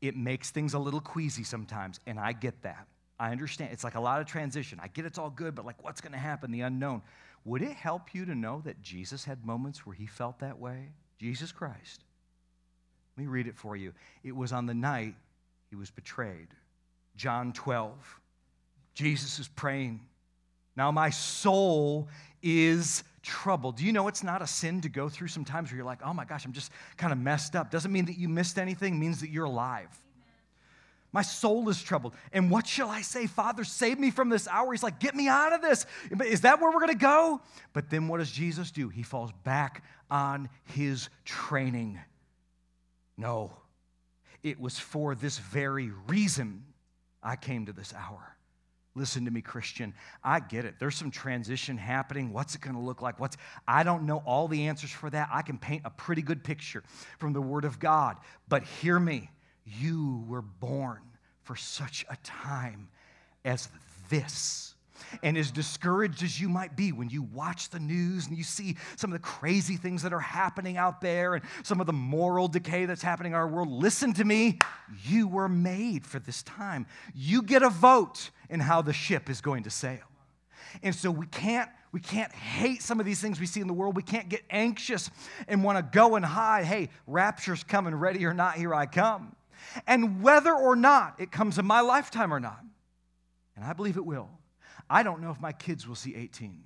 it 0.00 0.16
makes 0.16 0.50
things 0.50 0.74
a 0.74 0.78
little 0.78 1.00
queasy 1.00 1.44
sometimes. 1.44 2.00
And 2.06 2.18
I 2.18 2.32
get 2.32 2.62
that. 2.62 2.86
I 3.18 3.30
understand. 3.30 3.72
It's 3.72 3.84
like 3.84 3.94
a 3.94 4.00
lot 4.00 4.20
of 4.20 4.26
transition. 4.26 4.80
I 4.82 4.88
get 4.88 5.04
it's 5.04 5.18
all 5.18 5.30
good, 5.30 5.54
but 5.54 5.64
like 5.64 5.82
what's 5.82 6.00
going 6.00 6.12
to 6.12 6.18
happen, 6.18 6.50
the 6.50 6.62
unknown. 6.62 7.02
Would 7.44 7.62
it 7.62 7.72
help 7.72 8.14
you 8.14 8.24
to 8.24 8.34
know 8.34 8.62
that 8.64 8.82
Jesus 8.82 9.24
had 9.24 9.44
moments 9.44 9.86
where 9.86 9.94
he 9.94 10.06
felt 10.06 10.38
that 10.40 10.58
way? 10.58 10.90
Jesus 11.18 11.52
Christ. 11.52 12.04
Let 13.16 13.22
me 13.22 13.28
read 13.28 13.46
it 13.46 13.56
for 13.56 13.76
you. 13.76 13.92
It 14.22 14.34
was 14.34 14.52
on 14.52 14.66
the 14.66 14.74
night 14.74 15.14
he 15.70 15.76
was 15.76 15.90
betrayed. 15.90 16.48
John 17.16 17.52
12. 17.52 17.92
Jesus 18.94 19.38
is 19.38 19.48
praying. 19.48 20.00
Now 20.76 20.90
my 20.90 21.10
soul 21.10 22.08
is 22.42 23.04
troubled. 23.22 23.76
Do 23.76 23.84
you 23.84 23.92
know 23.92 24.08
it's 24.08 24.22
not 24.24 24.42
a 24.42 24.46
sin 24.46 24.80
to 24.82 24.88
go 24.88 25.08
through 25.08 25.28
some 25.28 25.44
times 25.44 25.70
where 25.70 25.76
you're 25.76 25.86
like, 25.86 26.00
oh 26.04 26.12
my 26.12 26.24
gosh, 26.24 26.44
I'm 26.44 26.52
just 26.52 26.72
kind 26.96 27.12
of 27.12 27.18
messed 27.18 27.56
up? 27.56 27.70
Doesn't 27.70 27.92
mean 27.92 28.04
that 28.06 28.18
you 28.18 28.28
missed 28.28 28.58
anything, 28.58 28.98
means 28.98 29.20
that 29.20 29.30
you're 29.30 29.44
alive. 29.44 29.88
My 31.12 31.22
soul 31.22 31.68
is 31.68 31.80
troubled. 31.80 32.14
And 32.32 32.50
what 32.50 32.66
shall 32.66 32.90
I 32.90 33.02
say? 33.02 33.28
Father, 33.28 33.62
save 33.62 34.00
me 34.00 34.10
from 34.10 34.30
this 34.30 34.48
hour. 34.48 34.72
He's 34.72 34.82
like, 34.82 34.98
get 34.98 35.14
me 35.14 35.28
out 35.28 35.52
of 35.52 35.62
this. 35.62 35.86
Is 36.24 36.40
that 36.40 36.60
where 36.60 36.72
we're 36.72 36.80
going 36.80 36.88
to 36.88 36.98
go? 36.98 37.40
But 37.72 37.88
then 37.88 38.08
what 38.08 38.18
does 38.18 38.32
Jesus 38.32 38.72
do? 38.72 38.88
He 38.88 39.04
falls 39.04 39.30
back 39.44 39.84
on 40.10 40.48
his 40.64 41.08
training. 41.24 42.00
No, 43.16 43.52
it 44.42 44.60
was 44.60 44.78
for 44.78 45.14
this 45.14 45.38
very 45.38 45.90
reason 46.08 46.64
I 47.22 47.36
came 47.36 47.66
to 47.66 47.72
this 47.72 47.94
hour. 47.94 48.36
Listen 48.96 49.24
to 49.24 49.30
me, 49.30 49.40
Christian. 49.40 49.92
I 50.22 50.38
get 50.38 50.64
it. 50.64 50.76
There's 50.78 50.94
some 50.94 51.10
transition 51.10 51.76
happening. 51.76 52.32
What's 52.32 52.54
it 52.54 52.60
going 52.60 52.76
to 52.76 52.80
look 52.80 53.02
like? 53.02 53.18
What's 53.18 53.36
I 53.66 53.82
don't 53.82 54.04
know 54.04 54.22
all 54.24 54.46
the 54.46 54.68
answers 54.68 54.90
for 54.90 55.10
that. 55.10 55.28
I 55.32 55.42
can 55.42 55.58
paint 55.58 55.82
a 55.84 55.90
pretty 55.90 56.22
good 56.22 56.44
picture 56.44 56.84
from 57.18 57.32
the 57.32 57.42
Word 57.42 57.64
of 57.64 57.80
God. 57.80 58.16
But 58.48 58.62
hear 58.62 59.00
me. 59.00 59.30
You 59.64 60.24
were 60.28 60.42
born 60.42 61.00
for 61.42 61.56
such 61.56 62.04
a 62.10 62.16
time 62.22 62.88
as 63.44 63.68
this. 64.10 64.73
And 65.22 65.36
as 65.36 65.50
discouraged 65.50 66.22
as 66.22 66.40
you 66.40 66.48
might 66.48 66.76
be 66.76 66.92
when 66.92 67.08
you 67.08 67.22
watch 67.22 67.70
the 67.70 67.80
news 67.80 68.26
and 68.26 68.36
you 68.36 68.44
see 68.44 68.76
some 68.96 69.12
of 69.12 69.20
the 69.20 69.26
crazy 69.26 69.76
things 69.76 70.02
that 70.02 70.12
are 70.12 70.20
happening 70.20 70.76
out 70.76 71.00
there 71.00 71.34
and 71.34 71.44
some 71.62 71.80
of 71.80 71.86
the 71.86 71.92
moral 71.92 72.48
decay 72.48 72.86
that's 72.86 73.02
happening 73.02 73.32
in 73.32 73.36
our 73.36 73.48
world, 73.48 73.70
listen 73.70 74.12
to 74.14 74.24
me. 74.24 74.58
You 75.04 75.28
were 75.28 75.48
made 75.48 76.06
for 76.06 76.18
this 76.18 76.42
time. 76.42 76.86
You 77.14 77.42
get 77.42 77.62
a 77.62 77.70
vote 77.70 78.30
in 78.48 78.60
how 78.60 78.82
the 78.82 78.92
ship 78.92 79.30
is 79.30 79.40
going 79.40 79.64
to 79.64 79.70
sail. 79.70 80.00
And 80.82 80.94
so 80.94 81.10
we 81.10 81.26
can't 81.26 81.70
we 81.92 82.00
can't 82.00 82.32
hate 82.32 82.82
some 82.82 82.98
of 82.98 83.06
these 83.06 83.20
things 83.20 83.38
we 83.38 83.46
see 83.46 83.60
in 83.60 83.68
the 83.68 83.72
world. 83.72 83.94
We 83.94 84.02
can't 84.02 84.28
get 84.28 84.42
anxious 84.50 85.12
and 85.46 85.62
want 85.62 85.78
to 85.78 85.96
go 85.96 86.16
and 86.16 86.24
hide. 86.24 86.64
Hey, 86.64 86.88
rapture's 87.06 87.62
coming, 87.62 87.94
ready 87.94 88.26
or 88.26 88.34
not, 88.34 88.56
here 88.56 88.74
I 88.74 88.86
come. 88.86 89.36
And 89.86 90.20
whether 90.20 90.52
or 90.52 90.74
not 90.74 91.14
it 91.20 91.30
comes 91.30 91.56
in 91.56 91.64
my 91.64 91.82
lifetime 91.82 92.34
or 92.34 92.40
not, 92.40 92.58
and 93.54 93.64
I 93.64 93.74
believe 93.74 93.96
it 93.96 94.04
will, 94.04 94.28
I 94.88 95.02
don't 95.02 95.20
know 95.20 95.30
if 95.30 95.40
my 95.40 95.52
kids 95.52 95.86
will 95.86 95.94
see 95.94 96.14
18. 96.14 96.62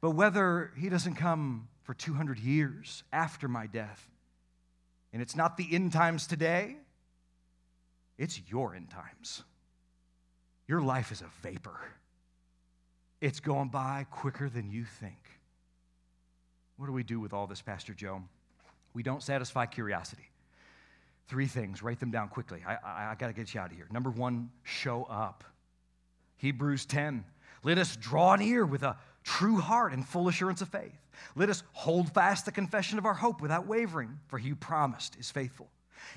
But 0.00 0.12
whether 0.12 0.72
he 0.76 0.88
doesn't 0.88 1.14
come 1.14 1.68
for 1.82 1.94
200 1.94 2.38
years 2.38 3.02
after 3.12 3.48
my 3.48 3.66
death, 3.66 4.08
and 5.12 5.20
it's 5.20 5.36
not 5.36 5.56
the 5.56 5.68
end 5.70 5.92
times 5.92 6.26
today, 6.26 6.76
it's 8.16 8.40
your 8.48 8.74
end 8.74 8.90
times. 8.90 9.42
Your 10.68 10.80
life 10.80 11.10
is 11.12 11.20
a 11.20 11.30
vapor, 11.42 11.78
it's 13.20 13.40
going 13.40 13.68
by 13.68 14.06
quicker 14.10 14.48
than 14.48 14.70
you 14.70 14.84
think. 14.84 15.18
What 16.76 16.86
do 16.86 16.92
we 16.92 17.02
do 17.02 17.20
with 17.20 17.34
all 17.34 17.46
this, 17.46 17.60
Pastor 17.60 17.92
Joe? 17.92 18.22
We 18.94 19.02
don't 19.02 19.22
satisfy 19.22 19.66
curiosity. 19.66 20.30
Three 21.28 21.46
things, 21.46 21.82
write 21.82 22.00
them 22.00 22.10
down 22.10 22.28
quickly. 22.28 22.62
I, 22.66 22.74
I, 22.74 23.10
I 23.10 23.14
got 23.18 23.26
to 23.26 23.34
get 23.34 23.52
you 23.52 23.60
out 23.60 23.70
of 23.70 23.76
here. 23.76 23.86
Number 23.92 24.10
one, 24.10 24.50
show 24.62 25.04
up. 25.04 25.44
Hebrews 26.40 26.86
10. 26.86 27.22
Let 27.62 27.76
us 27.76 27.96
draw 27.96 28.34
near 28.36 28.64
with 28.64 28.82
a 28.82 28.96
true 29.24 29.58
heart 29.58 29.92
and 29.92 30.06
full 30.06 30.28
assurance 30.28 30.62
of 30.62 30.70
faith. 30.70 30.98
Let 31.36 31.50
us 31.50 31.62
hold 31.72 32.12
fast 32.14 32.46
the 32.46 32.52
confession 32.52 32.98
of 32.98 33.04
our 33.04 33.14
hope 33.14 33.42
without 33.42 33.66
wavering, 33.66 34.18
for 34.28 34.38
he 34.38 34.48
who 34.48 34.54
promised 34.54 35.18
is 35.20 35.30
faithful. 35.30 35.68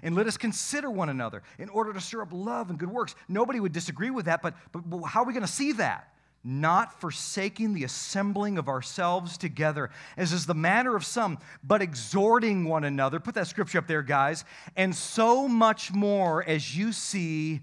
And 0.02 0.16
let 0.16 0.26
us 0.26 0.38
consider 0.38 0.90
one 0.90 1.10
another 1.10 1.44
in 1.60 1.68
order 1.68 1.92
to 1.92 2.00
stir 2.00 2.22
up 2.22 2.30
love 2.32 2.70
and 2.70 2.80
good 2.80 2.90
works. 2.90 3.16
Nobody 3.28 3.60
would 3.60 3.74
disagree 3.74 4.12
with 4.12 4.26
that, 4.26 4.42
but, 4.42 4.54
but, 4.72 4.90
but 4.90 5.02
how 5.02 5.24
are 5.24 5.26
we 5.26 5.34
going 5.34 5.46
to 5.46 5.52
see 5.52 5.74
that? 5.74 6.14
Not 6.42 7.02
forsaking 7.02 7.74
the 7.74 7.84
assembling 7.84 8.58
of 8.58 8.70
ourselves 8.70 9.38
together, 9.38 9.90
as 10.16 10.32
is 10.32 10.46
the 10.46 10.54
manner 10.54 10.96
of 10.96 11.06
some, 11.06 11.38
but 11.66 11.82
exhorting 11.82 12.64
one 12.64 12.86
another. 12.86 13.20
Put 13.20 13.36
that 13.36 13.48
scripture 13.48 13.80
up 13.80 13.88
there, 13.88 14.02
guys. 14.02 14.46
And 14.78 14.96
so 14.96 15.50
much 15.50 15.92
more 15.92 16.46
as 16.48 16.78
you 16.78 16.94
see 16.94 17.60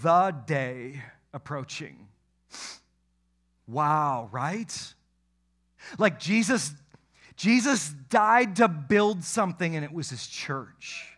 the 0.00 0.32
day 0.46 1.02
approaching. 1.32 2.08
Wow, 3.66 4.28
right? 4.32 4.94
Like 5.98 6.18
Jesus 6.18 6.72
Jesus 7.36 7.90
died 8.10 8.56
to 8.56 8.66
build 8.66 9.22
something 9.22 9.76
and 9.76 9.84
it 9.84 9.92
was 9.92 10.10
his 10.10 10.26
church. 10.26 11.17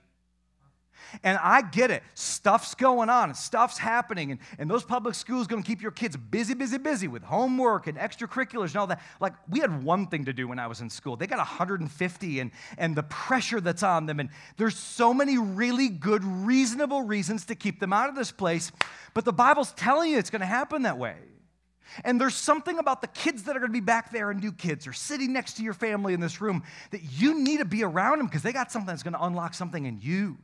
And 1.24 1.38
I 1.42 1.62
get 1.62 1.90
it. 1.90 2.02
Stuff's 2.14 2.74
going 2.74 3.08
on 3.10 3.34
stuff's 3.34 3.78
happening. 3.78 4.30
And, 4.32 4.40
and 4.58 4.70
those 4.70 4.84
public 4.84 5.14
schools 5.14 5.46
going 5.46 5.62
to 5.62 5.66
keep 5.66 5.82
your 5.82 5.90
kids 5.90 6.16
busy, 6.16 6.54
busy, 6.54 6.78
busy 6.78 7.08
with 7.08 7.22
homework 7.22 7.86
and 7.86 7.98
extracurriculars 7.98 8.68
and 8.68 8.76
all 8.76 8.86
that. 8.88 9.02
Like, 9.20 9.34
we 9.48 9.60
had 9.60 9.82
one 9.82 10.06
thing 10.06 10.26
to 10.26 10.32
do 10.32 10.46
when 10.46 10.58
I 10.58 10.66
was 10.66 10.80
in 10.80 10.90
school. 10.90 11.16
They 11.16 11.26
got 11.26 11.38
150 11.38 12.40
and, 12.40 12.50
and 12.78 12.96
the 12.96 13.02
pressure 13.02 13.60
that's 13.60 13.82
on 13.82 14.06
them. 14.06 14.20
And 14.20 14.30
there's 14.56 14.76
so 14.76 15.12
many 15.12 15.38
really 15.38 15.88
good, 15.88 16.24
reasonable 16.24 17.02
reasons 17.02 17.46
to 17.46 17.54
keep 17.54 17.80
them 17.80 17.92
out 17.92 18.08
of 18.08 18.14
this 18.14 18.30
place. 18.30 18.70
But 19.14 19.24
the 19.24 19.32
Bible's 19.32 19.72
telling 19.72 20.10
you 20.10 20.18
it's 20.18 20.30
going 20.30 20.40
to 20.40 20.46
happen 20.46 20.82
that 20.82 20.98
way. 20.98 21.16
And 22.04 22.20
there's 22.20 22.36
something 22.36 22.78
about 22.78 23.00
the 23.00 23.08
kids 23.08 23.44
that 23.44 23.56
are 23.56 23.58
going 23.58 23.72
to 23.72 23.76
be 23.76 23.80
back 23.80 24.12
there 24.12 24.30
and 24.30 24.40
new 24.40 24.52
kids 24.52 24.86
or 24.86 24.92
sitting 24.92 25.32
next 25.32 25.54
to 25.54 25.64
your 25.64 25.72
family 25.72 26.14
in 26.14 26.20
this 26.20 26.40
room 26.40 26.62
that 26.92 27.02
you 27.02 27.42
need 27.42 27.58
to 27.58 27.64
be 27.64 27.82
around 27.82 28.18
them 28.18 28.28
because 28.28 28.42
they 28.42 28.52
got 28.52 28.70
something 28.70 28.86
that's 28.86 29.02
going 29.02 29.14
to 29.14 29.24
unlock 29.24 29.54
something 29.54 29.86
in 29.86 29.98
you 30.00 30.38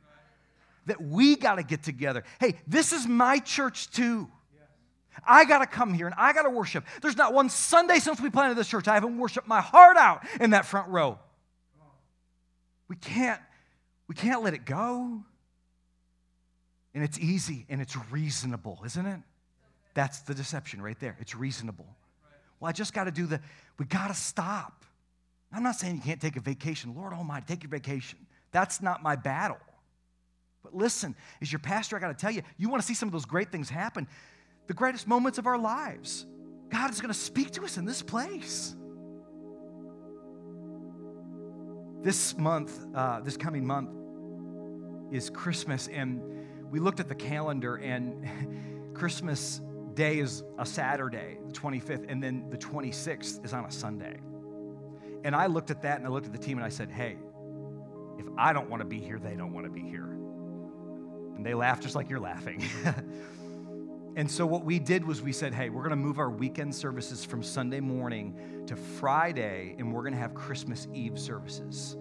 that 0.87 1.01
we 1.01 1.35
got 1.35 1.55
to 1.55 1.63
get 1.63 1.83
together. 1.83 2.23
Hey, 2.39 2.55
this 2.67 2.91
is 2.91 3.07
my 3.07 3.39
church 3.39 3.89
too. 3.91 4.27
I 5.25 5.45
got 5.45 5.59
to 5.59 5.65
come 5.65 5.93
here 5.93 6.05
and 6.05 6.15
I 6.17 6.33
got 6.33 6.43
to 6.43 6.49
worship. 6.49 6.85
There's 7.01 7.17
not 7.17 7.33
one 7.33 7.49
Sunday 7.49 7.99
since 7.99 8.19
we 8.21 8.29
planted 8.29 8.55
this 8.55 8.67
church 8.67 8.87
I 8.87 8.93
haven't 8.93 9.17
worshiped 9.17 9.47
my 9.47 9.61
heart 9.61 9.97
out 9.97 10.25
in 10.39 10.51
that 10.51 10.65
front 10.65 10.89
row. 10.89 11.19
We 12.87 12.95
can't 12.95 13.41
we 14.07 14.15
can't 14.15 14.43
let 14.43 14.53
it 14.53 14.65
go. 14.65 15.23
And 16.93 17.03
it's 17.03 17.19
easy 17.19 17.65
and 17.69 17.81
it's 17.81 17.95
reasonable, 18.11 18.81
isn't 18.85 19.05
it? 19.05 19.19
That's 19.93 20.19
the 20.21 20.33
deception 20.33 20.81
right 20.81 20.99
there. 20.99 21.17
It's 21.19 21.35
reasonable. 21.35 21.87
Well, 22.59 22.69
I 22.69 22.71
just 22.71 22.93
got 22.93 23.05
to 23.05 23.11
do 23.11 23.25
the 23.25 23.41
we 23.77 23.85
got 23.85 24.07
to 24.07 24.13
stop. 24.13 24.85
I'm 25.51 25.63
not 25.63 25.75
saying 25.75 25.95
you 25.95 26.01
can't 26.01 26.21
take 26.21 26.35
a 26.35 26.41
vacation. 26.41 26.95
Lord 26.95 27.13
Almighty, 27.13 27.45
take 27.47 27.63
your 27.63 27.69
vacation. 27.69 28.19
That's 28.51 28.81
not 28.81 29.03
my 29.03 29.15
battle. 29.15 29.57
But 30.63 30.75
listen, 30.75 31.15
as 31.41 31.51
your 31.51 31.59
pastor, 31.59 31.95
I 31.95 31.99
got 31.99 32.07
to 32.07 32.13
tell 32.13 32.31
you, 32.31 32.41
you 32.57 32.69
want 32.69 32.81
to 32.81 32.87
see 32.87 32.93
some 32.93 33.07
of 33.07 33.13
those 33.13 33.25
great 33.25 33.51
things 33.51 33.69
happen. 33.69 34.07
The 34.67 34.73
greatest 34.73 35.07
moments 35.07 35.37
of 35.37 35.47
our 35.47 35.57
lives. 35.57 36.25
God 36.69 36.91
is 36.91 36.99
going 36.99 37.13
to 37.13 37.19
speak 37.19 37.51
to 37.51 37.63
us 37.63 37.77
in 37.77 37.85
this 37.85 38.01
place. 38.01 38.75
This 42.01 42.37
month, 42.37 42.85
uh, 42.93 43.21
this 43.21 43.37
coming 43.37 43.65
month, 43.65 43.91
is 45.11 45.29
Christmas, 45.29 45.87
and 45.87 46.21
we 46.69 46.79
looked 46.79 46.99
at 46.99 47.07
the 47.07 47.15
calendar, 47.15 47.77
and 47.77 48.93
Christmas 48.93 49.61
Day 49.93 50.19
is 50.19 50.43
a 50.59 50.65
Saturday, 50.65 51.39
the 51.47 51.53
25th, 51.53 52.05
and 52.07 52.21
then 52.21 52.49
the 52.49 52.57
26th 52.57 53.43
is 53.43 53.53
on 53.53 53.65
a 53.65 53.71
Sunday. 53.71 54.17
And 55.23 55.35
I 55.35 55.47
looked 55.47 55.71
at 55.71 55.81
that 55.81 55.97
and 55.97 56.05
I 56.05 56.09
looked 56.09 56.27
at 56.27 56.31
the 56.31 56.37
team 56.37 56.57
and 56.57 56.65
I 56.65 56.69
said, 56.69 56.91
hey, 56.91 57.17
if 58.19 58.25
I 58.37 58.53
don't 58.53 58.69
want 58.69 58.81
to 58.81 58.87
be 58.87 58.99
here, 58.99 59.17
they 59.17 59.35
don't 59.35 59.53
want 59.53 59.65
to 59.65 59.71
be 59.71 59.81
here. 59.81 60.16
And 61.37 61.45
they 61.45 61.53
laughed 61.53 61.83
just 61.83 61.95
like 61.95 62.09
you're 62.09 62.19
laughing. 62.19 62.63
and 64.15 64.29
so 64.29 64.45
what 64.45 64.65
we 64.65 64.79
did 64.79 65.05
was 65.05 65.21
we 65.21 65.31
said, 65.31 65.53
hey, 65.53 65.69
we're 65.69 65.83
going 65.83 65.91
to 65.91 65.95
move 65.95 66.17
our 66.17 66.31
weekend 66.31 66.73
services 66.73 67.23
from 67.23 67.43
Sunday 67.43 67.79
morning 67.79 68.63
to 68.65 68.75
Friday, 68.75 69.75
and 69.77 69.93
we're 69.93 70.01
going 70.01 70.13
to 70.13 70.19
have 70.19 70.33
Christmas 70.33 70.87
Eve 70.93 71.17
services. 71.19 71.95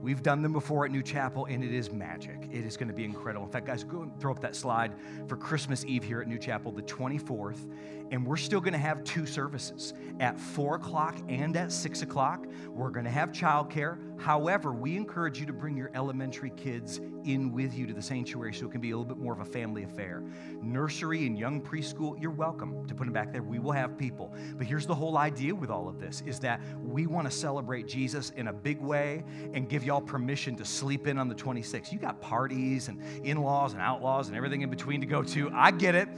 We've 0.00 0.22
done 0.22 0.42
them 0.42 0.52
before 0.54 0.86
at 0.86 0.90
New 0.90 1.02
Chapel, 1.02 1.46
and 1.46 1.62
it 1.62 1.74
is 1.74 1.90
magic. 1.90 2.48
It 2.50 2.64
is 2.64 2.76
going 2.76 2.88
to 2.88 2.94
be 2.94 3.04
incredible. 3.04 3.44
In 3.44 3.52
fact, 3.52 3.66
guys, 3.66 3.84
go 3.84 4.02
and 4.02 4.18
throw 4.20 4.32
up 4.32 4.40
that 4.40 4.56
slide 4.56 4.94
for 5.26 5.36
Christmas 5.36 5.84
Eve 5.84 6.04
here 6.04 6.20
at 6.20 6.28
New 6.28 6.38
Chapel, 6.38 6.72
the 6.72 6.82
24th. 6.82 7.70
And 8.10 8.24
we're 8.24 8.36
still 8.36 8.60
going 8.60 8.72
to 8.72 8.78
have 8.78 9.04
two 9.04 9.26
services 9.26 9.92
at 10.20 10.40
4 10.40 10.76
o'clock 10.76 11.18
and 11.28 11.54
at 11.56 11.72
6 11.72 12.02
o'clock. 12.02 12.46
We're 12.68 12.90
going 12.90 13.04
to 13.04 13.10
have 13.10 13.32
childcare 13.32 13.98
However, 14.18 14.72
we 14.72 14.96
encourage 14.96 15.38
you 15.38 15.46
to 15.46 15.52
bring 15.52 15.76
your 15.76 15.90
elementary 15.94 16.50
kids 16.50 17.00
in 17.24 17.52
with 17.52 17.74
you 17.74 17.86
to 17.86 17.94
the 17.94 18.02
sanctuary 18.02 18.52
so 18.52 18.66
it 18.66 18.72
can 18.72 18.80
be 18.80 18.90
a 18.90 18.98
little 18.98 19.14
bit 19.14 19.22
more 19.22 19.32
of 19.32 19.40
a 19.40 19.44
family 19.44 19.84
affair. 19.84 20.22
Nursery 20.60 21.26
and 21.26 21.38
young 21.38 21.60
preschool, 21.60 22.20
you're 22.20 22.32
welcome 22.32 22.86
to 22.88 22.94
put 22.94 23.04
them 23.04 23.12
back 23.12 23.32
there. 23.32 23.42
We 23.42 23.58
will 23.58 23.72
have 23.72 23.96
people. 23.96 24.34
But 24.56 24.66
here's 24.66 24.86
the 24.86 24.94
whole 24.94 25.16
idea 25.16 25.54
with 25.54 25.70
all 25.70 25.88
of 25.88 26.00
this 26.00 26.22
is 26.26 26.40
that 26.40 26.60
we 26.82 27.06
want 27.06 27.30
to 27.30 27.36
celebrate 27.36 27.86
Jesus 27.86 28.30
in 28.30 28.48
a 28.48 28.52
big 28.52 28.80
way 28.80 29.22
and 29.54 29.68
give 29.68 29.84
y'all 29.84 30.00
permission 30.00 30.56
to 30.56 30.64
sleep 30.64 31.06
in 31.06 31.18
on 31.18 31.28
the 31.28 31.34
26th. 31.34 31.92
You 31.92 31.98
got 31.98 32.20
parties 32.20 32.88
and 32.88 33.00
in-laws 33.24 33.72
and 33.72 33.80
outlaws 33.80 34.28
and 34.28 34.36
everything 34.36 34.62
in 34.62 34.70
between 34.70 35.00
to 35.00 35.06
go 35.06 35.22
to. 35.22 35.50
I 35.54 35.70
get 35.70 35.94
it. 35.94 36.08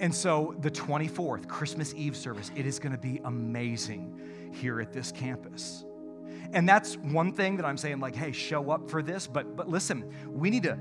And 0.00 0.14
so 0.14 0.54
the 0.60 0.70
24th, 0.70 1.46
Christmas 1.46 1.94
Eve 1.94 2.16
service, 2.16 2.50
it 2.56 2.64
is 2.64 2.78
going 2.78 2.92
to 2.92 2.98
be 2.98 3.20
amazing 3.24 4.18
here 4.52 4.80
at 4.80 4.92
this 4.92 5.12
campus. 5.12 5.84
And 6.52 6.68
that's 6.68 6.96
one 6.96 7.32
thing 7.32 7.56
that 7.56 7.66
I'm 7.66 7.76
saying, 7.76 8.00
like, 8.00 8.14
hey, 8.14 8.32
show 8.32 8.70
up 8.70 8.90
for 8.90 9.02
this. 9.02 9.26
But 9.26 9.56
but 9.56 9.68
listen, 9.68 10.04
we 10.26 10.50
need 10.50 10.64
to 10.64 10.78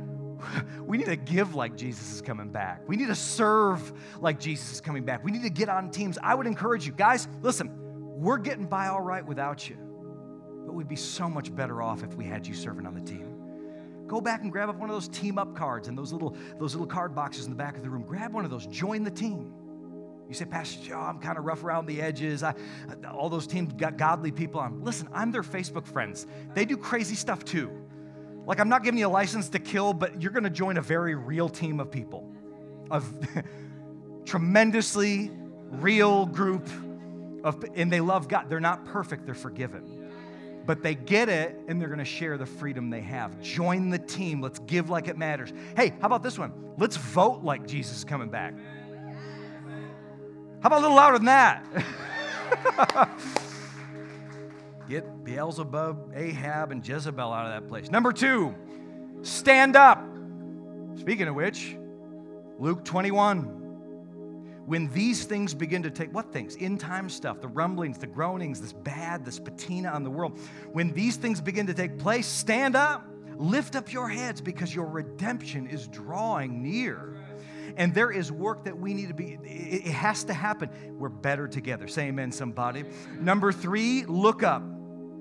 we 0.85 0.97
need 0.97 1.07
to 1.07 1.15
give 1.15 1.55
like 1.55 1.75
Jesus 1.75 2.13
is 2.13 2.21
coming 2.21 2.49
back. 2.49 2.81
We 2.87 2.95
need 2.95 3.07
to 3.07 3.15
serve 3.15 3.93
like 4.19 4.39
Jesus 4.39 4.73
is 4.73 4.81
coming 4.81 5.03
back. 5.03 5.23
We 5.23 5.31
need 5.31 5.43
to 5.43 5.49
get 5.49 5.69
on 5.69 5.91
teams. 5.91 6.17
I 6.21 6.35
would 6.35 6.47
encourage 6.47 6.85
you, 6.85 6.91
guys, 6.91 7.27
listen, 7.41 7.71
we're 8.19 8.37
getting 8.37 8.65
by 8.65 8.87
all 8.87 9.01
right 9.01 9.25
without 9.25 9.69
you. 9.69 9.77
But 10.65 10.73
we'd 10.73 10.87
be 10.87 10.95
so 10.95 11.29
much 11.29 11.53
better 11.55 11.81
off 11.81 12.03
if 12.03 12.13
we 12.15 12.25
had 12.25 12.45
you 12.45 12.53
serving 12.53 12.85
on 12.85 12.93
the 12.93 13.01
team. 13.01 13.35
Go 14.07 14.19
back 14.19 14.41
and 14.41 14.51
grab 14.51 14.69
up 14.69 14.75
one 14.77 14.89
of 14.89 14.95
those 14.95 15.07
team 15.07 15.37
up 15.37 15.55
cards 15.55 15.87
and 15.87 15.97
those 15.97 16.11
little, 16.11 16.35
those 16.57 16.73
little 16.73 16.87
card 16.87 17.13
boxes 17.13 17.45
in 17.45 17.51
the 17.51 17.55
back 17.55 17.77
of 17.77 17.83
the 17.83 17.89
room. 17.89 18.03
Grab 18.03 18.33
one 18.33 18.43
of 18.43 18.51
those, 18.51 18.65
join 18.67 19.03
the 19.03 19.11
team. 19.11 19.53
You 20.29 20.35
say, 20.35 20.45
Pastor 20.45 20.79
Joe, 20.83 20.99
I'm 20.99 21.19
kind 21.19 21.39
of 21.39 21.43
rough 21.43 21.63
around 21.63 21.87
the 21.87 21.99
edges. 21.99 22.43
I, 22.43 22.53
all 23.11 23.29
those 23.29 23.47
teams 23.47 23.73
got 23.73 23.97
godly 23.97 24.31
people 24.31 24.61
on. 24.61 24.83
Listen, 24.83 25.09
I'm 25.11 25.31
their 25.31 25.41
Facebook 25.41 25.87
friends. 25.87 26.27
They 26.53 26.65
do 26.65 26.77
crazy 26.77 27.15
stuff 27.15 27.43
too. 27.43 27.71
Like, 28.45 28.59
I'm 28.59 28.69
not 28.69 28.83
giving 28.83 28.99
you 28.99 29.07
a 29.07 29.09
license 29.09 29.49
to 29.49 29.59
kill, 29.59 29.91
but 29.91 30.21
you're 30.21 30.31
going 30.31 30.43
to 30.43 30.51
join 30.51 30.77
a 30.77 30.81
very 30.81 31.15
real 31.15 31.49
team 31.49 31.79
of 31.79 31.89
people, 31.89 32.31
of 32.91 33.11
tremendously 34.25 35.31
real 35.71 36.27
group 36.27 36.67
of, 37.43 37.63
and 37.75 37.91
they 37.91 37.99
love 37.99 38.27
God. 38.27 38.49
They're 38.49 38.59
not 38.59 38.85
perfect, 38.85 39.25
they're 39.25 39.33
forgiven. 39.33 40.11
But 40.67 40.83
they 40.83 40.93
get 40.93 41.29
it 41.29 41.59
and 41.67 41.81
they're 41.81 41.87
going 41.87 41.97
to 41.97 42.05
share 42.05 42.37
the 42.37 42.45
freedom 42.45 42.91
they 42.91 43.01
have. 43.01 43.41
Join 43.41 43.89
the 43.89 43.97
team. 43.97 44.41
Let's 44.41 44.59
give 44.59 44.91
like 44.91 45.07
it 45.07 45.17
matters. 45.17 45.51
Hey, 45.75 45.93
how 45.99 46.05
about 46.05 46.21
this 46.21 46.37
one? 46.37 46.53
Let's 46.77 46.97
vote 46.97 47.43
like 47.43 47.65
Jesus 47.65 47.97
is 47.97 48.03
coming 48.03 48.29
back. 48.29 48.53
How 50.61 50.67
about 50.67 50.79
a 50.79 50.81
little 50.81 50.97
louder 50.97 51.17
than 51.17 51.25
that? 51.27 51.63
Get 54.89 55.23
Beelzebub, 55.23 56.11
Ahab, 56.13 56.71
and 56.71 56.85
Jezebel 56.85 57.31
out 57.31 57.45
of 57.45 57.51
that 57.53 57.69
place. 57.69 57.89
Number 57.89 58.11
two, 58.11 58.53
stand 59.21 59.77
up. 59.77 60.03
Speaking 60.97 61.29
of 61.29 61.35
which, 61.35 61.77
Luke 62.57 62.83
21. 62.83 63.55
When 64.65 64.87
these 64.89 65.23
things 65.23 65.53
begin 65.53 65.81
to 65.83 65.89
take, 65.89 66.13
what 66.13 66.31
things? 66.31 66.55
In 66.57 66.77
time 66.77 67.09
stuff, 67.09 67.41
the 67.41 67.47
rumblings, 67.47 67.97
the 67.97 68.05
groanings, 68.05 68.59
this 68.61 68.73
bad, 68.73 69.25
this 69.25 69.39
patina 69.39 69.89
on 69.89 70.03
the 70.03 70.11
world. 70.11 70.37
When 70.73 70.93
these 70.93 71.15
things 71.15 71.41
begin 71.41 71.65
to 71.67 71.73
take 71.73 71.97
place, 71.97 72.27
stand 72.27 72.75
up, 72.75 73.07
lift 73.37 73.75
up 73.75 73.91
your 73.91 74.09
heads 74.09 74.41
because 74.41 74.75
your 74.75 74.85
redemption 74.85 75.65
is 75.67 75.87
drawing 75.87 76.61
near. 76.61 77.15
And 77.79 77.93
there 77.93 78.11
is 78.11 78.29
work 78.29 78.65
that 78.65 78.77
we 78.77 78.93
need 78.93 79.07
to 79.07 79.13
be, 79.13 79.39
it 79.41 79.85
has 79.85 80.25
to 80.25 80.33
happen. 80.33 80.69
We're 80.99 81.07
better 81.07 81.47
together. 81.47 81.87
Say 81.87 82.09
amen, 82.09 82.33
somebody. 82.33 82.83
Number 83.17 83.53
three, 83.53 84.03
look 84.03 84.43
up. 84.43 84.61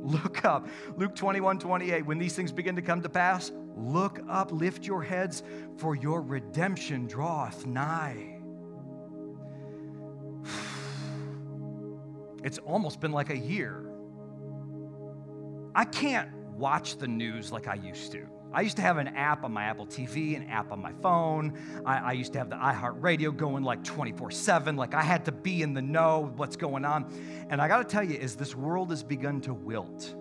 Look 0.00 0.44
up. 0.44 0.66
Luke 0.96 1.14
21 1.14 1.60
28. 1.60 2.04
When 2.04 2.18
these 2.18 2.34
things 2.34 2.50
begin 2.50 2.74
to 2.74 2.82
come 2.82 3.00
to 3.02 3.08
pass, 3.08 3.52
look 3.76 4.20
up, 4.28 4.50
lift 4.50 4.84
your 4.84 5.04
heads, 5.04 5.44
for 5.76 5.94
your 5.94 6.20
redemption 6.20 7.06
draweth 7.06 7.64
nigh. 7.64 8.40
It's 12.44 12.58
almost 12.58 13.00
been 13.00 13.10
like 13.10 13.30
a 13.30 13.36
year. 13.36 13.84
I 15.74 15.84
can't 15.84 16.32
watch 16.56 16.96
the 16.96 17.08
news 17.08 17.50
like 17.50 17.66
I 17.66 17.74
used 17.74 18.12
to. 18.12 18.26
I 18.52 18.62
used 18.62 18.76
to 18.76 18.82
have 18.82 18.96
an 18.96 19.08
app 19.08 19.44
on 19.44 19.52
my 19.52 19.64
Apple 19.64 19.86
TV, 19.86 20.34
an 20.34 20.48
app 20.48 20.72
on 20.72 20.80
my 20.80 20.92
phone. 21.02 21.58
I, 21.84 21.98
I 21.98 22.12
used 22.12 22.32
to 22.32 22.38
have 22.38 22.48
the 22.48 22.56
iHeartRadio 22.56 23.36
going 23.36 23.62
like 23.62 23.84
24 23.84 24.30
7. 24.30 24.76
Like 24.76 24.94
I 24.94 25.02
had 25.02 25.26
to 25.26 25.32
be 25.32 25.62
in 25.62 25.74
the 25.74 25.82
know 25.82 26.32
what's 26.36 26.56
going 26.56 26.84
on. 26.84 27.12
And 27.50 27.60
I 27.60 27.68
got 27.68 27.78
to 27.78 27.84
tell 27.84 28.02
you, 28.02 28.16
is 28.16 28.36
this 28.36 28.54
world 28.54 28.90
has 28.90 29.02
begun 29.02 29.40
to 29.42 29.52
wilt, 29.52 30.14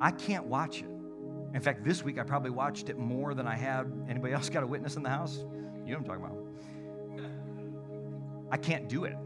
I 0.00 0.12
can't 0.12 0.46
watch 0.46 0.82
it. 0.82 0.88
In 1.54 1.60
fact, 1.60 1.84
this 1.84 2.02
week 2.02 2.18
I 2.18 2.22
probably 2.22 2.50
watched 2.50 2.90
it 2.90 2.98
more 2.98 3.34
than 3.34 3.46
I 3.46 3.56
had. 3.56 3.90
Anybody 4.08 4.32
else 4.32 4.48
got 4.48 4.62
a 4.62 4.66
witness 4.66 4.96
in 4.96 5.02
the 5.02 5.08
house? 5.08 5.38
You 5.84 5.92
know 5.92 5.98
what 5.98 5.98
I'm 5.98 6.04
talking 6.04 6.24
about. 6.24 6.38
I 8.50 8.56
can't 8.56 8.88
do 8.88 9.04
it. 9.04 9.16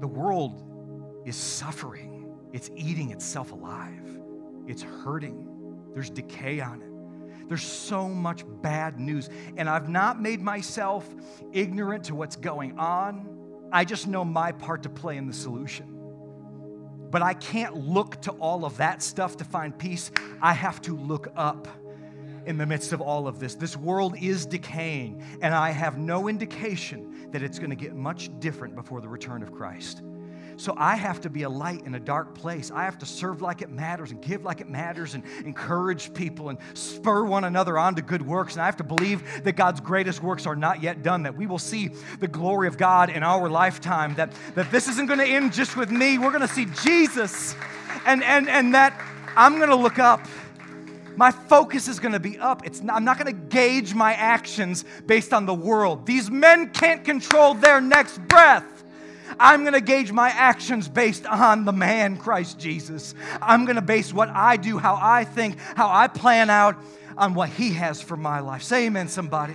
The 0.00 0.08
world 0.08 0.62
is 1.26 1.36
suffering, 1.36 2.34
it's 2.52 2.70
eating 2.74 3.10
itself 3.10 3.52
alive, 3.52 4.20
it's 4.66 4.82
hurting. 4.82 5.51
There's 5.94 6.10
decay 6.10 6.60
on 6.60 6.82
it. 6.82 7.48
There's 7.48 7.62
so 7.62 8.08
much 8.08 8.44
bad 8.62 8.98
news. 8.98 9.28
And 9.56 9.68
I've 9.68 9.88
not 9.88 10.20
made 10.20 10.40
myself 10.40 11.06
ignorant 11.52 12.04
to 12.04 12.14
what's 12.14 12.36
going 12.36 12.78
on. 12.78 13.68
I 13.70 13.84
just 13.84 14.06
know 14.06 14.24
my 14.24 14.52
part 14.52 14.82
to 14.84 14.88
play 14.88 15.16
in 15.16 15.26
the 15.26 15.34
solution. 15.34 15.98
But 17.10 17.20
I 17.20 17.34
can't 17.34 17.76
look 17.76 18.22
to 18.22 18.30
all 18.32 18.64
of 18.64 18.78
that 18.78 19.02
stuff 19.02 19.36
to 19.38 19.44
find 19.44 19.76
peace. 19.76 20.10
I 20.40 20.54
have 20.54 20.80
to 20.82 20.96
look 20.96 21.30
up 21.36 21.68
in 22.46 22.58
the 22.58 22.66
midst 22.66 22.92
of 22.92 23.00
all 23.00 23.28
of 23.28 23.38
this. 23.38 23.54
This 23.54 23.76
world 23.76 24.16
is 24.20 24.46
decaying, 24.46 25.22
and 25.42 25.54
I 25.54 25.70
have 25.70 25.98
no 25.98 26.28
indication 26.28 27.30
that 27.32 27.42
it's 27.42 27.58
going 27.58 27.70
to 27.70 27.76
get 27.76 27.94
much 27.94 28.30
different 28.40 28.74
before 28.74 29.00
the 29.00 29.08
return 29.08 29.42
of 29.42 29.52
Christ. 29.52 30.02
So 30.62 30.76
I 30.78 30.94
have 30.94 31.20
to 31.22 31.28
be 31.28 31.42
a 31.42 31.48
light 31.48 31.86
in 31.86 31.96
a 31.96 31.98
dark 31.98 32.36
place. 32.36 32.70
I 32.70 32.84
have 32.84 32.96
to 33.00 33.06
serve 33.06 33.42
like 33.42 33.62
it 33.62 33.70
matters 33.70 34.12
and 34.12 34.22
give 34.22 34.44
like 34.44 34.60
it 34.60 34.68
matters 34.68 35.14
and 35.14 35.24
encourage 35.44 36.14
people 36.14 36.50
and 36.50 36.58
spur 36.74 37.24
one 37.24 37.42
another 37.42 37.76
on 37.76 37.96
to 37.96 38.02
good 38.02 38.22
works. 38.22 38.52
And 38.52 38.62
I 38.62 38.66
have 38.66 38.76
to 38.76 38.84
believe 38.84 39.42
that 39.42 39.56
God's 39.56 39.80
greatest 39.80 40.22
works 40.22 40.46
are 40.46 40.54
not 40.54 40.80
yet 40.80 41.02
done, 41.02 41.24
that 41.24 41.36
we 41.36 41.48
will 41.48 41.58
see 41.58 41.90
the 42.20 42.28
glory 42.28 42.68
of 42.68 42.78
God 42.78 43.10
in 43.10 43.24
our 43.24 43.50
lifetime, 43.50 44.14
that, 44.14 44.32
that 44.54 44.70
this 44.70 44.86
isn't 44.86 45.06
going 45.06 45.18
to 45.18 45.26
end 45.26 45.52
just 45.52 45.76
with 45.76 45.90
me. 45.90 46.16
We're 46.16 46.30
going 46.30 46.42
to 46.42 46.54
see 46.54 46.66
Jesus, 46.84 47.56
and, 48.06 48.22
and, 48.22 48.48
and 48.48 48.72
that 48.72 48.96
I'm 49.34 49.56
going 49.56 49.70
to 49.70 49.74
look 49.74 49.98
up. 49.98 50.28
My 51.16 51.32
focus 51.32 51.88
is 51.88 51.98
going 51.98 52.12
to 52.12 52.20
be 52.20 52.38
up. 52.38 52.64
It's 52.64 52.82
not, 52.82 52.94
I'm 52.94 53.04
not 53.04 53.18
going 53.18 53.34
to 53.34 53.46
gauge 53.48 53.94
my 53.94 54.14
actions 54.14 54.84
based 55.06 55.32
on 55.32 55.44
the 55.44 55.54
world. 55.54 56.06
These 56.06 56.30
men 56.30 56.70
can't 56.70 57.04
control 57.04 57.54
their 57.54 57.80
next 57.80 58.18
breath. 58.28 58.81
I'm 59.38 59.62
going 59.62 59.74
to 59.74 59.80
gauge 59.80 60.12
my 60.12 60.28
actions 60.28 60.88
based 60.88 61.26
on 61.26 61.64
the 61.64 61.72
man, 61.72 62.16
Christ 62.16 62.58
Jesus. 62.58 63.14
I'm 63.40 63.64
going 63.64 63.76
to 63.76 63.82
base 63.82 64.12
what 64.12 64.28
I 64.28 64.56
do, 64.56 64.78
how 64.78 64.98
I 65.00 65.24
think, 65.24 65.58
how 65.76 65.88
I 65.90 66.08
plan 66.08 66.50
out 66.50 66.76
on 67.16 67.34
what 67.34 67.48
he 67.48 67.72
has 67.74 68.00
for 68.00 68.16
my 68.16 68.40
life. 68.40 68.62
Say 68.62 68.86
amen, 68.86 69.08
somebody. 69.08 69.54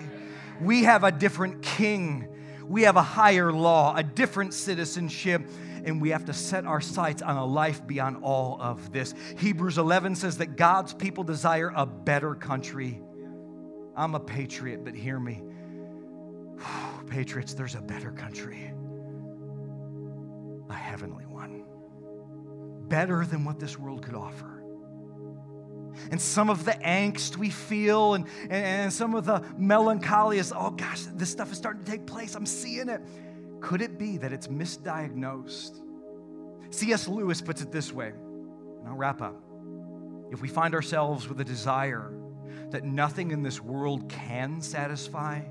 We 0.62 0.84
have 0.84 1.04
a 1.04 1.12
different 1.12 1.62
king. 1.62 2.28
We 2.66 2.84
have 2.84 2.96
a 2.96 3.04
higher 3.04 3.52
law, 3.52 3.96
a 3.96 4.04
different 4.04 4.54
citizenship, 4.54 5.42
and 5.86 6.02
we 6.02 6.10
have 6.10 6.26
to 6.26 6.34
set 6.34 6.66
our 6.66 6.82
sights 6.82 7.22
on 7.22 7.38
a 7.38 7.46
life 7.46 7.86
beyond 7.86 8.18
all 8.24 8.58
of 8.62 8.92
this. 8.92 9.14
Hebrews 9.38 9.78
11 9.78 10.16
says 10.16 10.38
that 10.38 10.58
God's 10.58 10.94
people 10.94 11.24
desire 11.24 11.72
a 11.76 11.86
better 11.86 12.36
country. 12.36 13.02
I'm 13.96 14.16
a 14.16 14.20
patriot, 14.20 14.84
but 14.84 14.96
hear 14.96 15.20
me. 15.20 15.44
Patriots, 17.08 17.54
there's 17.54 17.76
a 17.76 17.82
better 17.82 18.12
country 18.12 18.74
a 20.70 20.74
heavenly 20.74 21.26
one, 21.26 21.64
better 22.88 23.26
than 23.26 23.46
what 23.46 23.60
this 23.60 23.78
world 23.78 24.04
could 24.04 24.16
offer. 24.16 24.64
And 26.12 26.22
some 26.22 26.50
of 26.50 26.64
the 26.64 26.74
angst 26.74 27.38
we 27.38 27.50
feel 27.50 28.14
and, 28.14 28.28
and 28.50 28.94
some 28.94 29.16
of 29.16 29.26
the 29.26 29.44
melancholy 29.58 30.38
is, 30.38 30.54
oh 30.56 30.72
gosh, 30.72 31.04
this 31.14 31.30
stuff 31.30 31.52
is 31.52 31.58
starting 31.58 31.84
to 31.84 31.92
take 31.92 32.06
place. 32.06 32.36
I'm 32.36 32.46
seeing 32.46 32.90
it. 32.90 33.02
Could 33.60 33.82
it 33.82 33.98
be 33.98 34.18
that 34.18 34.32
it's 34.32 34.48
misdiagnosed? 34.48 35.82
C.S. 36.70 37.08
Lewis 37.08 37.42
puts 37.42 37.62
it 37.62 37.72
this 37.72 37.92
way, 37.92 38.10
and 38.10 38.88
I'll 38.88 38.96
wrap 38.96 39.22
up. 39.22 39.42
If 40.32 40.42
we 40.42 40.48
find 40.48 40.76
ourselves 40.76 41.28
with 41.28 41.40
a 41.40 41.46
desire 41.46 42.14
that 42.70 42.84
nothing 42.84 43.32
in 43.32 43.42
this 43.42 43.62
world 43.62 44.10
can 44.10 44.62
satisfy, 44.62 45.42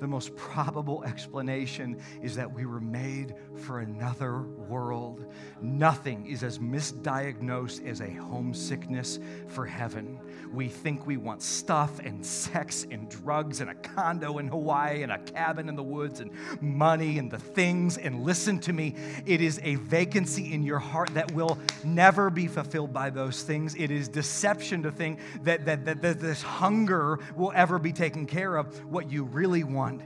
the 0.00 0.08
most 0.08 0.34
probable 0.34 1.04
explanation 1.04 2.00
is 2.22 2.34
that 2.34 2.52
we 2.52 2.66
were 2.66 2.80
made 2.80 3.34
for 3.58 3.80
another 3.80 4.40
world. 4.72 5.26
Nothing 5.60 6.26
is 6.26 6.42
as 6.42 6.58
misdiagnosed 6.58 7.86
as 7.86 8.00
a 8.00 8.10
homesickness 8.10 9.18
for 9.48 9.66
heaven. 9.66 10.18
We 10.52 10.68
think 10.68 11.06
we 11.06 11.18
want 11.18 11.42
stuff 11.42 11.98
and 12.00 12.24
sex 12.24 12.86
and 12.90 13.08
drugs 13.08 13.60
and 13.60 13.70
a 13.70 13.74
condo 13.74 14.38
in 14.38 14.48
Hawaii 14.48 15.02
and 15.02 15.12
a 15.12 15.18
cabin 15.18 15.68
in 15.68 15.76
the 15.76 15.82
woods 15.82 16.20
and 16.20 16.30
money 16.60 17.18
and 17.18 17.30
the 17.30 17.38
things. 17.38 17.98
And 17.98 18.24
listen 18.24 18.58
to 18.60 18.72
me, 18.72 18.96
it 19.26 19.40
is 19.40 19.60
a 19.62 19.74
vacancy 19.76 20.52
in 20.52 20.62
your 20.62 20.78
heart 20.78 21.10
that 21.14 21.32
will 21.32 21.58
never 21.84 22.30
be 22.30 22.46
fulfilled 22.46 22.92
by 22.92 23.10
those 23.10 23.42
things. 23.42 23.74
It 23.74 23.90
is 23.90 24.08
deception 24.08 24.82
to 24.84 24.90
think 24.90 25.20
that, 25.44 25.66
that, 25.66 25.84
that, 25.84 26.02
that 26.02 26.20
this 26.20 26.42
hunger 26.42 27.18
will 27.36 27.52
ever 27.54 27.78
be 27.78 27.92
taken 27.92 28.26
care 28.26 28.56
of. 28.56 28.84
What 28.86 29.10
you 29.10 29.24
really 29.24 29.64
want 29.64 30.02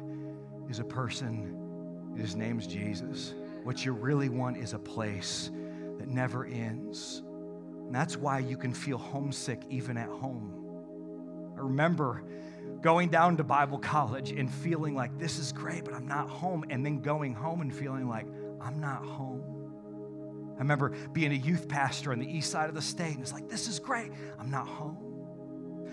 is 0.68 0.80
a 0.80 0.84
person, 0.84 2.14
his 2.16 2.34
name's 2.34 2.66
Jesus. 2.66 3.34
What 3.66 3.84
you 3.84 3.94
really 3.94 4.28
want 4.28 4.58
is 4.58 4.74
a 4.74 4.78
place 4.78 5.50
that 5.98 6.06
never 6.06 6.46
ends. 6.46 7.24
And 7.86 7.92
that's 7.92 8.16
why 8.16 8.38
you 8.38 8.56
can 8.56 8.72
feel 8.72 8.96
homesick 8.96 9.60
even 9.68 9.96
at 9.96 10.08
home. 10.08 10.52
I 11.56 11.62
remember 11.62 12.22
going 12.80 13.08
down 13.08 13.36
to 13.38 13.42
Bible 13.42 13.78
college 13.80 14.30
and 14.30 14.48
feeling 14.48 14.94
like 14.94 15.18
this 15.18 15.40
is 15.40 15.50
great, 15.50 15.84
but 15.84 15.94
I'm 15.94 16.06
not 16.06 16.30
home, 16.30 16.64
and 16.70 16.86
then 16.86 17.00
going 17.00 17.34
home 17.34 17.60
and 17.60 17.74
feeling 17.74 18.08
like 18.08 18.28
I'm 18.60 18.78
not 18.78 19.04
home. 19.04 20.52
I 20.54 20.58
remember 20.58 20.90
being 21.12 21.32
a 21.32 21.34
youth 21.34 21.66
pastor 21.68 22.12
on 22.12 22.20
the 22.20 22.36
east 22.36 22.52
side 22.52 22.68
of 22.68 22.76
the 22.76 22.82
state, 22.82 23.14
and 23.14 23.20
it's 23.20 23.32
like, 23.32 23.48
this 23.48 23.66
is 23.66 23.80
great, 23.80 24.12
I'm 24.38 24.48
not 24.48 24.68
home. 24.68 24.96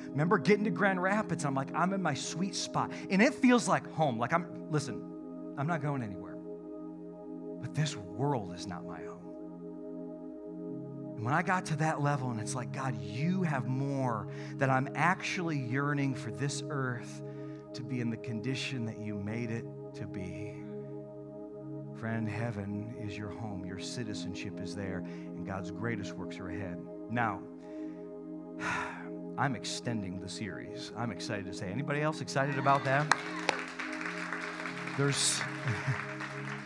Remember 0.10 0.38
getting 0.38 0.66
to 0.66 0.70
Grand 0.70 1.02
Rapids, 1.02 1.44
I'm 1.44 1.56
like, 1.56 1.74
I'm 1.74 1.92
in 1.94 2.04
my 2.04 2.14
sweet 2.14 2.54
spot. 2.54 2.92
And 3.10 3.20
it 3.20 3.34
feels 3.34 3.68
like 3.68 3.92
home. 3.94 4.20
Like 4.20 4.32
I'm, 4.32 4.68
listen, 4.70 5.56
I'm 5.58 5.66
not 5.66 5.82
going 5.82 6.04
anywhere. 6.04 6.33
But 7.64 7.74
this 7.74 7.96
world 7.96 8.54
is 8.54 8.68
not 8.68 8.86
my 8.86 9.00
home. 9.00 9.24
And 11.16 11.24
when 11.24 11.34
I 11.34 11.42
got 11.42 11.66
to 11.68 11.78
that 11.78 12.02
level, 12.02 12.30
and 12.30 12.40
it's 12.42 12.56
like, 12.56 12.74
God, 12.74 13.02
you 13.02 13.42
have 13.44 13.68
more, 13.68 14.28
that 14.58 14.70
I'm 14.70 14.90
actually 14.96 15.58
yearning 15.58 16.14
for 16.14 16.30
this 16.30 16.62
earth 16.70 17.24
to 17.74 17.82
be 17.82 18.02
in 18.02 18.10
the 18.10 18.18
condition 18.18 18.86
that 18.86 19.00
you 19.00 19.16
made 19.16 19.50
it 19.50 19.66
to 19.96 20.06
be. 20.06 20.56
Friend, 21.98 22.28
heaven 22.28 22.96
is 23.02 23.18
your 23.18 23.30
home. 23.30 23.64
Your 23.66 23.80
citizenship 23.80 24.60
is 24.60 24.76
there, 24.76 24.98
and 24.98 25.48
God's 25.48 25.72
greatest 25.72 26.18
works 26.18 26.40
are 26.40 26.50
ahead. 26.50 26.78
Now, 27.10 27.40
I'm 29.38 29.56
extending 29.56 30.20
the 30.20 30.28
series. 30.28 30.92
I'm 30.98 31.12
excited 31.12 31.46
to 31.46 31.54
say. 31.54 31.68
Anybody 31.68 32.02
else 32.02 32.20
excited 32.20 32.58
about 32.58 32.84
that? 32.84 33.16
There's 34.98 35.40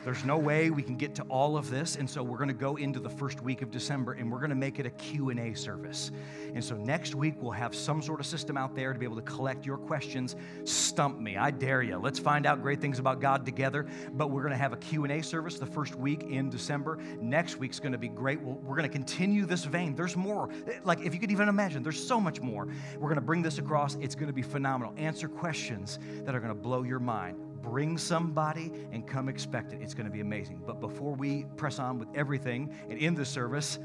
there's 0.07 0.23
no 0.23 0.37
way 0.37 0.69
we 0.69 0.81
can 0.81 0.95
get 0.95 1.13
to 1.15 1.21
all 1.23 1.57
of 1.57 1.69
this 1.69 1.97
and 1.97 2.09
so 2.09 2.23
we're 2.23 2.37
going 2.37 2.47
to 2.47 2.53
go 2.53 2.77
into 2.77 2.97
the 2.97 3.09
first 3.09 3.41
week 3.41 3.61
of 3.61 3.69
december 3.71 4.13
and 4.13 4.31
we're 4.31 4.37
going 4.37 4.49
to 4.49 4.55
make 4.55 4.79
it 4.79 4.85
a 4.85 4.89
q&a 4.91 5.53
service. 5.53 6.11
And 6.55 6.63
so 6.63 6.77
next 6.77 7.13
week 7.13 7.33
we'll 7.41 7.51
have 7.51 7.75
some 7.75 8.01
sort 8.01 8.21
of 8.21 8.25
system 8.25 8.55
out 8.55 8.73
there 8.73 8.93
to 8.93 8.99
be 8.99 9.03
able 9.03 9.17
to 9.17 9.21
collect 9.23 9.65
your 9.65 9.75
questions. 9.75 10.37
Stump 10.63 11.19
me 11.19 11.35
i 11.35 11.51
dare 11.51 11.81
you 11.81 11.97
let's 11.97 12.19
find 12.19 12.45
out 12.45 12.61
great 12.61 12.79
things 12.79 12.99
about 12.99 13.19
god 13.19 13.45
together. 13.45 13.85
But 14.13 14.31
we're 14.31 14.43
going 14.43 14.53
to 14.53 14.57
have 14.57 14.71
a 14.71 14.77
q&a 14.77 15.21
service 15.21 15.59
the 15.59 15.65
first 15.65 15.95
week 15.95 16.23
in 16.23 16.49
december. 16.49 16.99
Next 17.19 17.57
week's 17.57 17.81
going 17.81 17.91
to 17.91 17.97
be 17.97 18.07
great. 18.07 18.41
We're 18.41 18.77
going 18.77 18.83
to 18.83 18.97
continue 18.97 19.45
this 19.45 19.65
vein. 19.65 19.93
There's 19.93 20.15
more. 20.15 20.47
Like 20.85 21.01
if 21.01 21.13
you 21.13 21.19
could 21.19 21.31
even 21.31 21.49
imagine 21.49 21.83
there's 21.83 22.01
so 22.01 22.21
much 22.21 22.39
more. 22.39 22.69
We're 22.93 23.09
going 23.09 23.15
to 23.15 23.21
bring 23.21 23.41
this 23.41 23.57
across. 23.57 23.95
It's 23.95 24.15
going 24.15 24.27
to 24.27 24.33
be 24.33 24.41
phenomenal. 24.41 24.93
Answer 24.95 25.27
questions 25.27 25.99
that 26.23 26.33
are 26.33 26.39
going 26.39 26.55
to 26.55 26.61
blow 26.61 26.83
your 26.83 26.99
mind 26.99 27.46
bring 27.61 27.97
somebody 27.97 28.71
and 28.91 29.07
come 29.07 29.29
expect 29.29 29.73
it. 29.73 29.81
It's 29.81 29.93
going 29.93 30.05
to 30.05 30.11
be 30.11 30.21
amazing. 30.21 30.63
But 30.65 30.79
before 30.79 31.13
we 31.15 31.45
press 31.55 31.79
on 31.79 31.99
with 31.99 32.09
everything 32.15 32.73
and 32.89 32.97
in 32.99 33.15
the 33.15 33.25
service, 33.25 33.79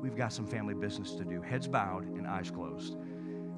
we've 0.00 0.16
got 0.16 0.32
some 0.32 0.46
family 0.46 0.74
business 0.74 1.14
to 1.14 1.24
do. 1.24 1.40
Heads 1.42 1.66
bowed 1.66 2.04
and 2.04 2.26
eyes 2.26 2.50
closed. 2.50 2.96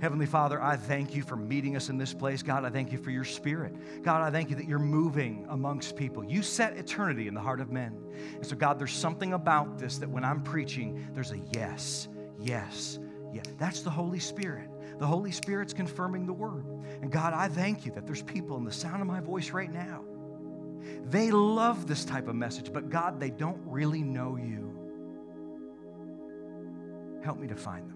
Heavenly 0.00 0.26
Father, 0.26 0.62
I 0.62 0.76
thank 0.76 1.14
you 1.14 1.22
for 1.22 1.36
meeting 1.36 1.74
us 1.74 1.88
in 1.88 1.96
this 1.96 2.12
place. 2.12 2.42
God, 2.42 2.66
I 2.66 2.70
thank 2.70 2.92
you 2.92 2.98
for 2.98 3.10
your 3.10 3.24
spirit. 3.24 3.74
God, 4.02 4.20
I 4.20 4.30
thank 4.30 4.50
you 4.50 4.56
that 4.56 4.68
you're 4.68 4.78
moving 4.78 5.46
amongst 5.48 5.96
people. 5.96 6.22
You 6.22 6.42
set 6.42 6.76
eternity 6.76 7.28
in 7.28 7.34
the 7.34 7.40
heart 7.40 7.60
of 7.60 7.72
men. 7.72 7.98
And 8.34 8.46
so, 8.46 8.56
God, 8.56 8.78
there's 8.78 8.92
something 8.92 9.32
about 9.32 9.78
this 9.78 9.96
that 9.98 10.08
when 10.08 10.22
I'm 10.22 10.42
preaching, 10.42 11.08
there's 11.14 11.32
a 11.32 11.38
yes, 11.54 12.08
yes, 12.38 12.98
yes. 13.32 13.46
That's 13.58 13.80
the 13.80 13.90
Holy 13.90 14.20
Spirit. 14.20 14.68
The 14.98 15.06
Holy 15.06 15.30
Spirit's 15.30 15.72
confirming 15.72 16.26
the 16.26 16.32
word. 16.32 16.64
And 17.02 17.10
God, 17.10 17.34
I 17.34 17.48
thank 17.48 17.84
you 17.84 17.92
that 17.92 18.06
there's 18.06 18.22
people 18.22 18.56
in 18.56 18.64
the 18.64 18.72
sound 18.72 19.00
of 19.02 19.06
my 19.06 19.20
voice 19.20 19.50
right 19.50 19.72
now. 19.72 20.04
They 21.10 21.30
love 21.30 21.86
this 21.86 22.04
type 22.04 22.28
of 22.28 22.34
message, 22.34 22.72
but 22.72 22.88
God, 22.90 23.20
they 23.20 23.30
don't 23.30 23.60
really 23.66 24.02
know 24.02 24.36
you. 24.36 24.72
Help 27.22 27.38
me 27.38 27.48
to 27.48 27.56
find 27.56 27.90
them. 27.90 27.95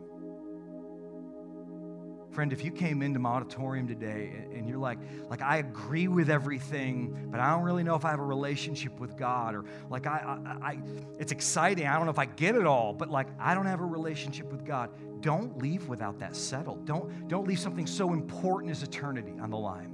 Friend, 2.41 2.55
if 2.55 2.65
you 2.65 2.71
came 2.71 3.03
into 3.03 3.19
my 3.19 3.33
auditorium 3.33 3.87
today 3.87 4.47
and 4.55 4.67
you're 4.67 4.79
like, 4.79 4.99
like 5.29 5.43
I 5.43 5.59
agree 5.59 6.09
with 6.09 6.31
everything, 6.31 7.29
but 7.31 7.39
I 7.39 7.51
don't 7.51 7.65
really 7.65 7.83
know 7.83 7.97
if 7.97 8.07
I 8.07 8.11
have 8.13 8.19
a 8.19 8.25
relationship 8.25 8.99
with 8.99 9.15
God, 9.19 9.55
or 9.55 9.67
like 9.91 10.07
I, 10.07 10.39
I, 10.47 10.69
I 10.69 10.79
it's 11.19 11.33
exciting. 11.33 11.87
I 11.87 11.97
don't 11.97 12.07
know 12.07 12.13
if 12.13 12.19
I 12.19 12.25
get 12.25 12.55
it 12.55 12.65
all, 12.65 12.95
but 12.95 13.11
like 13.11 13.27
I 13.39 13.53
don't 13.55 13.67
have 13.67 13.81
a 13.81 13.85
relationship 13.85 14.51
with 14.51 14.65
God 14.65 14.89
don't 15.21 15.59
leave 15.59 15.87
without 15.87 16.19
that 16.21 16.35
settled. 16.35 16.87
Don't, 16.87 17.29
don't 17.29 17.47
leave 17.47 17.61
something 17.61 17.87
so 17.87 18.15
important 18.15 18.71
as 18.71 18.83
eternity 18.83 19.35
on 19.39 19.51
the 19.51 19.59
line. 19.59 19.93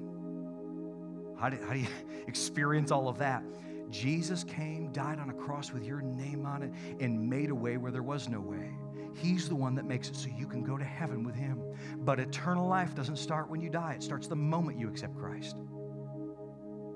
How 1.36 1.48
do, 1.48 1.58
how 1.66 1.72
do 1.72 1.80
you 1.80 1.88
experience 2.28 2.92
all 2.92 3.08
of 3.08 3.18
that? 3.18 3.42
Jesus 3.90 4.44
came, 4.44 4.92
died 4.92 5.18
on 5.18 5.30
a 5.30 5.34
cross 5.34 5.72
with 5.72 5.84
your 5.84 6.00
name 6.00 6.46
on 6.46 6.62
it, 6.62 6.70
and 7.00 7.28
made 7.28 7.50
a 7.50 7.54
way 7.56 7.76
where 7.76 7.90
there 7.90 8.04
was 8.04 8.28
no 8.28 8.38
way. 8.38 8.70
He's 9.16 9.48
the 9.48 9.56
one 9.56 9.74
that 9.76 9.84
makes 9.84 10.08
it 10.08 10.16
so 10.16 10.28
you 10.36 10.46
can 10.46 10.62
go 10.62 10.76
to 10.76 10.84
heaven 10.84 11.24
with 11.24 11.34
Him. 11.34 11.62
But 11.98 12.20
eternal 12.20 12.68
life 12.68 12.94
doesn't 12.94 13.16
start 13.16 13.50
when 13.50 13.60
you 13.60 13.70
die, 13.70 13.94
it 13.94 14.02
starts 14.02 14.28
the 14.28 14.36
moment 14.36 14.78
you 14.78 14.88
accept 14.88 15.16
Christ. 15.16 15.56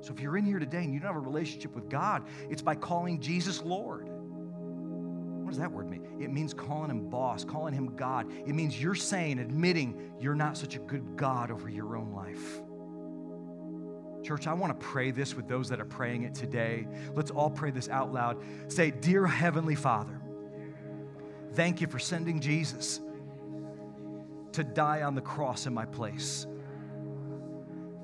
So 0.02 0.14
if 0.14 0.20
you're 0.20 0.36
in 0.36 0.44
here 0.44 0.58
today 0.58 0.82
and 0.84 0.94
you 0.94 1.00
don't 1.00 1.08
have 1.08 1.16
a 1.16 1.20
relationship 1.20 1.74
with 1.74 1.88
God, 1.88 2.26
it's 2.48 2.62
by 2.62 2.74
calling 2.74 3.20
Jesus 3.20 3.62
Lord. 3.62 4.08
What 4.08 5.50
does 5.50 5.58
that 5.58 5.72
word 5.72 5.90
mean? 5.90 6.06
It 6.20 6.30
means 6.30 6.54
calling 6.54 6.90
him 6.90 7.10
boss, 7.10 7.44
calling 7.44 7.74
him 7.74 7.96
God. 7.96 8.30
It 8.46 8.54
means 8.54 8.80
you're 8.80 8.94
saying, 8.94 9.38
admitting 9.38 10.12
you're 10.20 10.34
not 10.34 10.56
such 10.56 10.76
a 10.76 10.78
good 10.78 11.16
God 11.16 11.50
over 11.50 11.68
your 11.68 11.96
own 11.96 12.12
life. 12.12 12.62
Church, 14.22 14.46
I 14.46 14.52
want 14.52 14.78
to 14.78 14.86
pray 14.86 15.10
this 15.10 15.34
with 15.34 15.48
those 15.48 15.68
that 15.70 15.80
are 15.80 15.86
praying 15.86 16.22
it 16.22 16.34
today. 16.34 16.86
Let's 17.14 17.30
all 17.30 17.50
pray 17.50 17.70
this 17.70 17.88
out 17.88 18.12
loud. 18.12 18.42
Say, 18.68 18.90
Dear 18.90 19.26
Heavenly 19.26 19.74
Father, 19.74 20.19
thank 21.54 21.80
you 21.80 21.86
for 21.86 21.98
sending 21.98 22.40
Jesus 22.40 23.00
to 24.52 24.64
die 24.64 25.02
on 25.02 25.14
the 25.14 25.20
cross 25.20 25.66
in 25.66 25.74
my 25.74 25.84
place 25.84 26.46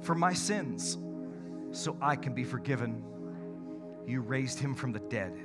for 0.06 0.14
my 0.14 0.32
sins 0.32 0.98
so 1.72 1.96
I 2.00 2.16
can 2.16 2.32
be 2.32 2.44
forgiven. 2.44 3.02
You 4.06 4.20
raised 4.20 4.58
him 4.60 4.74
from 4.74 4.92
the 4.92 5.00
dead 5.00 5.36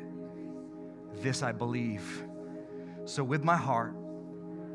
this 1.17 1.43
I 1.43 1.51
believe. 1.51 2.23
So, 3.05 3.23
with 3.23 3.43
my 3.43 3.57
heart 3.57 3.93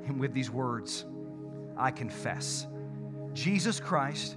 and 0.06 0.20
with 0.20 0.34
these 0.34 0.50
words, 0.50 1.06
I 1.76 1.90
confess 1.90 2.66
Jesus 3.32 3.80
Christ 3.80 4.36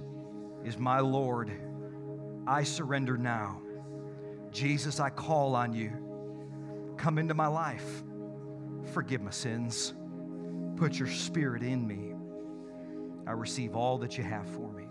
is 0.64 0.78
my 0.78 1.00
Lord. 1.00 1.52
I 2.46 2.62
surrender 2.62 3.16
now. 3.16 3.60
Jesus, 4.50 4.98
I 4.98 5.10
call 5.10 5.54
on 5.54 5.72
you. 5.72 5.92
Come 6.96 7.18
into 7.18 7.34
my 7.34 7.46
life. 7.46 8.02
Forgive 8.92 9.20
my 9.20 9.30
sins. 9.30 9.94
Put 10.76 10.98
your 10.98 11.08
spirit 11.08 11.62
in 11.62 11.86
me. 11.86 12.14
I 13.26 13.32
receive 13.32 13.76
all 13.76 13.98
that 13.98 14.16
you 14.18 14.24
have 14.24 14.48
for 14.48 14.72
me. 14.72 14.84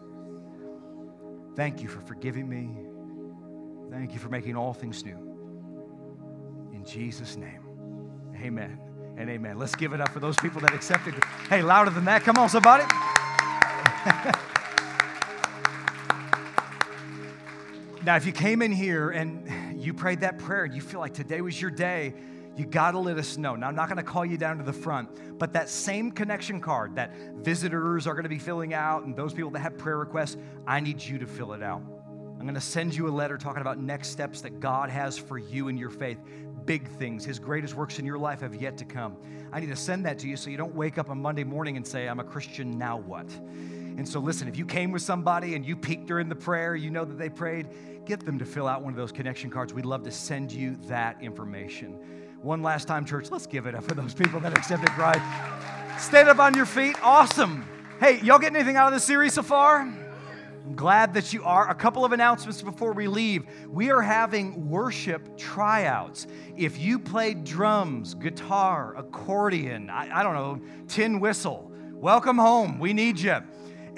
Thank 1.56 1.82
you 1.82 1.90
for 1.90 2.00
forgiving 2.02 2.48
me. 2.48 2.70
Thank 3.92 4.14
you 4.14 4.20
for 4.20 4.30
making 4.30 4.56
all 4.56 4.72
things 4.74 5.04
new. 5.04 5.18
In 6.74 6.86
Jesus' 6.86 7.36
name, 7.36 7.62
amen 8.42 8.80
and 9.18 9.30
amen. 9.30 9.58
Let's 9.58 9.76
give 9.76 9.92
it 9.94 10.00
up 10.00 10.10
for 10.10 10.22
those 10.22 10.38
people 10.38 10.62
that 10.62 10.74
accepted. 10.74 11.16
Hey, 11.50 11.62
louder 11.62 11.90
than 11.90 12.06
that. 12.06 12.24
Come 12.24 12.38
on, 12.38 12.48
somebody. 12.48 12.84
now, 18.06 18.16
if 18.16 18.26
you 18.26 18.32
came 18.32 18.62
in 18.62 18.72
here 18.72 19.10
and 19.10 19.76
you 19.76 19.94
prayed 19.94 20.22
that 20.22 20.38
prayer 20.38 20.64
and 20.64 20.74
you 20.74 20.80
feel 20.82 21.02
like 21.02 21.14
today 21.14 21.42
was 21.42 21.62
your 21.62 21.72
day, 21.72 22.14
you 22.56 22.66
got 22.66 22.92
to 22.92 23.00
let 23.00 23.18
us 23.18 23.38
know. 23.38 23.56
Now, 23.56 23.68
I'm 23.68 23.76
not 23.76 23.88
going 23.88 23.98
to 23.98 24.04
call 24.04 24.26
you 24.26 24.38
down 24.38 24.58
to 24.58 24.64
the 24.64 24.74
front, 24.74 25.38
but 25.40 25.54
that 25.54 25.70
same 25.70 26.12
connection 26.12 26.60
card 26.60 26.96
that 26.96 27.14
visitors 27.36 28.06
are 28.08 28.14
going 28.14 28.24
to 28.24 28.30
be 28.30 28.40
filling 28.40 28.74
out 28.74 29.06
and 29.06 29.16
those 29.16 29.34
people 29.34 29.52
that 29.52 29.60
have 29.60 29.78
prayer 29.78 29.98
requests, 29.98 30.38
I 30.68 30.80
need 30.80 31.02
you 31.02 31.18
to 31.20 31.28
fill 31.28 31.54
it 31.54 31.64
out. 31.64 31.82
I'm 32.40 32.46
going 32.46 32.56
to 32.56 32.62
send 32.62 32.96
you 32.96 33.08
a 33.08 33.12
letter 33.12 33.38
talking 33.38 33.62
about 33.62 33.80
next 33.80 34.10
steps 34.10 34.42
that 34.42 34.60
God 34.60 34.90
has 34.90 35.18
for 35.18 35.38
you 35.38 35.68
in 35.68 35.78
your 35.78 35.90
faith 35.90 36.20
big 36.70 36.88
things. 36.88 37.26
His 37.26 37.40
greatest 37.40 37.74
works 37.74 37.98
in 37.98 38.06
your 38.06 38.20
life 38.20 38.42
have 38.42 38.54
yet 38.54 38.78
to 38.78 38.86
come. 38.86 39.18
I 39.52 39.60
need 39.60 39.70
to 39.70 39.76
send 39.76 40.06
that 40.06 40.20
to 40.20 40.28
you 40.28 40.38
so 40.38 40.52
you 40.52 40.58
don't 40.58 40.76
wake 40.76 41.00
up 41.00 41.10
on 41.10 41.20
Monday 41.20 41.44
morning 41.44 41.78
and 41.78 41.88
say, 41.88 42.08
I'm 42.08 42.20
a 42.20 42.24
Christian, 42.24 42.78
now 42.78 42.98
what? 42.98 43.28
And 43.98 44.08
so, 44.08 44.20
listen, 44.20 44.48
if 44.48 44.56
you 44.56 44.68
came 44.68 44.92
with 44.92 45.02
somebody 45.02 45.56
and 45.56 45.66
you 45.66 45.76
peeked 45.76 46.06
during 46.06 46.30
the 46.30 46.36
prayer, 46.36 46.76
you 46.76 46.92
know 46.92 47.06
that 47.06 47.18
they 47.18 47.28
prayed, 47.28 47.68
get 48.06 48.24
them 48.24 48.38
to 48.38 48.46
fill 48.46 48.68
out 48.68 48.84
one 48.84 48.94
of 48.94 48.98
those 48.98 49.12
connection 49.12 49.50
cards. 49.50 49.74
We'd 49.74 49.86
love 49.86 50.04
to 50.04 50.12
send 50.12 50.52
you 50.52 50.78
that 50.84 51.22
information. 51.22 51.98
One 52.42 52.64
last 52.64 52.88
time, 52.88 53.04
church, 53.04 53.32
let's 53.32 53.46
give 53.46 53.66
it 53.66 53.76
up 53.76 53.84
for 53.84 53.96
those 53.96 54.14
people 54.14 54.40
that 54.40 54.58
accepted 54.58 54.90
Christ. 54.92 55.22
Stand 55.98 56.30
up 56.30 56.40
on 56.40 56.54
your 56.54 56.66
feet. 56.66 56.96
Awesome. 57.04 57.68
Hey, 58.00 58.22
y'all 58.22 58.40
getting 58.40 58.56
anything 58.56 58.78
out 58.78 58.88
of 58.88 58.94
this 58.94 59.04
series 59.04 59.34
so 59.34 59.44
far? 59.44 59.82
I'm 59.82 60.74
glad 60.74 61.14
that 61.16 61.34
you 61.34 61.44
are. 61.44 61.70
A 61.70 61.76
couple 61.76 62.06
of 62.06 62.14
announcements 62.14 62.62
before 62.62 62.94
we 62.94 63.10
leave. 63.10 63.46
We 63.68 63.92
are 63.92 64.02
having 64.02 64.70
worship 64.70 65.38
tryouts. 65.38 66.28
If 66.56 66.80
you 66.80 66.98
played 66.98 67.44
drums, 67.44 68.14
guitar, 68.14 68.96
accordion, 68.96 69.90
I, 69.90 70.22
I 70.22 70.24
don't 70.24 70.34
know, 70.34 70.62
tin 70.88 71.20
whistle, 71.20 71.70
welcome 71.92 72.38
home. 72.38 72.80
We 72.80 72.94
need 72.94 73.20
you. 73.20 73.40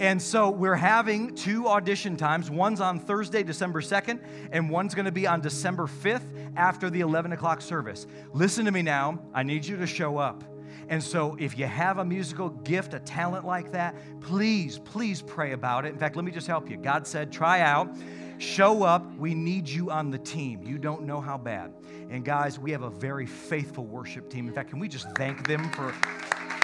And 0.01 0.19
so 0.19 0.49
we're 0.49 0.73
having 0.73 1.35
two 1.35 1.67
audition 1.67 2.17
times. 2.17 2.49
One's 2.49 2.81
on 2.81 2.99
Thursday, 2.99 3.43
December 3.43 3.81
2nd, 3.81 4.19
and 4.51 4.67
one's 4.67 4.95
going 4.95 5.05
to 5.05 5.11
be 5.11 5.27
on 5.27 5.41
December 5.41 5.85
5th 5.85 6.55
after 6.55 6.89
the 6.89 7.01
11 7.01 7.33
o'clock 7.33 7.61
service. 7.61 8.07
Listen 8.33 8.65
to 8.65 8.71
me 8.71 8.81
now. 8.81 9.21
I 9.31 9.43
need 9.43 9.63
you 9.63 9.77
to 9.77 9.85
show 9.85 10.17
up. 10.17 10.43
And 10.89 11.03
so, 11.03 11.37
if 11.39 11.55
you 11.55 11.67
have 11.67 11.99
a 11.99 12.03
musical 12.03 12.49
gift, 12.49 12.95
a 12.95 12.99
talent 12.99 13.45
like 13.45 13.73
that, 13.73 13.95
please, 14.21 14.79
please 14.79 15.21
pray 15.21 15.51
about 15.51 15.85
it. 15.85 15.89
In 15.89 15.99
fact, 15.99 16.15
let 16.15 16.25
me 16.25 16.31
just 16.31 16.47
help 16.47 16.67
you. 16.67 16.77
God 16.77 17.05
said, 17.05 17.31
try 17.31 17.61
out, 17.61 17.95
show 18.39 18.81
up. 18.81 19.05
We 19.17 19.35
need 19.35 19.69
you 19.69 19.91
on 19.91 20.09
the 20.09 20.17
team. 20.17 20.63
You 20.63 20.79
don't 20.79 21.03
know 21.03 21.21
how 21.21 21.37
bad. 21.37 21.75
And 22.09 22.25
guys, 22.25 22.57
we 22.57 22.71
have 22.71 22.81
a 22.81 22.89
very 22.89 23.27
faithful 23.27 23.85
worship 23.85 24.31
team. 24.31 24.47
In 24.47 24.53
fact, 24.55 24.71
can 24.71 24.79
we 24.79 24.87
just 24.87 25.07
thank 25.15 25.47
them 25.47 25.71
for 25.73 25.93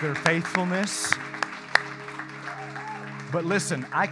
their 0.02 0.16
faithfulness? 0.16 1.14
But 3.30 3.44
listen, 3.44 3.86
I, 3.92 4.10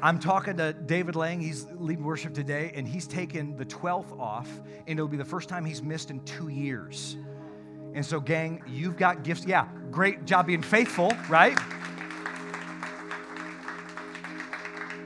I'm 0.00 0.18
talking 0.18 0.56
to 0.56 0.72
David 0.72 1.16
Lang. 1.16 1.38
He's 1.38 1.66
leading 1.74 2.04
worship 2.04 2.32
today, 2.32 2.72
and 2.74 2.88
he's 2.88 3.06
taken 3.06 3.56
the 3.56 3.66
12th 3.66 4.18
off, 4.18 4.48
and 4.86 4.98
it'll 4.98 5.06
be 5.06 5.18
the 5.18 5.24
first 5.24 5.50
time 5.50 5.66
he's 5.66 5.82
missed 5.82 6.10
in 6.10 6.20
two 6.24 6.48
years. 6.48 7.18
And 7.92 8.04
so, 8.04 8.20
gang, 8.20 8.62
you've 8.66 8.96
got 8.96 9.22
gifts. 9.22 9.44
Yeah, 9.44 9.68
great 9.90 10.24
job 10.24 10.46
being 10.46 10.62
faithful, 10.62 11.12
right? 11.28 11.58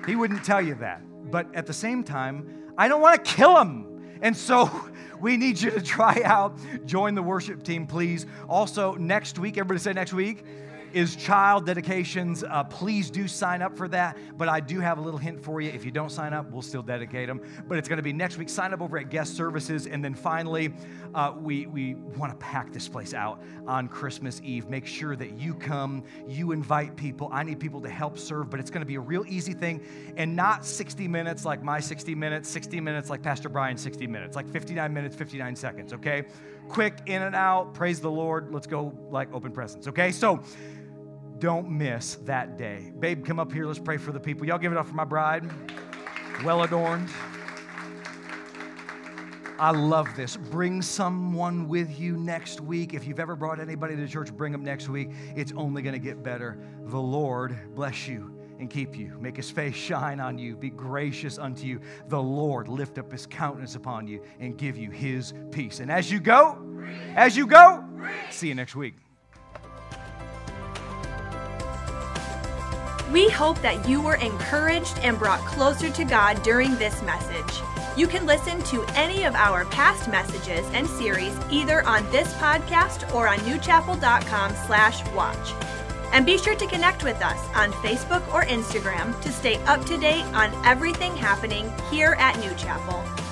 He 0.07 0.15
wouldn't 0.15 0.45
tell 0.45 0.63
you 0.63 0.77
that. 0.77 1.03
But 1.31 1.53
at 1.55 1.67
the 1.67 1.75
same 1.75 2.05
time, 2.05 2.73
I 2.79 2.87
don't 2.87 3.01
want 3.01 3.25
to 3.25 3.31
kill 3.35 3.59
him. 3.59 4.19
And 4.23 4.37
so 4.37 4.71
we 5.21 5.37
need 5.37 5.61
you 5.61 5.73
to 5.73 5.83
try 5.83 6.23
out, 6.25 6.57
join 6.87 7.17
the 7.17 7.23
worship 7.23 7.65
team, 7.65 7.89
please. 7.89 8.25
Also, 8.49 8.95
next 8.95 9.39
week, 9.39 9.59
everybody 9.59 9.81
say 9.81 9.93
next 9.93 10.13
week 10.13 10.45
is 10.99 11.15
child 11.15 11.65
dedications. 11.65 12.43
Uh, 12.43 12.65
please 12.65 13.09
do 13.09 13.29
sign 13.29 13.63
up 13.63 13.77
for 13.77 13.87
that. 13.87 14.19
But 14.37 14.49
I 14.49 14.59
do 14.59 14.81
have 14.81 14.99
a 14.99 15.01
little 15.01 15.19
hint 15.19 15.41
for 15.41 15.61
you. 15.61 15.71
If 15.71 15.85
you 15.85 15.93
don't 15.93 16.11
sign 16.11 16.33
up, 16.33 16.51
we'll 16.51 16.61
still 16.61 16.83
dedicate 16.83 17.29
them. 17.29 17.41
But 17.69 17.79
it's 17.79 17.89
going 17.89 17.99
to 17.99 18.03
be 18.03 18.13
next 18.13 18.37
week. 18.37 18.49
Sign 18.49 18.75
up 18.75 18.81
over 18.81 18.99
at 18.99 19.09
guest 19.09 19.37
services. 19.37 19.87
And 19.87 20.05
then 20.05 20.13
finally, 20.13 20.75
uh, 21.15 21.35
we, 21.41 21.67
we 21.67 21.95
want 21.95 22.33
to 22.33 22.39
pack 22.45 22.73
this 22.73 22.89
place 22.89 23.15
out 23.15 23.41
on 23.69 23.87
Christmas 23.87 24.41
Eve. 24.43 24.69
Make 24.69 24.87
sure 24.87 25.15
that 25.15 25.39
you 25.39 25.55
come, 25.55 26.03
you 26.27 26.51
invite 26.51 26.97
people. 26.97 27.29
I 27.33 27.45
need 27.45 27.61
people 27.61 27.81
to 27.83 27.89
help 27.89 28.19
serve, 28.19 28.51
but 28.51 28.59
it's 28.59 28.71
going 28.71 28.83
to 28.83 28.87
be 28.87 28.97
a 28.97 29.01
real 29.01 29.25
easy 29.29 29.53
thing 29.53 29.81
and 30.17 30.35
not 30.35 30.65
60 30.65 31.07
minutes 31.07 31.45
like 31.45 31.63
my 31.63 31.79
60 31.79 32.15
minutes, 32.17 32.49
60 32.49 32.81
minutes 32.81 33.09
like 33.09 33.23
Pastor 33.23 33.49
Brian's 33.49 33.81
60 33.83 34.09
minutes, 34.09 34.35
like 34.35 34.49
59 34.49 34.93
minutes, 34.93 35.15
59 35.15 35.55
seconds, 35.55 35.93
okay? 35.93 36.25
Quick 36.69 36.99
in 37.07 37.23
and 37.23 37.37
out. 37.37 37.73
Praise 37.73 38.01
the 38.01 38.11
Lord. 38.11 38.53
Let's 38.53 38.67
go 38.67 38.93
like 39.11 39.33
open 39.33 39.53
presents, 39.53 39.87
okay? 39.87 40.11
So, 40.11 40.43
don't 41.39 41.71
miss 41.71 42.17
that 42.25 42.57
day. 42.57 42.93
Babe, 42.99 43.25
come 43.25 43.39
up 43.39 43.53
here. 43.53 43.67
Let's 43.67 43.79
pray 43.79 43.97
for 43.97 44.13
the 44.13 44.21
people. 44.21 44.47
Y'all 44.47 44.59
give 44.59 44.73
it 44.73 44.79
up 44.79 44.87
for 44.87 44.95
my 44.95 45.05
bride. 45.05 45.51
Well 46.45 46.63
adorned. 46.63 47.09
I 49.59 49.73
love 49.73 50.15
this. 50.15 50.37
Bring 50.37 50.83
someone 50.83 51.67
with 51.67 51.99
you 51.99 52.17
next 52.17 52.61
week. 52.61 52.95
If 52.95 53.09
you've 53.09 53.19
ever 53.19 53.35
brought 53.35 53.59
anybody 53.59 53.97
to 53.97 54.07
church, 54.07 54.33
bring 54.33 54.53
them 54.53 54.63
next 54.63 54.89
week. 54.89 55.11
It's 55.35 55.53
only 55.57 55.83
going 55.83 55.95
to 55.95 55.99
get 55.99 56.23
better. 56.23 56.59
The 56.85 56.99
Lord 56.99 57.75
bless 57.75 58.07
you 58.07 58.39
and 58.61 58.71
keep 58.71 58.97
you. 58.97 59.17
Make 59.21 59.37
his 59.37 59.51
face 59.51 59.75
shine 59.75 60.21
on 60.21 60.39
you. 60.39 60.57
Be 60.57 60.71
gracious 60.71 61.39
unto 61.39 61.67
you. 61.67 61.81
The 62.09 62.23
Lord 62.23 62.69
lift 62.69 62.99
up 62.99 63.11
his 63.11 63.27
countenance 63.27 63.75
upon 63.75 64.07
you 64.07 64.23
and 64.39 64.57
give 64.57 64.77
you 64.77 64.91
his 64.91 65.35
peace. 65.51 65.81
And 65.81 65.91
as 65.91 66.11
you 66.11 66.21
go, 66.21 66.65
as 67.17 67.37
you 67.37 67.47
go, 67.47 67.85
see 68.31 68.49
you 68.49 68.55
next 68.55 68.77
week. 68.77 68.95
We 73.13 73.31
hope 73.31 73.61
that 73.63 73.89
you 73.89 74.03
were 74.03 74.17
encouraged 74.17 74.99
and 74.99 75.19
brought 75.19 75.41
closer 75.41 75.91
to 75.91 76.05
God 76.05 76.43
during 76.43 76.75
this 76.77 77.01
message. 77.03 77.63
You 77.97 78.07
can 78.07 78.27
listen 78.27 78.63
to 78.65 78.85
any 78.95 79.25
of 79.25 79.35
our 79.35 79.65
past 79.67 80.09
messages 80.09 80.67
and 80.73 80.87
series 80.87 81.37
either 81.51 81.85
on 81.87 82.09
this 82.13 82.33
podcast 82.35 83.13
or 83.15 83.27
on 83.27 83.39
newchapel.com 83.39 84.55
slash 84.67 85.09
watch. 85.13 85.55
And 86.13 86.25
be 86.25 86.39
sure 86.39 86.55
to 86.55 86.67
connect 86.67 87.03
with 87.03 87.21
us 87.23 87.41
on 87.55 87.73
Facebook 87.73 88.27
or 88.33 88.43
Instagram 88.43 89.19
to 89.23 89.33
stay 89.33 89.57
up 89.65 89.85
to 89.87 89.99
date 89.99 90.25
on 90.35 90.53
everything 90.65 91.17
happening 91.17 91.73
here 91.91 92.15
at 92.19 92.39
New 92.41 92.55
Chapel. 92.55 93.28